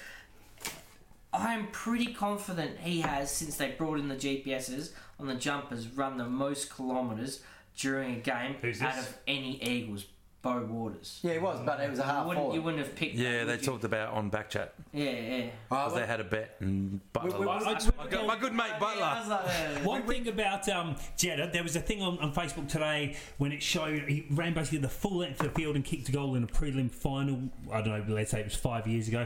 I'm 1.33 1.67
pretty 1.67 2.13
confident 2.13 2.79
he 2.79 3.01
has, 3.01 3.31
since 3.31 3.57
they 3.57 3.71
brought 3.71 3.99
in 3.99 4.07
the 4.07 4.15
GPSs 4.15 4.91
on 5.19 5.27
the 5.27 5.35
jumpers, 5.35 5.87
run 5.87 6.17
the 6.17 6.25
most 6.25 6.75
kilometres 6.75 7.41
during 7.77 8.15
a 8.17 8.19
game 8.19 8.55
Who's 8.61 8.81
out 8.81 8.95
this? 8.95 9.07
of 9.09 9.17
any 9.27 9.61
Eagles. 9.63 10.05
Beau 10.43 10.59
Waters. 10.65 11.21
yeah, 11.23 11.31
he 11.35 11.39
was, 11.39 11.61
but 11.65 11.79
it 11.79 11.89
was 11.89 11.99
a 11.99 12.01
You 12.01 12.07
half 12.09 12.27
wouldn't, 12.27 12.53
you 12.53 12.61
wouldn't 12.61 12.85
have 12.85 12.93
picked. 12.97 13.15
Yeah, 13.15 13.31
that, 13.31 13.45
they 13.45 13.51
would 13.53 13.61
you? 13.61 13.65
talked 13.65 13.85
about 13.85 14.13
on 14.13 14.29
backchat 14.29 14.71
Yeah, 14.91 15.03
yeah. 15.11 15.37
Right, 15.37 15.49
because 15.69 15.93
they 15.93 16.05
had 16.05 16.19
a 16.19 16.25
bet 16.25 16.57
and 16.59 16.99
Butler. 17.13 17.39
we- 17.39 17.45
lost. 17.45 17.65
I 17.65 17.73
just 17.75 17.97
my, 17.97 18.07
good, 18.07 18.27
my 18.27 18.35
good 18.37 18.53
mate 18.53 18.73
I 18.75 18.77
Butler. 18.77 19.19
was 19.21 19.29
like, 19.29 19.45
uh, 19.45 19.87
One 19.87 20.01
thing 20.03 20.27
about 20.27 20.67
um, 20.67 20.97
Jetta, 21.17 21.49
there 21.53 21.63
was 21.63 21.77
a 21.77 21.79
thing 21.79 22.01
on, 22.01 22.19
on 22.19 22.33
Facebook 22.33 22.67
today 22.67 23.15
when 23.37 23.53
it 23.53 23.63
showed 23.63 24.01
he 24.09 24.25
ran 24.31 24.53
basically 24.53 24.79
the 24.79 24.89
full 24.89 25.19
length 25.19 25.39
of 25.39 25.47
the 25.53 25.53
field 25.57 25.77
and 25.77 25.85
kicked 25.85 26.09
a 26.09 26.11
goal 26.11 26.35
in 26.35 26.43
a 26.43 26.47
prelim 26.47 26.91
final. 26.91 27.39
I 27.71 27.81
don't 27.81 28.05
know, 28.09 28.13
let's 28.13 28.31
say 28.31 28.41
it 28.41 28.45
was 28.45 28.55
five 28.55 28.85
years 28.85 29.07
ago. 29.07 29.25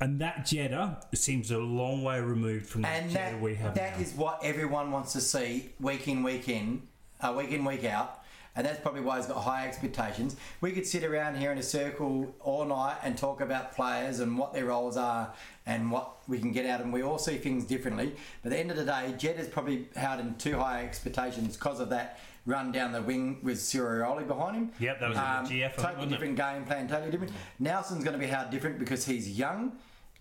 And 0.00 0.20
that 0.20 0.46
Jetta 0.46 0.98
seems 1.14 1.50
a 1.50 1.58
long 1.58 2.04
way 2.04 2.20
removed 2.20 2.66
from 2.66 2.82
the 2.82 2.88
and 2.88 3.10
Jetta 3.10 3.32
that, 3.32 3.40
we 3.40 3.56
have 3.56 3.74
that 3.74 3.96
now. 3.96 4.02
is 4.02 4.12
what 4.14 4.40
everyone 4.44 4.92
wants 4.92 5.12
to 5.14 5.20
see 5.20 5.70
week 5.80 6.06
in, 6.06 6.22
week 6.22 6.48
in, 6.48 6.82
uh, 7.20 7.34
week 7.36 7.50
in, 7.50 7.64
week 7.64 7.84
out. 7.84 8.22
And 8.54 8.66
that's 8.66 8.80
probably 8.80 9.02
why 9.02 9.18
he's 9.18 9.26
got 9.26 9.42
high 9.42 9.66
expectations. 9.66 10.34
We 10.60 10.72
could 10.72 10.86
sit 10.86 11.04
around 11.04 11.36
here 11.36 11.52
in 11.52 11.58
a 11.58 11.62
circle 11.62 12.34
all 12.40 12.64
night 12.64 12.96
and 13.04 13.16
talk 13.16 13.40
about 13.40 13.74
players 13.74 14.18
and 14.18 14.36
what 14.36 14.52
their 14.52 14.66
roles 14.66 14.96
are 14.96 15.32
and 15.66 15.92
what 15.92 16.16
we 16.26 16.38
can 16.40 16.50
get 16.50 16.66
out 16.66 16.80
of 16.80 16.86
them. 16.86 16.92
We 16.92 17.02
all 17.02 17.18
see 17.18 17.36
things 17.36 17.64
differently. 17.64 18.14
But 18.42 18.52
at 18.52 18.56
the 18.56 18.58
end 18.58 18.70
of 18.72 18.76
the 18.76 18.84
day, 18.84 19.14
Jed 19.16 19.38
is 19.38 19.46
probably 19.46 19.86
held 19.94 20.20
in 20.20 20.34
too 20.36 20.56
high 20.56 20.82
expectations 20.84 21.56
because 21.56 21.78
of 21.78 21.88
that 21.90 22.18
run 22.46 22.72
down 22.72 22.92
the 22.92 23.02
wing 23.02 23.38
with 23.42 23.58
Sirioli 23.58 24.26
behind 24.26 24.56
him. 24.56 24.72
Yep, 24.80 25.00
that 25.00 25.08
was 25.10 25.18
a 25.18 25.20
GF, 25.20 25.74
Totally 25.76 25.94
wasn't 25.94 26.02
it? 26.02 26.08
different 26.08 26.36
game 26.36 26.64
plan, 26.64 26.88
totally 26.88 27.10
different. 27.10 27.32
Nelson's 27.60 28.02
going 28.02 28.14
to 28.14 28.18
be 28.18 28.26
held 28.26 28.50
different 28.50 28.78
because 28.78 29.04
he's 29.04 29.28
young 29.38 29.72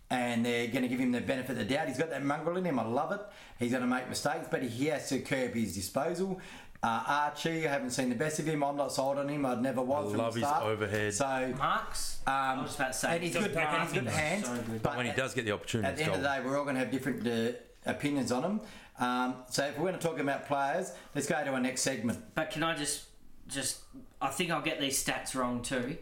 and 0.09 0.45
they're 0.45 0.67
going 0.67 0.83
to 0.83 0.87
give 0.87 0.99
him 0.99 1.11
the 1.11 1.21
benefit 1.21 1.51
of 1.51 1.57
the 1.57 1.65
doubt. 1.65 1.87
He's 1.87 1.97
got 1.97 2.09
that 2.11 2.23
mongrel 2.23 2.57
in 2.57 2.65
him. 2.65 2.79
I 2.79 2.85
love 2.85 3.11
it. 3.11 3.21
He's 3.59 3.71
going 3.71 3.81
to 3.81 3.87
make 3.87 4.07
mistakes, 4.07 4.47
but 4.49 4.63
he 4.63 4.85
has 4.85 5.09
to 5.09 5.19
curb 5.19 5.53
his 5.53 5.75
disposal. 5.75 6.39
Uh, 6.81 7.03
Archie, 7.07 7.67
I 7.67 7.71
haven't 7.71 7.89
seen 7.89 8.09
the 8.09 8.15
best 8.15 8.39
of 8.39 8.45
him. 8.45 8.63
I'm 8.63 8.77
not 8.77 8.91
sold 8.91 9.17
on 9.17 9.27
him. 9.27 9.45
I 9.45 9.55
never 9.55 9.81
was. 9.81 10.07
I 10.07 10.09
from 10.11 10.17
love 10.19 10.33
the 10.35 10.39
his 10.41 10.47
start. 10.47 10.63
overhead. 10.63 11.13
So, 11.13 11.53
Marks. 11.57 12.19
I 12.25 12.53
um, 12.53 12.63
was 12.63 12.75
about 12.75 12.93
to 12.93 12.97
say. 12.99 13.15
and 13.15 13.23
he's 13.23 13.33
just 13.33 13.47
good, 13.47 13.57
and 13.57 13.83
he's 13.83 13.93
good 13.93 14.07
hands. 14.07 14.45
so 14.45 14.55
good. 14.55 14.83
But 14.83 14.95
when 14.95 15.07
he 15.07 15.11
does 15.11 15.33
get 15.33 15.45
the 15.45 15.51
opportunity, 15.53 15.87
at 15.87 15.95
the 15.95 16.01
it's 16.03 16.07
end 16.07 16.15
of 16.17 16.21
the 16.21 16.27
day, 16.27 16.41
we're 16.45 16.57
all 16.57 16.63
going 16.63 16.75
to 16.75 16.81
have 16.81 16.91
different 16.91 17.27
uh, 17.27 17.57
opinions 17.85 18.31
on 18.31 18.43
him. 18.43 18.61
Um, 18.99 19.35
so, 19.49 19.65
if 19.65 19.75
we're 19.77 19.87
going 19.89 19.99
to 19.99 20.07
talk 20.07 20.19
about 20.19 20.47
players, 20.47 20.93
let's 21.15 21.27
go 21.27 21.43
to 21.43 21.51
our 21.51 21.59
next 21.59 21.81
segment. 21.81 22.19
But 22.35 22.51
can 22.51 22.61
I 22.61 22.75
just, 22.75 23.05
just, 23.47 23.79
I 24.21 24.29
think 24.29 24.51
I'll 24.51 24.61
get 24.61 24.79
these 24.79 25.03
stats 25.03 25.33
wrong 25.33 25.63
too. 25.63 25.97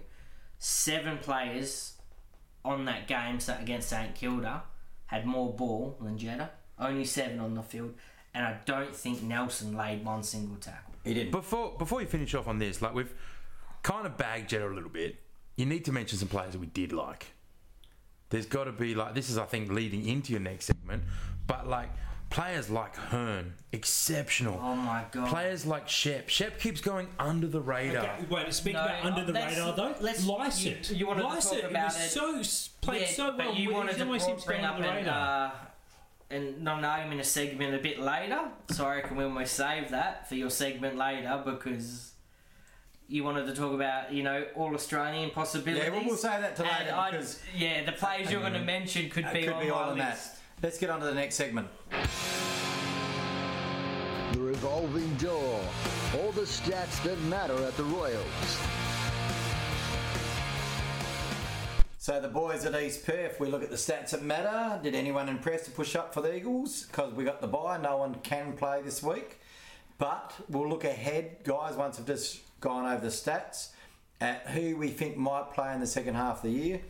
Seven 0.59 1.19
players 1.19 1.93
on 2.65 2.86
that 2.86 3.08
game 3.08 3.39
against 3.60 3.89
St 3.89 4.13
Kilda 4.15 4.63
had 5.06 5.25
more 5.25 5.54
ball 5.54 5.97
than 6.01 6.17
Jetta. 6.17 6.49
Only 6.78 7.06
seven 7.06 7.39
on 7.39 7.54
the 7.54 7.62
field, 7.62 7.93
and 8.34 8.45
I 8.45 8.58
don't 8.65 8.93
think 8.93 9.23
Nelson 9.23 9.78
laid 9.78 10.04
one 10.04 10.23
single 10.23 10.58
tackle. 10.58 10.93
He 11.06 11.13
didn't. 11.13 11.32
Before 11.32 11.78
before 11.78 12.01
you 12.01 12.08
finish 12.08 12.34
off 12.34 12.47
on 12.47 12.60
this, 12.60 12.82
like 12.82 12.93
we've 12.93 13.13
kind 13.84 14.06
of 14.06 14.17
bagged 14.17 14.49
Jetta 14.49 14.67
a 14.67 14.73
little 14.73 14.89
bit. 14.89 15.17
You 15.56 15.65
need 15.65 15.86
to 15.86 15.93
mention 15.93 16.17
some 16.17 16.28
players 16.28 16.51
that 16.51 16.60
we 16.60 16.65
did 16.65 16.91
like. 16.91 17.28
There's 18.30 18.47
got 18.47 18.65
to 18.65 18.73
be 18.73 18.93
like 18.95 19.13
this 19.13 19.30
is 19.30 19.38
I 19.38 19.45
think 19.45 19.71
leading 19.71 20.06
into 20.06 20.34
your 20.34 20.41
next 20.41 20.65
segment, 20.65 21.04
but 21.47 21.67
like 21.67 21.89
players 22.29 22.69
like 22.69 22.95
Hurn, 22.95 23.53
exceptional. 23.71 24.59
Oh 24.61 24.75
my 24.75 25.03
god! 25.11 25.29
Players 25.29 25.65
like 25.65 25.88
Shep. 25.88 26.29
Shep 26.29 26.59
keeps 26.59 26.81
going 26.81 27.07
under 27.19 27.47
the 27.47 27.61
radar. 27.61 28.03
Okay, 28.03 28.25
wait, 28.29 28.53
speak 28.53 28.73
No, 28.73 28.83
about 28.85 29.05
under 29.05 29.23
the 29.25 29.31
let's- 29.33 29.55
radar 29.57 29.75
though. 29.75 29.95
let's- 29.99 30.25
Lycett. 30.25 30.89
you- 30.91 30.97
you 30.97 31.07
wanted 31.07 31.21
to 31.23 31.27
talk 31.41 31.63
about 31.69 31.95
it 31.95 32.17
was 32.17 32.49
so 32.49 32.67
played 32.81 33.01
Yeah, 33.01 33.07
so 33.07 33.23
well. 33.29 33.38
but 33.38 33.55
you 33.57 33.73
wanted 33.73 33.97
to 33.97 34.05
always 34.05 34.23
seems 34.23 34.41
to 34.41 34.47
bring 34.47 34.63
up 34.65 34.75
under 34.75 34.83
the 34.88 34.89
an, 34.89 34.95
radar. 35.05 35.47
uh, 35.47 35.51
and 36.31 36.61
not 36.63 36.81
name 36.81 37.11
in 37.13 37.19
a 37.19 37.23
segment 37.23 37.75
a 37.75 37.79
bit 37.79 37.99
later. 37.99 38.49
So 38.71 38.85
I 38.85 38.95
reckon 38.95 39.15
when 39.17 39.35
we 39.35 39.45
save 39.45 39.91
that 39.91 40.27
for 40.27 40.35
your 40.35 40.49
segment 40.49 40.97
later 40.97 41.41
because. 41.45 42.11
You 43.07 43.23
wanted 43.23 43.45
to 43.45 43.53
talk 43.53 43.71
about, 43.71 44.11
you 44.11 44.23
know, 44.23 44.47
all 44.55 44.73
Australian 44.73 45.29
possibilities. 45.29 45.83
Yeah, 45.85 45.91
we'll- 45.93 46.05
we'll 46.07 46.17
save 46.17 46.41
that 46.41 46.55
to 46.55 46.63
later 46.63 46.95
because- 47.11 47.39
yeah, 47.55 47.83
the 47.85 47.91
players 47.91 48.31
you're 48.31 48.41
going 48.41 48.53
to 48.53 48.59
mention 48.63 49.11
could 49.11 49.31
be 49.31 49.43
could 49.43 49.53
on 49.53 49.63
be 49.63 49.69
all 49.69 49.85
my 49.85 49.91
in 49.91 49.97
that. 49.99 50.17
Let's 50.63 50.77
get 50.77 50.89
on 50.89 51.01
to 51.01 51.05
the 51.05 51.13
next 51.13 51.35
segment. 51.35 51.67
The 54.31 54.39
revolving 54.39 55.13
door. 55.15 55.59
All 56.15 56.31
the 56.31 56.41
stats 56.41 57.03
that 57.03 57.19
matter 57.23 57.61
at 57.63 57.75
the 57.75 57.83
Royals. 57.83 58.25
So 61.97 62.21
the 62.21 62.29
boys 62.29 62.65
at 62.65 62.81
East 62.81 63.05
Perth, 63.05 63.39
we 63.39 63.47
look 63.47 63.63
at 63.63 63.69
the 63.69 63.75
stats 63.75 64.11
that 64.11 64.23
matter. 64.23 64.79
Did 64.81 64.95
anyone 64.95 65.27
impress 65.27 65.65
to 65.65 65.71
push 65.71 65.95
up 65.95 66.13
for 66.13 66.21
the 66.21 66.33
Eagles? 66.35 66.83
Because 66.83 67.13
we 67.13 67.25
got 67.25 67.41
the 67.41 67.47
bye, 67.47 67.77
no 67.77 67.97
one 67.97 68.15
can 68.23 68.53
play 68.53 68.81
this 68.81 69.03
week. 69.03 69.39
But 69.97 70.33
we'll 70.47 70.69
look 70.69 70.83
ahead, 70.83 71.37
guys, 71.43 71.75
once 71.75 71.97
we've 71.97 72.07
just 72.07 72.39
gone 72.61 72.85
over 72.85 73.01
the 73.01 73.11
stats, 73.11 73.69
at 74.21 74.47
who 74.47 74.77
we 74.77 74.87
think 74.87 75.17
might 75.17 75.51
play 75.53 75.73
in 75.73 75.79
the 75.81 75.87
second 75.87 76.15
half 76.15 76.37
of 76.37 76.43
the 76.43 76.51
year. 76.51 76.81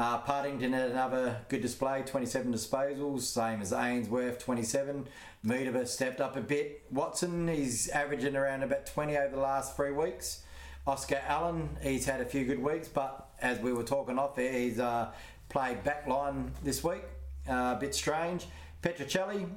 Uh, 0.00 0.16
Partington 0.16 0.72
had 0.72 0.92
another 0.92 1.36
good 1.50 1.60
display, 1.60 2.02
27 2.02 2.50
disposals, 2.54 3.20
same 3.20 3.60
as 3.60 3.70
Ainsworth, 3.70 4.38
27. 4.38 5.06
Moodaba 5.44 5.86
stepped 5.86 6.22
up 6.22 6.36
a 6.38 6.40
bit. 6.40 6.84
Watson, 6.90 7.46
he's 7.48 7.90
averaging 7.90 8.34
around 8.34 8.62
about 8.62 8.86
20 8.86 9.14
over 9.18 9.36
the 9.36 9.42
last 9.42 9.76
three 9.76 9.92
weeks. 9.92 10.42
Oscar 10.86 11.20
Allen, 11.26 11.76
he's 11.82 12.06
had 12.06 12.22
a 12.22 12.24
few 12.24 12.46
good 12.46 12.62
weeks, 12.62 12.88
but 12.88 13.28
as 13.42 13.58
we 13.58 13.74
were 13.74 13.82
talking 13.82 14.18
off 14.18 14.34
there, 14.36 14.50
he's 14.50 14.80
uh, 14.80 15.10
played 15.50 15.84
backline 15.84 16.48
this 16.64 16.82
week. 16.82 17.02
Uh, 17.46 17.74
a 17.76 17.78
bit 17.78 17.94
strange. 17.94 18.46
Petruccelle 18.82 19.50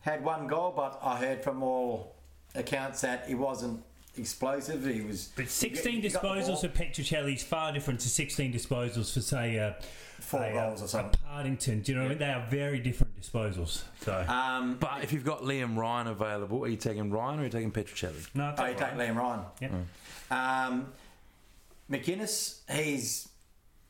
had 0.00 0.22
one 0.22 0.46
goal, 0.46 0.74
but 0.76 0.98
I 1.02 1.16
heard 1.16 1.42
from 1.42 1.62
all 1.62 2.16
accounts 2.54 3.00
that 3.00 3.24
he 3.28 3.34
wasn't 3.34 3.82
explosive. 4.16 4.84
He 4.84 5.00
was. 5.02 5.32
But 5.36 5.48
16 5.48 6.00
he 6.02 6.08
got 6.08 6.22
the 6.22 6.28
disposals 6.28 6.60
for 6.60 6.68
Petruccelle 6.68 7.32
is 7.32 7.42
far 7.42 7.72
different 7.72 8.00
to 8.00 8.08
16 8.08 8.52
disposals 8.52 9.12
for, 9.12 9.20
say, 9.20 9.58
uh, 9.58 9.72
Four 10.20 10.44
a, 10.44 10.52
goals 10.52 10.80
or 10.80 10.84
a 10.86 10.88
something. 10.88 11.20
Partington. 11.28 11.80
Do 11.80 11.92
you 11.92 11.98
know 11.98 12.04
what 12.04 12.06
I 12.06 12.10
mean? 12.10 12.18
They 12.18 12.32
are 12.32 12.46
very 12.48 12.78
different 12.78 13.20
disposals. 13.20 13.82
So, 14.00 14.24
Um, 14.28 14.76
But 14.80 15.02
if 15.04 15.12
you've 15.12 15.24
got 15.24 15.42
Liam 15.42 15.76
Ryan 15.76 16.06
available, 16.06 16.64
are 16.64 16.68
you 16.68 16.76
taking 16.76 17.10
Ryan 17.10 17.38
or 17.38 17.42
are 17.42 17.44
you 17.46 17.50
taking 17.50 17.72
Petruccelle? 17.72 18.14
no, 18.34 18.44
I'll 18.44 18.54
oh, 18.58 18.66
take 18.66 18.78
take 18.78 18.96
Ryan. 18.96 19.14
Liam 19.14 19.18
Ryan. 19.18 19.44
Yeah. 20.30 20.66
Um, 20.66 20.86
McInnes, 21.90 22.60
he's 22.70 23.28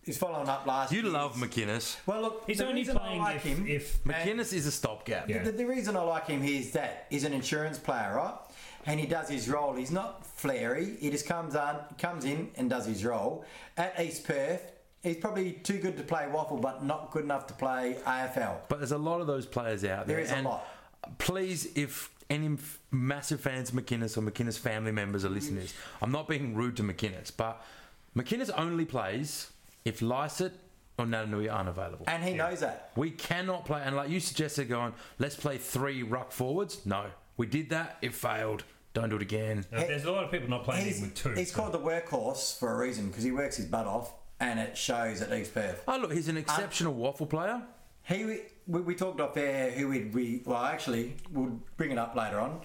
he's 0.02 0.18
following 0.18 0.48
up 0.48 0.66
last. 0.66 0.92
You 0.92 1.00
year's- 1.02 1.12
love 1.12 1.34
McInnes. 1.36 1.96
Well, 2.06 2.22
look, 2.22 2.44
He's 2.46 2.58
the 2.58 2.66
only 2.66 2.80
reason 2.80 2.96
I 2.96 3.00
playing 3.00 3.20
like 3.20 3.36
if, 3.36 3.42
him. 3.44 3.66
if 3.68 4.04
McInnes 4.04 4.52
is 4.52 4.66
a 4.66 4.72
stopgap. 4.72 5.28
Yeah. 5.30 5.44
The, 5.44 5.52
the 5.52 5.66
reason 5.66 5.96
I 5.96 6.00
like 6.02 6.26
him 6.26 6.42
is 6.42 6.72
that 6.72 7.06
he's 7.10 7.24
an 7.24 7.32
insurance 7.32 7.78
player, 7.78 8.14
right? 8.16 8.34
And 8.86 9.00
he 9.00 9.06
does 9.06 9.28
his 9.28 9.48
role. 9.48 9.74
He's 9.74 9.90
not 9.90 10.24
flary. 10.26 10.96
He 10.98 11.10
just 11.10 11.26
comes 11.26 11.56
on, 11.56 11.80
comes 11.98 12.24
in 12.24 12.50
and 12.56 12.68
does 12.68 12.86
his 12.86 13.04
role. 13.04 13.44
At 13.76 13.98
East 13.98 14.24
Perth, 14.24 14.72
he's 15.02 15.16
probably 15.16 15.52
too 15.52 15.78
good 15.78 15.96
to 15.96 16.02
play 16.02 16.26
WAFL, 16.30 16.60
but 16.60 16.84
not 16.84 17.10
good 17.10 17.24
enough 17.24 17.46
to 17.48 17.54
play 17.54 17.96
AFL. 18.06 18.56
But 18.68 18.78
there's 18.78 18.92
a 18.92 18.98
lot 18.98 19.20
of 19.20 19.26
those 19.26 19.46
players 19.46 19.84
out 19.84 20.06
there. 20.06 20.16
There 20.16 20.24
is 20.24 20.32
a 20.32 20.42
lot. 20.42 20.66
Please, 21.18 21.68
if 21.74 22.10
any 22.30 22.56
massive 22.90 23.40
fans 23.40 23.70
of 23.70 23.74
McInnes 23.74 24.16
or 24.16 24.22
McInnes 24.22 24.58
family 24.58 24.92
members 24.92 25.24
are 25.24 25.30
listening 25.30 25.56
to 25.56 25.62
this, 25.62 25.74
I'm 26.02 26.12
not 26.12 26.28
being 26.28 26.54
rude 26.54 26.76
to 26.78 26.82
McInnes, 26.82 27.30
but 27.36 27.62
McInnes 28.16 28.50
only 28.56 28.84
plays 28.84 29.50
if 29.84 30.00
Lycett 30.00 30.52
or 30.96 31.06
Naitanui 31.06 31.52
aren't 31.52 31.68
available. 31.68 32.04
And 32.06 32.22
he 32.22 32.34
knows 32.34 32.60
that. 32.60 32.92
We 32.96 33.10
cannot 33.10 33.64
play, 33.64 33.82
and 33.84 33.96
like 33.96 34.08
you 34.10 34.20
suggested, 34.20 34.68
going, 34.68 34.94
let's 35.18 35.36
play 35.36 35.58
three 35.58 36.02
ruck 36.02 36.32
forwards. 36.32 36.86
No, 36.86 37.06
we 37.36 37.46
did 37.46 37.70
that. 37.70 37.98
It 38.00 38.14
failed. 38.14 38.64
Don't 38.94 39.08
do 39.10 39.16
it 39.16 39.22
again. 39.22 39.66
Uh, 39.72 39.80
there's 39.80 40.04
a 40.04 40.10
lot 40.12 40.24
of 40.24 40.30
people 40.30 40.48
not 40.48 40.64
playing 40.64 40.86
He's, 40.86 40.96
him 40.98 41.02
with 41.06 41.14
two. 41.14 41.30
he's 41.30 41.50
so- 41.52 41.56
called 41.60 41.72
the 41.72 41.78
workhorse 41.80 42.58
for 42.58 42.72
a 42.72 42.76
reason 42.78 43.08
because 43.08 43.24
he 43.24 43.32
works 43.32 43.56
his 43.56 43.66
butt 43.66 43.86
off, 43.86 44.12
and 44.40 44.58
it 44.58 44.76
shows 44.78 45.20
at 45.20 45.36
East 45.36 45.52
Perth. 45.52 45.82
Oh 45.86 45.98
look, 45.98 46.12
he's 46.12 46.28
an 46.28 46.36
exceptional 46.36 46.94
WAFL 46.94 47.28
player. 47.28 47.62
He, 48.04 48.24
we, 48.66 48.80
we 48.80 48.94
talked 48.94 49.20
off 49.20 49.36
air 49.36 49.70
who 49.72 49.88
we'd 49.88 50.14
we 50.14 50.42
well 50.44 50.62
actually 50.62 51.16
we'll 51.32 51.60
bring 51.76 51.90
it 51.90 51.98
up 51.98 52.14
later 52.14 52.38
on. 52.38 52.60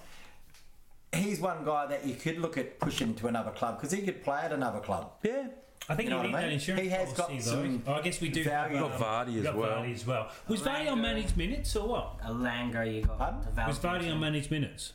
He's 1.12 1.40
one 1.40 1.64
guy 1.64 1.86
that 1.86 2.06
you 2.06 2.14
could 2.14 2.38
look 2.38 2.56
at 2.56 2.78
pushing 2.78 3.14
to 3.16 3.26
another 3.26 3.50
club 3.50 3.78
because 3.78 3.90
he 3.90 4.02
could 4.02 4.22
play 4.22 4.40
at 4.44 4.52
another 4.52 4.78
club. 4.80 5.12
Yeah. 5.24 5.48
I 5.88 5.96
think 5.96 6.08
You 6.08 6.10
know 6.10 6.18
you 6.18 6.28
need 6.28 6.32
what 6.34 6.38
I 6.38 6.42
that 6.42 6.46
mean? 6.48 6.54
insurance 6.54 6.82
He 6.84 6.88
has 6.90 7.12
got 7.14 7.28
policy, 7.30 7.50
some. 7.50 7.82
Oh, 7.86 7.94
I 7.94 8.00
guess 8.02 8.20
we 8.20 8.28
do. 8.28 8.44
value. 8.44 8.76
have, 8.76 8.96
Got 9.00 9.26
Vardy 9.26 9.38
as 9.38 9.42
got 9.44 9.56
well. 9.56 9.70
Vardy 9.82 9.94
as 9.94 10.06
well. 10.06 10.30
Was 10.46 10.62
Vardy 10.62 10.88
on 10.92 11.00
managed 11.02 11.36
minutes 11.36 11.74
or 11.74 11.88
what? 11.88 12.18
A 12.22 12.30
Lango 12.30 12.94
you 12.94 13.02
got. 13.02 13.18
Pardon? 13.18 13.40
developed 13.40 13.68
Was 13.68 13.78
Vardy 13.78 14.12
on 14.12 14.20
managed 14.20 14.50
minutes? 14.52 14.92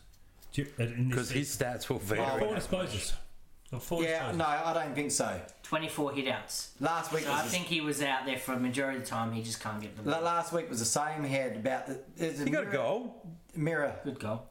Uh, 0.60 0.86
because 1.10 1.32
his 1.32 1.56
stats 1.56 1.90
will 1.90 2.00
vary. 2.00 2.22
Oh, 2.22 2.40
four 2.40 2.56
disposals. 2.56 3.14
Or 3.74 3.80
four 3.80 4.04
Yeah, 4.04 4.32
disposals. 4.32 4.36
no, 4.38 4.46
I 4.46 4.74
don't 4.74 4.96
think 4.96 5.12
so. 5.12 5.42
24 5.64 6.12
hitouts. 6.12 6.68
Last 6.80 7.12
week 7.12 7.24
So 7.24 7.32
was 7.32 7.40
I 7.40 7.44
the- 7.44 7.50
think 7.50 7.66
he 7.66 7.82
was 7.82 8.02
out 8.02 8.26
there 8.26 8.38
for 8.38 8.54
a 8.54 8.60
majority 8.60 8.98
of 9.00 9.04
the 9.04 9.10
time. 9.10 9.32
He 9.32 9.42
just 9.42 9.60
can't 9.60 9.82
get 9.82 9.96
the 9.96 10.04
la- 10.10 10.18
ball. 10.18 10.24
last 10.26 10.54
week 10.54 10.70
was 10.70 10.80
the 10.80 10.86
same. 10.86 11.24
He 11.24 11.34
had 11.34 11.56
about 11.58 11.88
the. 11.88 12.00
There's 12.16 12.40
a 12.42 12.44
He 12.46 12.50
got 12.52 12.64
a 12.64 12.66
mirror- 12.68 12.72
goal. 12.78 13.28
Mirror. 13.56 13.96
Good 14.04 14.20
goal. 14.20 14.44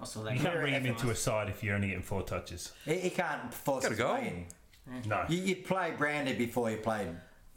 I 0.00 0.04
saw 0.04 0.22
that. 0.22 0.34
You 0.34 0.40
can't 0.40 0.52
Very 0.54 0.70
bring 0.70 0.74
him 0.74 0.86
into 0.86 1.10
a 1.10 1.14
side 1.16 1.48
if 1.48 1.62
you're 1.62 1.74
only 1.74 1.88
getting 1.88 2.02
four 2.02 2.22
touches. 2.22 2.72
He, 2.84 2.94
he 2.98 3.10
can't 3.10 3.52
force 3.52 3.82
Got 3.82 3.86
a 3.92 3.94
his 3.94 3.98
goal. 3.98 4.14
way 4.14 4.46
in. 4.86 5.08
No. 5.08 5.24
You, 5.28 5.38
you 5.42 5.56
play 5.56 5.92
Brander 5.96 6.34
before 6.34 6.70
you 6.70 6.78
played 6.78 7.08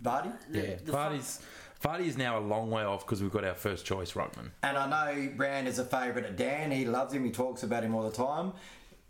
Vardy. 0.03 0.31
Yeah, 0.51 0.75
the 0.75 0.77
fu- 0.85 0.91
Vardy's, 0.91 1.41
Vardy 1.83 2.07
is 2.07 2.17
now 2.17 2.37
a 2.37 2.41
long 2.41 2.71
way 2.71 2.83
off 2.83 3.05
because 3.05 3.21
we've 3.21 3.31
got 3.31 3.43
our 3.43 3.53
first 3.53 3.85
choice 3.85 4.13
ruckman. 4.13 4.49
And 4.63 4.77
I 4.77 4.87
know 4.89 5.29
Brand 5.35 5.67
is 5.67 5.77
a 5.79 5.85
favourite 5.85 6.27
of 6.27 6.35
Dan. 6.35 6.71
He 6.71 6.85
loves 6.85 7.13
him. 7.13 7.23
He 7.25 7.31
talks 7.31 7.63
about 7.63 7.83
him 7.83 7.93
all 7.93 8.03
the 8.09 8.15
time. 8.15 8.53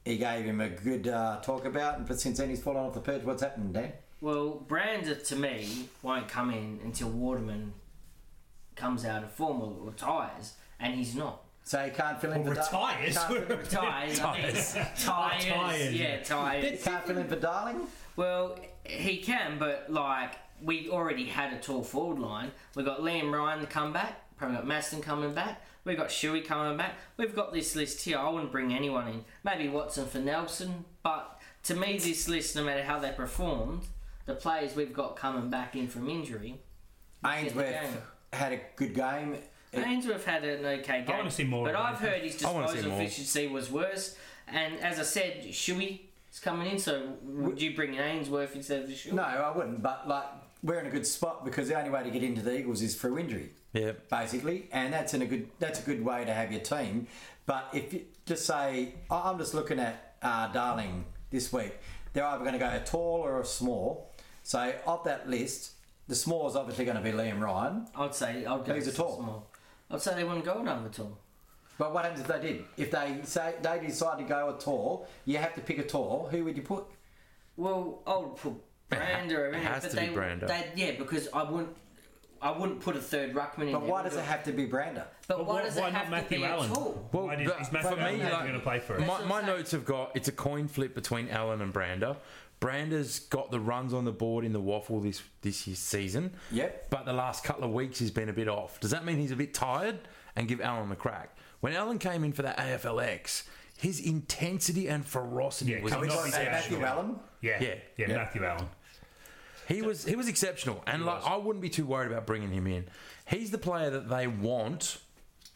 He 0.03 0.17
gave 0.17 0.45
him 0.45 0.61
a 0.61 0.69
good 0.69 1.07
uh, 1.07 1.39
talk 1.41 1.65
about, 1.65 1.97
and 1.97 2.07
but 2.07 2.19
since 2.19 2.37
then 2.37 2.49
he's 2.49 2.61
fallen 2.61 2.85
off 2.85 2.93
the 2.93 2.99
perch. 3.01 3.23
What's 3.23 3.41
happened, 3.41 3.73
Dan? 3.73 3.93
Well, 4.21 4.63
Brander 4.67 5.15
to 5.15 5.35
me 5.35 5.87
won't 6.01 6.27
come 6.27 6.51
in 6.51 6.79
until 6.83 7.09
Waterman 7.09 7.73
comes 8.75 9.05
out 9.05 9.23
of 9.23 9.31
form 9.31 9.61
or 9.61 9.73
retires, 9.79 10.53
and 10.79 10.93
he's 10.95 11.15
not. 11.15 11.41
So 11.63 11.79
he 11.79 11.89
can't 11.89 12.21
fill 12.21 12.33
in 12.33 12.41
Or 12.41 12.53
for 12.53 12.55
Dar- 12.55 12.63
retires. 12.63 13.17
Can't, 13.17 13.47
fill- 13.47 13.57
Retires. 13.57 14.19
Tyres. 14.19 14.73
tires. 14.73 15.03
Tyres. 15.03 15.93
Yeah, 15.93 16.21
tires. 16.23 16.83
can't 16.83 17.05
fill 17.07 17.17
in 17.17 17.27
for 17.27 17.37
Darling. 17.37 17.87
Well, 18.15 18.59
he 18.83 19.17
can, 19.17 19.57
but 19.57 19.87
like 19.89 20.33
we 20.63 20.89
already 20.89 21.25
had 21.25 21.53
a 21.53 21.59
tall 21.59 21.83
forward 21.83 22.19
line. 22.19 22.51
We 22.75 22.83
got 22.83 22.99
Liam 22.99 23.31
Ryan 23.31 23.59
to 23.59 23.67
come 23.67 23.93
back. 23.93 24.21
Probably 24.37 24.57
got 24.57 24.65
Masten 24.65 25.01
coming 25.01 25.33
back. 25.33 25.61
We've 25.85 25.97
got 25.97 26.09
Shuey 26.09 26.43
coming 26.43 26.77
back. 26.77 26.95
We've 27.17 27.35
got 27.35 27.53
this 27.53 27.75
list 27.75 28.01
here. 28.01 28.17
I 28.17 28.27
wouldn't 28.29 28.51
bring 28.51 28.73
anyone 28.73 29.07
in. 29.07 29.25
Maybe 29.43 29.69
Watson 29.69 30.07
for 30.07 30.19
Nelson, 30.19 30.85
but 31.03 31.39
to 31.63 31.75
me, 31.75 31.97
this 31.97 32.27
list, 32.27 32.55
no 32.55 32.63
matter 32.63 32.83
how 32.83 32.99
they 32.99 33.11
performed, 33.11 33.83
the 34.25 34.35
players 34.35 34.75
we've 34.75 34.93
got 34.93 35.15
coming 35.15 35.49
back 35.49 35.75
in 35.75 35.87
from 35.87 36.09
injury. 36.09 36.59
Ainsworth 37.23 38.01
had 38.33 38.53
a 38.53 38.59
good 38.75 38.93
game. 38.93 39.37
Ainsworth 39.73 40.25
had 40.25 40.43
an 40.43 40.65
okay 40.65 41.03
game. 41.03 41.15
I 41.15 41.17
wanna 41.17 41.31
see 41.31 41.43
more 41.43 41.65
But 41.65 41.75
I've 41.75 41.97
heard 41.97 42.21
his 42.21 42.43
I 42.43 42.51
wanna 42.51 42.67
see 42.69 42.75
disposal 42.75 42.99
efficiency 42.99 43.47
was 43.47 43.71
worse. 43.71 44.15
And 44.47 44.79
as 44.79 44.99
I 44.99 45.03
said, 45.03 45.43
Shuey 45.47 46.01
is 46.31 46.39
coming 46.39 46.71
in. 46.71 46.79
So 46.79 47.13
would 47.23 47.61
you 47.61 47.75
bring 47.75 47.93
in 47.93 48.01
Ainsworth 48.01 48.55
instead 48.55 48.83
of 48.83 48.89
Shuey? 48.89 49.13
No, 49.13 49.23
I 49.23 49.55
wouldn't. 49.55 49.81
But 49.81 50.07
like 50.07 50.25
we're 50.65 50.79
in 50.79 50.87
a 50.87 50.89
good 50.89 51.05
spot 51.07 51.45
because 51.45 51.67
the 51.69 51.77
only 51.77 51.89
way 51.91 52.03
to 52.03 52.09
get 52.09 52.23
into 52.23 52.41
the 52.41 52.57
Eagles 52.59 52.81
is 52.81 52.95
through 52.95 53.19
injury. 53.19 53.51
Yeah. 53.73 53.91
basically, 54.09 54.69
and 54.71 54.93
that's 54.93 55.13
in 55.13 55.21
a 55.21 55.25
good 55.25 55.49
that's 55.59 55.79
a 55.81 55.83
good 55.83 56.03
way 56.03 56.23
to 56.25 56.33
have 56.33 56.51
your 56.51 56.61
team. 56.61 57.07
But 57.45 57.69
if 57.73 57.93
you 57.93 58.01
just 58.25 58.45
say, 58.45 58.93
I- 59.11 59.29
I'm 59.29 59.37
just 59.37 59.53
looking 59.53 59.79
at 59.79 60.15
uh, 60.21 60.47
Darling 60.51 61.05
this 61.29 61.51
week, 61.53 61.73
they're 62.13 62.25
either 62.25 62.43
going 62.43 62.53
to 62.53 62.59
go 62.59 62.67
a 62.69 62.79
tall 62.79 63.19
or 63.23 63.41
a 63.41 63.45
small. 63.45 64.11
So 64.43 64.73
of 64.87 65.03
that 65.03 65.29
list, 65.29 65.71
the 66.07 66.15
small 66.15 66.47
is 66.47 66.55
obviously 66.55 66.85
going 66.85 66.97
to 66.97 67.03
be 67.03 67.11
Liam 67.11 67.39
Ryan. 67.41 67.85
I'd 67.95 68.15
say 68.15 68.45
I'd 68.45 68.65
go 68.65 68.73
Who's 68.73 68.87
a 68.87 68.91
s- 68.91 68.95
tall? 68.97 69.17
small. 69.17 69.51
I'd 69.91 70.01
say 70.01 70.15
they 70.15 70.23
wouldn't 70.23 70.45
go 70.45 70.59
another 70.59 70.89
tall. 70.89 71.17
But 71.77 71.93
what 71.93 72.05
happens 72.05 72.21
if 72.21 72.27
they 72.27 72.39
did? 72.41 72.63
If 72.77 72.91
they 72.91 73.19
say 73.23 73.55
they 73.61 73.79
decide 73.85 74.19
to 74.19 74.23
go 74.23 74.55
a 74.55 74.59
tall, 74.59 75.07
you 75.25 75.37
have 75.37 75.53
to 75.55 75.61
pick 75.61 75.77
a 75.79 75.83
tall. 75.83 76.29
Who 76.31 76.45
would 76.45 76.55
you 76.55 76.63
put? 76.63 76.85
Well, 77.57 78.01
I 78.07 78.17
would 78.17 78.37
put 78.37 78.53
Brander 78.89 79.47
It 79.47 79.55
has 79.55 79.83
but 79.83 79.91
to 79.91 79.97
be 79.97 80.07
they, 80.07 80.13
Brander. 80.13 80.47
They, 80.47 80.71
yeah, 80.75 80.91
because 80.97 81.27
I 81.33 81.43
wouldn't. 81.43 81.75
I 82.41 82.51
wouldn't 82.51 82.81
put 82.81 82.95
a 82.95 83.01
third 83.01 83.33
ruckman 83.33 83.67
in. 83.67 83.71
But 83.71 83.79
there, 83.79 83.89
why 83.89 84.03
does 84.03 84.15
it 84.15 84.23
have 84.23 84.43
to 84.43 84.51
be 84.51 84.65
Brander? 84.65 85.05
But 85.27 85.37
Well, 85.37 85.47
why 85.47 85.53
why- 85.55 85.61
does 85.63 85.75
why 85.75 85.87
it 85.87 85.93
not 85.93 86.01
have 86.03 86.09
Matthew 86.11 86.37
to 86.37 86.43
be 86.43 86.47
Allen? 86.47 86.71
a 86.71 86.75
tall? 86.75 87.09
Well, 87.11 87.25
Why 87.27 87.35
did, 87.37 87.47
but 87.47 87.61
is 87.61 87.67
for 87.69 87.73
Matthew 87.73 87.95
me, 87.97 88.03
Allen 88.03 88.19
like- 88.31 88.41
going 88.41 88.53
to 88.53 88.59
play 88.59 88.79
for 88.79 88.93
us? 88.95 88.99
That's 89.07 89.23
My, 89.25 89.41
my 89.41 89.47
notes 89.47 89.71
have 89.71 89.85
got 89.85 90.11
it's 90.15 90.27
a 90.27 90.31
coin 90.31 90.67
flip 90.67 90.93
between 90.93 91.29
Allen 91.29 91.61
and 91.61 91.73
Brander. 91.73 92.17
Brander's 92.59 93.19
got 93.19 93.49
the 93.51 93.59
runs 93.59 93.93
on 93.93 94.05
the 94.05 94.11
board 94.11 94.45
in 94.45 94.53
the 94.53 94.61
WAFL 94.61 95.01
this 95.01 95.23
this 95.41 95.65
year's 95.65 95.79
season. 95.79 96.33
Yep. 96.51 96.89
But 96.91 97.05
the 97.05 97.13
last 97.13 97.43
couple 97.43 97.63
of 97.63 97.71
weeks 97.71 97.97
he's 97.99 98.11
been 98.11 98.29
a 98.29 98.33
bit 98.33 98.47
off. 98.47 98.79
Does 98.79 98.91
that 98.91 99.05
mean 99.05 99.17
he's 99.17 99.31
a 99.31 99.35
bit 99.35 99.53
tired? 99.53 99.99
And 100.35 100.47
give 100.47 100.59
Allen 100.61 100.91
a 100.91 100.95
crack. 100.97 101.35
When 101.61 101.73
Allen 101.73 101.97
came 101.97 102.23
in 102.25 102.33
for 102.33 102.41
that 102.43 102.57
AFLX, 102.57 103.43
his 103.77 103.99
intensity 103.99 104.87
and 104.87 105.05
ferocity 105.05 105.71
Yeah, 105.73 105.81
was 105.81 105.93
coming 105.93 106.09
We 106.09 106.15
off 106.15 106.29
say. 106.29 106.45
Matthew 106.45 106.81
Allen. 106.83 107.15
Yeah, 107.41 107.61
Yeah. 107.61 107.67
yeah, 107.97 108.07
Yeah. 108.09 108.15
Matthew 108.15 108.43
Allen. 108.45 108.67
He 109.67 109.81
was 109.81 110.05
he 110.05 110.15
was 110.15 110.27
exceptional, 110.27 110.83
and 110.85 111.05
like 111.05 111.23
I 111.25 111.37
wouldn't 111.37 111.61
be 111.61 111.69
too 111.69 111.85
worried 111.85 112.11
about 112.11 112.27
bringing 112.27 112.51
him 112.51 112.67
in. 112.67 112.85
He's 113.27 113.49
the 113.49 113.57
player 113.57 113.89
that 113.89 114.07
they 114.09 114.27
want 114.27 114.99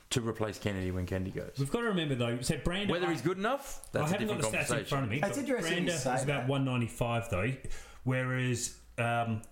to 0.10 0.22
replace 0.28 0.58
Kennedy 0.58 0.90
when 0.90 1.06
Kennedy 1.06 1.30
goes. 1.30 1.52
We've 1.60 1.70
got 1.72 1.82
to 1.82 1.86
remember 1.90 2.16
though. 2.16 2.42
So 2.42 2.58
Brandon, 2.58 2.90
Whether 2.90 3.12
he's 3.12 3.22
good 3.22 3.38
enough, 3.38 3.82
I 3.94 4.00
that's 4.00 4.12
a 4.12 4.18
haven't 4.18 4.42
got 4.42 4.52
the 4.52 4.58
stats 4.58 4.80
in 4.80 4.86
front 4.86 5.04
of 5.06 5.12
me. 5.12 5.18
It's 5.18 5.28
but 5.30 5.38
interesting 5.38 5.78
you 5.86 5.92
Brander 5.92 5.92
is 5.94 6.24
about 6.24 6.26
that. 6.26 6.48
195 6.48 7.30
though, 7.30 7.54
whereas 8.04 8.76
um, 8.98 9.44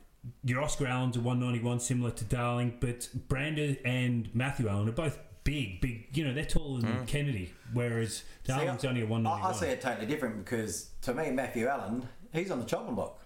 your 0.44 0.64
Oscar 0.64 0.88
Allen's 0.88 1.18
a 1.18 1.20
191, 1.20 1.80
similar 1.80 2.10
to 2.10 2.24
Darling. 2.26 2.78
But 2.80 3.08
Brander 3.28 3.76
and 3.86 4.34
Matthew 4.34 4.68
Allen 4.68 4.90
are 4.90 4.94
both 4.94 5.20
big, 5.48 5.80
big. 5.80 6.08
You 6.14 6.26
know, 6.26 6.34
they're 6.34 6.46
taller 6.46 6.82
than 6.82 6.92
mm. 6.92 7.08
Kennedy, 7.08 7.54
whereas 7.74 8.24
Darling's 8.44 8.82
See, 8.82 8.88
only 8.88 9.02
a 9.02 9.06
191. 9.06 9.56
I 9.56 9.58
see 9.58 9.68
it 9.68 9.82
totally 9.82 10.06
different 10.06 10.44
because 10.44 10.90
to 11.04 11.14
me, 11.14 11.32
Matthew 11.32 11.68
Allen, 11.68 12.08
he's 12.34 12.52
on 12.52 12.60
the 12.60 12.66
chopping 12.66 12.96
block. 12.96 13.20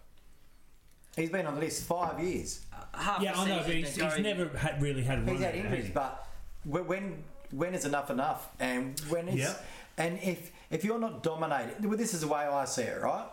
He's 1.16 1.32
been 1.32 1.48
on 1.48 1.56
the 1.56 1.62
list 1.62 1.84
five 1.84 2.20
years. 2.20 2.62
Half 2.94 3.22
yeah, 3.22 3.34
a 3.34 3.38
I 3.38 3.48
know, 3.48 3.64
but 3.66 3.74
he's, 3.74 3.96
he's 3.96 4.20
never 4.20 4.56
had, 4.56 4.82
really 4.82 5.02
had 5.02 5.20
a. 5.20 5.32
He's 5.32 5.42
had 5.42 5.56
injuries, 5.56 5.78
has 5.80 5.88
he? 5.88 5.94
but 5.94 6.28
when 6.64 7.24
when 7.50 7.74
is 7.74 7.86
enough 7.86 8.10
enough? 8.12 8.50
And 8.60 9.00
when 9.10 9.28
is 9.28 9.40
Yeah. 9.40 9.56
and 9.98 10.20
if 10.22 10.52
if 10.70 10.86
you're 10.86 11.00
not 11.00 11.24
dominating, 11.24 11.88
well, 11.88 11.98
this 11.98 12.14
is 12.14 12.22
the 12.22 12.28
way 12.28 12.42
I 12.42 12.66
see 12.66 12.84
it, 12.84 13.02
right? 13.02 13.26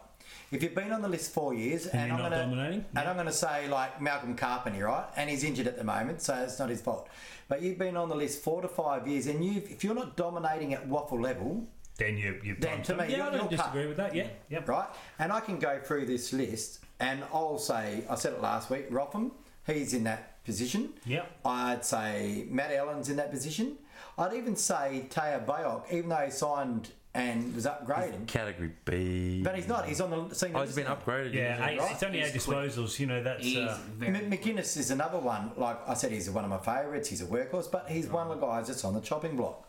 If 0.50 0.62
you've 0.62 0.74
been 0.74 0.92
on 0.92 1.02
the 1.02 1.08
list 1.08 1.32
four 1.32 1.52
years 1.52 1.86
and, 1.86 2.08
you're 2.08 2.16
I'm 2.16 2.22
not 2.22 2.30
gonna 2.30 2.42
dominating? 2.44 2.84
and 2.96 3.08
I'm 3.08 3.16
going 3.16 3.26
to 3.26 3.32
say 3.32 3.68
like 3.68 4.00
Malcolm 4.00 4.34
Carpenter, 4.34 4.86
right? 4.86 5.04
And 5.16 5.28
he's 5.28 5.44
injured 5.44 5.66
at 5.66 5.76
the 5.76 5.84
moment, 5.84 6.22
so 6.22 6.34
it's 6.36 6.58
not 6.58 6.70
his 6.70 6.80
fault. 6.80 7.08
But 7.48 7.62
you've 7.62 7.78
been 7.78 7.96
on 7.96 8.08
the 8.08 8.14
list 8.14 8.42
four 8.42 8.60
to 8.62 8.68
five 8.68 9.08
years, 9.08 9.26
and 9.26 9.44
you 9.44 9.62
if 9.68 9.82
you're 9.82 9.94
not 9.94 10.16
dominating 10.16 10.74
at 10.74 10.88
WAFL 10.88 11.20
level, 11.22 11.66
then 11.96 12.16
you 12.18 12.38
you 12.44 12.56
Then 12.58 12.82
to 12.82 12.94
me, 12.94 13.04
yeah, 13.08 13.16
you're- 13.16 13.22
I 13.22 13.36
don't 13.38 13.50
disagree 13.50 13.82
cut. 13.82 13.88
with 13.88 13.96
that. 13.96 14.14
Yeah, 14.14 14.24
mm-hmm. 14.24 14.54
yep. 14.54 14.68
right? 14.68 14.88
And 15.18 15.32
I 15.32 15.40
can 15.40 15.58
go 15.58 15.80
through 15.82 16.06
this 16.06 16.32
list, 16.32 16.80
and 17.00 17.24
I'll 17.32 17.58
say 17.58 18.04
I 18.08 18.14
said 18.16 18.34
it 18.34 18.42
last 18.42 18.70
week. 18.70 18.86
Rotham, 18.90 19.32
he's 19.66 19.94
in 19.94 20.04
that 20.04 20.44
position. 20.44 20.90
Yep. 21.06 21.30
I'd 21.44 21.84
say 21.84 22.46
Matt 22.50 22.72
Allen's 22.72 23.08
in 23.08 23.16
that 23.16 23.30
position. 23.30 23.76
I'd 24.16 24.34
even 24.34 24.56
say 24.56 25.06
Taya 25.10 25.44
Bayok, 25.44 25.92
even 25.92 26.10
though 26.10 26.16
he 26.16 26.30
signed 26.30 26.90
and 27.18 27.54
was 27.54 27.66
upgraded. 27.66 28.26
Category 28.26 28.70
B. 28.84 29.42
But 29.42 29.56
he's 29.56 29.68
not. 29.68 29.86
He's 29.86 30.00
on 30.00 30.28
the 30.28 30.34
senior. 30.34 30.58
Oh, 30.58 30.62
he's 30.62 30.76
been 30.76 30.86
upgraded. 30.86 31.34
Yeah, 31.34 31.66
eight, 31.66 31.78
right? 31.78 31.92
it's 31.92 32.02
only 32.02 32.20
eight 32.20 32.32
He's 32.32 32.44
quick. 32.44 32.56
disposals. 32.58 32.98
You 32.98 33.06
know, 33.06 33.22
that's. 33.22 33.42
He's 33.44 33.58
Uh. 33.58 33.78
M- 34.02 34.30
McGuinness 34.30 34.76
is 34.76 34.90
another 34.90 35.18
one. 35.18 35.52
Like 35.56 35.78
I 35.88 35.94
said, 35.94 36.12
he's 36.12 36.30
one 36.30 36.44
of 36.44 36.50
my 36.50 36.58
favourites. 36.58 37.08
He's 37.08 37.22
a 37.22 37.26
workhorse, 37.26 37.70
but 37.70 37.86
he's 37.88 38.06
one 38.08 38.30
of 38.30 38.38
the 38.40 38.46
guys 38.46 38.68
that's 38.68 38.84
on 38.84 38.94
the 38.94 39.00
chopping 39.00 39.36
block. 39.36 39.64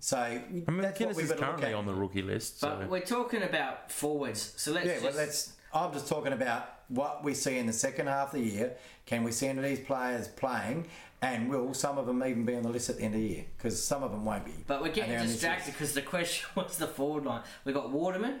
So 0.00 0.16
I 0.16 0.42
mean, 0.50 0.64
that's 0.66 0.98
McInnes 0.98 1.10
is 1.10 1.16
got 1.16 1.22
to 1.22 1.28
look 1.28 1.38
currently 1.38 1.72
on 1.74 1.86
the 1.86 1.94
rookie 1.94 2.22
list. 2.22 2.60
So. 2.60 2.76
But 2.80 2.90
we're 2.90 3.00
talking 3.00 3.42
about 3.42 3.90
forwards, 3.92 4.54
so 4.56 4.72
let's 4.72 4.86
Yeah, 4.86 4.94
just. 4.94 5.04
well, 5.04 5.14
let's. 5.14 5.52
I'm 5.74 5.92
just 5.92 6.08
talking 6.08 6.32
about 6.32 6.68
what 6.88 7.24
we 7.24 7.34
see 7.34 7.56
in 7.58 7.66
the 7.66 7.72
second 7.72 8.06
half 8.08 8.34
of 8.34 8.40
the 8.40 8.46
year. 8.46 8.72
Can 9.06 9.24
we 9.24 9.32
see 9.32 9.46
any 9.46 9.58
of 9.58 9.64
these 9.64 9.80
players 9.80 10.28
playing? 10.28 10.86
And 11.22 11.48
will 11.48 11.72
some 11.72 11.98
of 11.98 12.06
them 12.06 12.22
even 12.24 12.44
be 12.44 12.56
on 12.56 12.64
the 12.64 12.68
list 12.68 12.90
at 12.90 12.96
the 12.96 13.04
end 13.04 13.14
of 13.14 13.20
the 13.20 13.26
year? 13.26 13.44
Because 13.56 13.82
some 13.82 14.02
of 14.02 14.10
them 14.10 14.24
won't 14.24 14.44
be. 14.44 14.52
But 14.66 14.82
we're 14.82 14.88
getting 14.88 15.10
they're 15.10 15.20
on 15.20 15.26
this 15.26 15.36
distracted 15.36 15.72
because 15.72 15.94
the 15.94 16.02
question 16.02 16.48
was 16.56 16.76
the 16.78 16.88
forward 16.88 17.24
line. 17.24 17.42
We 17.64 17.72
got 17.72 17.90
Waterman, 17.90 18.40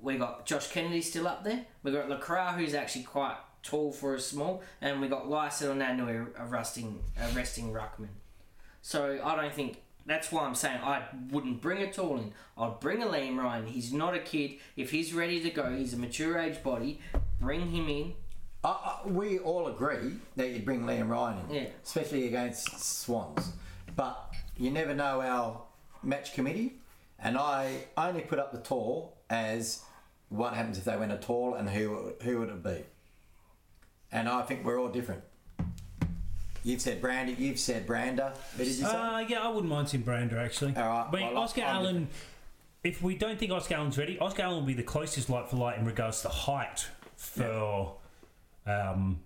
we 0.00 0.16
got 0.16 0.46
Josh 0.46 0.68
Kennedy 0.68 1.02
still 1.02 1.28
up 1.28 1.44
there, 1.44 1.66
we 1.82 1.92
got 1.92 2.08
Lacroix 2.08 2.52
who's 2.52 2.72
actually 2.72 3.02
quite 3.02 3.36
tall 3.62 3.92
for 3.92 4.14
a 4.14 4.20
small, 4.20 4.62
and 4.80 5.02
we 5.02 5.08
got 5.08 5.26
Lysel 5.26 5.76
Nanui 5.76 6.28
a 6.38 6.46
resting 6.46 7.02
a 7.20 7.28
resting 7.32 7.72
ruckman. 7.72 8.08
So 8.80 9.20
I 9.22 9.36
don't 9.36 9.52
think 9.52 9.82
that's 10.06 10.32
why 10.32 10.44
I'm 10.44 10.54
saying 10.54 10.78
I 10.82 11.02
wouldn't 11.30 11.60
bring 11.60 11.82
a 11.82 11.92
tall 11.92 12.16
in. 12.16 12.32
I'd 12.56 12.80
bring 12.80 13.02
a 13.02 13.06
Liam 13.06 13.36
Ryan. 13.36 13.66
He's 13.66 13.92
not 13.92 14.14
a 14.14 14.20
kid. 14.20 14.52
If 14.76 14.92
he's 14.92 15.12
ready 15.12 15.40
to 15.40 15.50
go, 15.50 15.76
he's 15.76 15.92
a 15.92 15.98
mature 15.98 16.38
age 16.38 16.62
body. 16.62 17.00
Bring 17.40 17.70
him 17.70 17.88
in. 17.88 18.14
We 19.06 19.38
all 19.38 19.68
agree 19.68 20.14
that 20.36 20.50
you 20.50 20.60
bring 20.60 20.82
Liam 20.82 21.08
Ryan 21.08 21.38
in, 21.48 21.54
Yeah. 21.54 21.66
especially 21.84 22.26
against 22.26 22.80
Swans. 22.80 23.52
But 23.94 24.32
you 24.56 24.70
never 24.70 24.94
know 24.94 25.20
our 25.20 25.62
match 26.02 26.34
committee, 26.34 26.74
and 27.18 27.38
I 27.38 27.84
only 27.96 28.22
put 28.22 28.38
up 28.38 28.52
the 28.52 28.58
tall 28.58 29.16
as 29.30 29.82
what 30.28 30.54
happens 30.54 30.78
if 30.78 30.84
they 30.84 30.96
win 30.96 31.10
a 31.12 31.18
tall 31.18 31.54
and 31.54 31.70
who 31.70 32.12
who 32.22 32.40
would 32.40 32.48
it 32.48 32.62
be. 32.62 32.84
And 34.10 34.28
I 34.28 34.42
think 34.42 34.64
we're 34.64 34.80
all 34.80 34.88
different. 34.88 35.22
You've 36.64 36.80
said 36.80 37.00
Brandy, 37.00 37.34
you've 37.38 37.60
said 37.60 37.86
Brander. 37.86 38.32
Did 38.56 38.66
you 38.66 38.72
say? 38.72 38.86
uh, 38.86 39.18
yeah, 39.20 39.42
I 39.42 39.48
wouldn't 39.48 39.68
mind 39.72 39.88
seeing 39.88 40.02
Brander 40.02 40.38
actually. 40.38 40.74
All 40.76 40.88
right, 40.88 41.12
well, 41.12 41.38
Oscar 41.38 41.62
I'm 41.62 41.76
Allen. 41.76 42.08
If 42.82 43.02
we 43.02 43.16
don't 43.16 43.38
think 43.38 43.52
Oscar 43.52 43.74
Allen's 43.76 43.96
ready, 43.98 44.18
Oscar 44.18 44.42
Allen 44.42 44.56
will 44.58 44.66
be 44.66 44.74
the 44.74 44.82
closest 44.82 45.30
light 45.30 45.48
for 45.48 45.56
light 45.56 45.78
in 45.78 45.84
regards 45.84 46.22
to 46.22 46.28
height 46.28 46.88
for 47.16 47.94
um, 48.66 49.20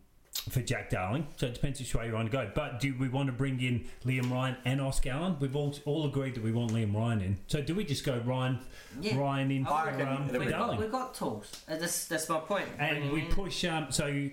for 0.48 0.60
Jack 0.62 0.90
Darling. 0.90 1.26
So 1.36 1.46
it 1.46 1.54
depends 1.54 1.78
which 1.80 1.94
way 1.94 2.06
you 2.06 2.14
want 2.14 2.30
to 2.30 2.36
go. 2.36 2.50
But 2.54 2.80
do 2.80 2.94
we 2.98 3.08
want 3.08 3.26
to 3.26 3.32
bring 3.32 3.60
in 3.60 3.84
Liam 4.04 4.30
Ryan 4.30 4.56
and 4.64 4.80
Oscar 4.80 5.10
Allen? 5.10 5.36
We've 5.40 5.54
all 5.56 5.74
all 5.84 6.06
agreed 6.06 6.34
that 6.34 6.42
we 6.44 6.52
want 6.52 6.72
Liam 6.72 6.94
Ryan 6.94 7.20
in. 7.20 7.38
So 7.46 7.60
do 7.60 7.74
we 7.74 7.84
just 7.84 8.04
go 8.04 8.18
Ryan 8.24 8.58
Yeah. 9.00 9.18
Ryan 9.18 9.50
in 9.50 9.66
I 9.66 9.92
for 9.92 10.02
um, 10.06 10.28
We've 10.28 10.40
got, 10.48 10.50
Darling? 10.50 10.80
we've 10.80 10.92
got 10.92 11.14
tools. 11.14 11.50
Uh, 11.68 11.76
That's 11.76 12.06
that's 12.06 12.28
my 12.28 12.38
point. 12.40 12.68
and 12.78 13.10
we 13.12 13.20
in. 13.22 13.26
push 13.28 13.64
um, 13.64 13.86
so 13.90 14.28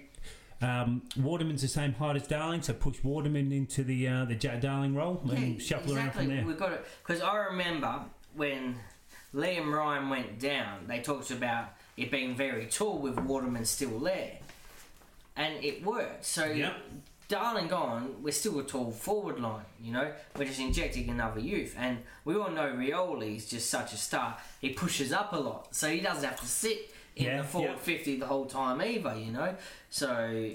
um, 0.62 1.04
Waterman's 1.18 1.62
the 1.62 1.68
same 1.68 1.94
height 1.94 2.16
as 2.16 2.28
Darling, 2.28 2.62
so 2.64 2.74
push 2.74 3.04
Waterman 3.04 3.52
into 3.52 3.84
the 3.84 4.08
uh, 4.08 4.26
the 4.26 4.36
Jack 4.36 4.62
Darling 4.62 4.96
role 4.96 5.22
and 5.30 5.56
Yeah, 5.56 5.60
shuffle 5.64 5.96
around 5.96 6.08
exactly. 6.08 6.26
from 6.28 6.36
there. 6.36 6.46
We've 6.46 6.58
got 6.60 6.72
it 6.74 6.86
because 7.06 7.22
I 7.22 7.36
remember 7.46 8.02
when 8.36 8.76
Liam 9.36 9.72
Ryan 9.72 10.10
went 10.10 10.40
down, 10.40 10.88
they 10.88 11.00
talked 11.02 11.30
about 11.32 11.74
it 11.98 12.10
being 12.12 12.36
very 12.36 12.66
tall 12.66 12.98
with 13.00 13.20
Waterman 13.20 13.66
still 13.66 14.00
there, 14.00 14.38
and 15.38 15.64
it 15.64 15.84
worked. 15.86 16.26
So 16.26 16.46
Yep. 16.46 16.74
Darling 17.30 17.68
gone, 17.68 18.16
we're 18.24 18.32
still 18.32 18.58
a 18.60 18.64
tall 18.64 18.90
forward 18.90 19.38
line. 19.42 19.66
You 19.82 19.92
know, 19.92 20.14
we're 20.38 20.46
just 20.46 20.62
injecting 20.62 21.10
another 21.10 21.42
youth, 21.42 21.76
and 21.78 21.98
we 22.24 22.36
all 22.36 22.50
know 22.50 22.72
Rioli's 22.72 23.50
just 23.50 23.70
such 23.70 23.92
a 23.92 23.98
star. 23.98 24.38
He 24.62 24.70
pushes 24.70 25.12
up 25.12 25.34
a 25.34 25.38
lot, 25.38 25.76
so 25.76 25.90
he 25.90 26.00
doesn't 26.00 26.24
have 26.24 26.40
to 26.40 26.46
sit 26.46 26.96
in 27.18 27.26
Yeah, 27.26 27.38
the 27.42 27.44
forward 27.44 27.72
yep. 27.72 27.80
fifty 27.82 28.16
the 28.18 28.28
whole 28.28 28.46
time 28.46 28.82
either. 28.82 29.14
You 29.18 29.32
know, 29.32 29.56
so. 29.90 30.52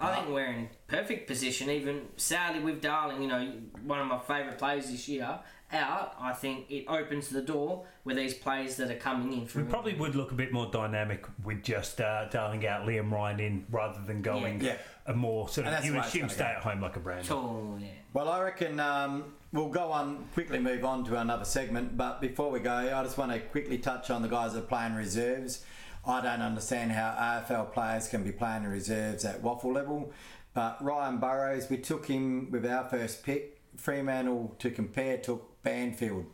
I 0.00 0.14
think 0.14 0.28
we're 0.28 0.46
in 0.46 0.68
perfect 0.88 1.26
position. 1.26 1.70
Even 1.70 2.02
sadly 2.16 2.60
with 2.60 2.80
Darling, 2.82 3.22
you 3.22 3.28
know, 3.28 3.52
one 3.84 4.00
of 4.00 4.06
my 4.06 4.18
favourite 4.18 4.58
players 4.58 4.90
this 4.90 5.08
year 5.08 5.38
out. 5.72 6.14
I 6.20 6.32
think 6.32 6.70
it 6.70 6.84
opens 6.88 7.28
the 7.30 7.40
door 7.42 7.84
with 8.04 8.16
these 8.16 8.34
players 8.34 8.76
that 8.76 8.90
are 8.90 8.96
coming 8.96 9.32
in. 9.32 9.40
We 9.40 9.46
From 9.46 9.66
probably 9.66 9.94
would 9.94 10.14
look 10.14 10.30
a 10.30 10.34
bit 10.34 10.52
more 10.52 10.66
dynamic 10.70 11.24
with 11.42 11.62
just 11.62 12.00
uh, 12.00 12.26
Darling 12.28 12.66
out, 12.66 12.86
Liam 12.86 13.10
Ryan 13.10 13.40
in, 13.40 13.66
rather 13.70 14.00
than 14.02 14.22
going 14.22 14.60
Yeah. 14.60 14.76
a 15.06 15.14
more 15.14 15.48
sort 15.48 15.66
And 15.66 15.74
of 15.74 15.80
that's 15.82 15.86
you 15.86 15.92
the 15.92 16.00
assume 16.00 16.28
stay 16.28 16.44
at 16.44 16.62
home 16.62 16.80
like 16.80 16.96
a 16.96 17.00
brand. 17.00 17.26
tall. 17.26 17.76
Yeah. 17.80 17.88
Well, 18.12 18.28
I 18.28 18.42
reckon 18.42 18.78
um, 18.78 19.24
we'll 19.52 19.68
go 19.70 19.90
on 19.90 20.26
quickly, 20.34 20.58
move 20.60 20.84
on 20.84 21.04
to 21.06 21.18
another 21.18 21.44
segment. 21.44 21.96
But 21.96 22.20
before 22.20 22.50
we 22.50 22.60
go, 22.60 22.72
I 22.74 23.02
just 23.02 23.18
want 23.18 23.32
to 23.32 23.40
quickly 23.40 23.78
touch 23.78 24.10
on 24.10 24.22
the 24.22 24.28
guys 24.28 24.52
that 24.52 24.60
are 24.60 24.66
playing 24.66 24.94
reserves. 24.94 25.64
I 26.06 26.20
don't 26.20 26.42
understand 26.42 26.92
how 26.92 27.10
AFL 27.18 27.72
players 27.72 28.08
can 28.08 28.22
be 28.24 28.32
playing 28.32 28.64
in 28.64 28.70
reserves 28.70 29.24
at 29.24 29.42
WAFL 29.42 29.72
level. 29.72 30.12
But 30.52 30.82
Ryan 30.84 31.18
Burrows, 31.18 31.68
we 31.70 31.78
took 31.78 32.06
him 32.06 32.50
with 32.50 32.64
our 32.66 32.84
first 32.84 33.22
pick. 33.24 33.60
Fremantle, 33.76 34.54
to 34.60 34.70
compare, 34.70 35.16
took 35.18 35.60
Banfield 35.64 36.26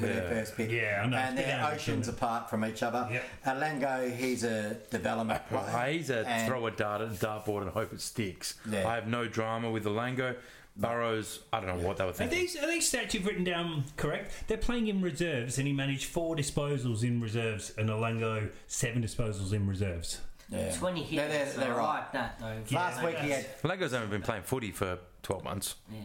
with 0.00 0.12
their 0.12 0.24
Yeah. 0.24 0.28
first 0.30 0.56
pick. 0.56 0.70
Yeah, 0.70 1.02
I 1.04 1.06
know, 1.06 1.16
And 1.16 1.38
they're 1.38 1.60
out 1.60 1.74
oceans 1.74 2.08
apart 2.08 2.50
from 2.50 2.64
each 2.64 2.82
other. 2.82 3.08
Yep. 3.12 3.24
Alango, 3.46 4.16
he's 4.16 4.42
a 4.44 4.74
development 4.90 5.46
player. 5.48 5.92
He's 5.92 6.10
a 6.10 6.26
And- 6.26 6.48
throw 6.48 6.66
a 6.66 6.70
dart 6.72 7.00
at 7.02 7.08
a 7.08 7.10
dartboard 7.12 7.62
and 7.62 7.70
hope 7.70 7.92
it 7.92 8.00
sticks. 8.00 8.54
Yeah. 8.68 8.88
I 8.88 8.94
have 8.96 9.06
no 9.06 9.28
drama 9.28 9.70
with 9.70 9.84
the 9.84 9.90
Lango. 9.90 10.34
Burrows, 10.78 11.40
I 11.52 11.60
don't 11.60 11.78
know 11.80 11.86
what 11.86 11.96
they 11.96 12.04
were 12.04 12.10
Are 12.10 12.12
thinking. 12.14 12.38
these, 12.38 12.56
are 12.56 12.66
these 12.68 12.90
stats 12.90 13.12
you've 13.14 13.26
written 13.26 13.44
down 13.44 13.84
correct? 13.96 14.32
They're 14.46 14.56
playing 14.56 14.86
in 14.86 15.02
reserves, 15.02 15.58
and 15.58 15.66
he 15.66 15.72
managed 15.72 16.04
four 16.04 16.36
disposals 16.36 17.02
in 17.02 17.20
reserves, 17.20 17.72
and 17.76 17.88
Alango 17.88 18.50
seven 18.68 19.02
disposals 19.02 19.52
in 19.52 19.66
reserves. 19.66 20.20
Yeah. 20.50 20.70
Twenty 20.76 21.02
hits. 21.02 21.28
They're, 21.28 21.44
they're, 21.44 21.54
they're 21.66 21.74
I 21.74 21.78
right. 21.78 21.98
like 22.00 22.12
that. 22.12 22.40
Last 22.72 23.00
Yeah, 23.02 23.06
week 23.06 23.18
he 23.18 23.30
had 23.30 23.46
Lango's 23.62 23.92
only 23.92 24.06
been 24.06 24.22
playing 24.22 24.42
footy 24.44 24.70
for 24.70 24.98
12 25.24 25.44
months. 25.44 25.74
Yeah. 25.92 25.98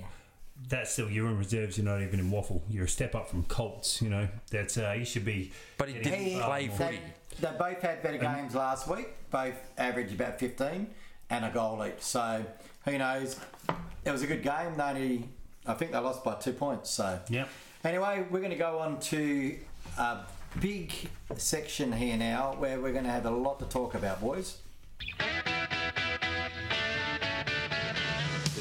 That's 0.69 0.91
still 0.91 1.09
you're 1.09 1.27
in 1.29 1.37
reserves. 1.37 1.77
You're 1.77 1.85
not 1.85 2.01
even 2.01 2.19
in 2.19 2.29
WAFL. 2.31 2.61
You're 2.69 2.85
a 2.85 2.89
step 2.89 3.15
up 3.15 3.29
from 3.29 3.43
Colts. 3.43 4.01
You 4.01 4.09
know 4.09 4.27
that's 4.51 4.77
uh, 4.77 4.95
you 4.97 5.05
should 5.05 5.23
be. 5.25 5.51
But 5.77 5.89
he 5.89 5.95
getting 5.95 6.25
didn't 6.25 6.39
far 6.41 6.49
play 6.49 6.67
more. 6.67 6.77
footy. 6.77 6.99
They, 7.39 7.47
they 7.51 7.57
both 7.57 7.81
had 7.81 8.03
better 8.03 8.17
games 8.17 8.53
last 8.55 8.87
week. 8.87 9.07
Both 9.31 9.55
averaged 9.77 10.13
about 10.13 10.39
15 10.39 10.87
and 11.29 11.45
a 11.45 11.49
goal 11.49 11.85
each. 11.85 12.01
So 12.01 12.45
who 12.85 12.97
knows? 12.97 13.39
It 14.05 14.11
was 14.11 14.21
a 14.23 14.27
good 14.27 14.43
game. 14.43 14.75
They 14.77 14.83
only, 14.83 15.29
I 15.65 15.73
think 15.73 15.91
they 15.91 15.97
lost 15.97 16.23
by 16.23 16.35
two 16.35 16.53
points. 16.53 16.89
So 16.89 17.19
Yep. 17.29 17.47
anyway, 17.83 18.25
we're 18.29 18.39
going 18.39 18.51
to 18.51 18.57
go 18.57 18.79
on 18.79 18.99
to 19.01 19.57
a 19.97 20.17
big 20.59 20.91
section 21.37 21.91
here 21.91 22.17
now 22.17 22.55
where 22.59 22.79
we're 22.79 22.91
going 22.91 23.05
to 23.05 23.11
have 23.11 23.25
a 23.25 23.31
lot 23.31 23.59
to 23.59 23.65
talk 23.65 23.95
about, 23.95 24.19
boys. 24.21 24.57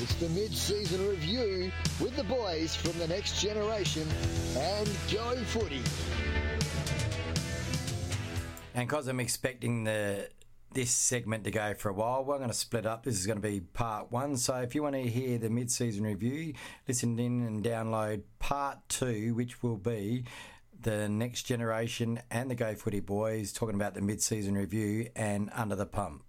It's 0.01 0.15
the 0.15 0.29
mid-season 0.31 1.09
review 1.09 1.71
with 2.01 2.17
the 2.17 2.25
boys 2.25 2.75
from 2.75 2.99
the 2.99 3.07
next 3.07 3.41
generation 3.41 4.07
and 4.57 4.89
Go 5.13 5.37
Footy. 5.45 5.83
And 8.75 8.89
because 8.89 9.07
I'm 9.07 9.21
expecting 9.21 9.85
the 9.85 10.29
this 10.75 10.91
segment 10.91 11.45
to 11.45 11.51
go 11.51 11.75
for 11.75 11.89
a 11.89 11.93
while, 11.93 12.25
we're 12.25 12.39
going 12.39 12.51
to 12.51 12.55
split 12.55 12.87
up. 12.87 13.05
This 13.05 13.19
is 13.19 13.27
going 13.27 13.41
to 13.41 13.49
be 13.49 13.61
part 13.61 14.11
one. 14.11 14.37
So 14.37 14.57
if 14.57 14.75
you 14.75 14.83
want 14.83 14.95
to 14.95 15.03
hear 15.03 15.39
the 15.39 15.51
mid-season 15.51 16.05
review, 16.05 16.55
listen 16.89 17.19
in 17.19 17.43
and 17.43 17.63
download 17.65 18.23
part 18.39 18.79
two, 18.89 19.35
which 19.35 19.63
will 19.63 19.77
be 19.77 20.25
the 20.81 21.09
next 21.09 21.45
generation 21.45 22.21
and 22.31 22.51
the 22.51 22.55
Go 22.55 22.75
Footy 22.75 23.01
boys 23.01 23.53
talking 23.53 23.77
about 23.77 23.95
the 23.95 24.01
mid-season 24.01 24.55
review 24.55 25.09
and 25.15 25.51
under 25.55 25.77
the 25.77 25.87
pump. 25.87 26.25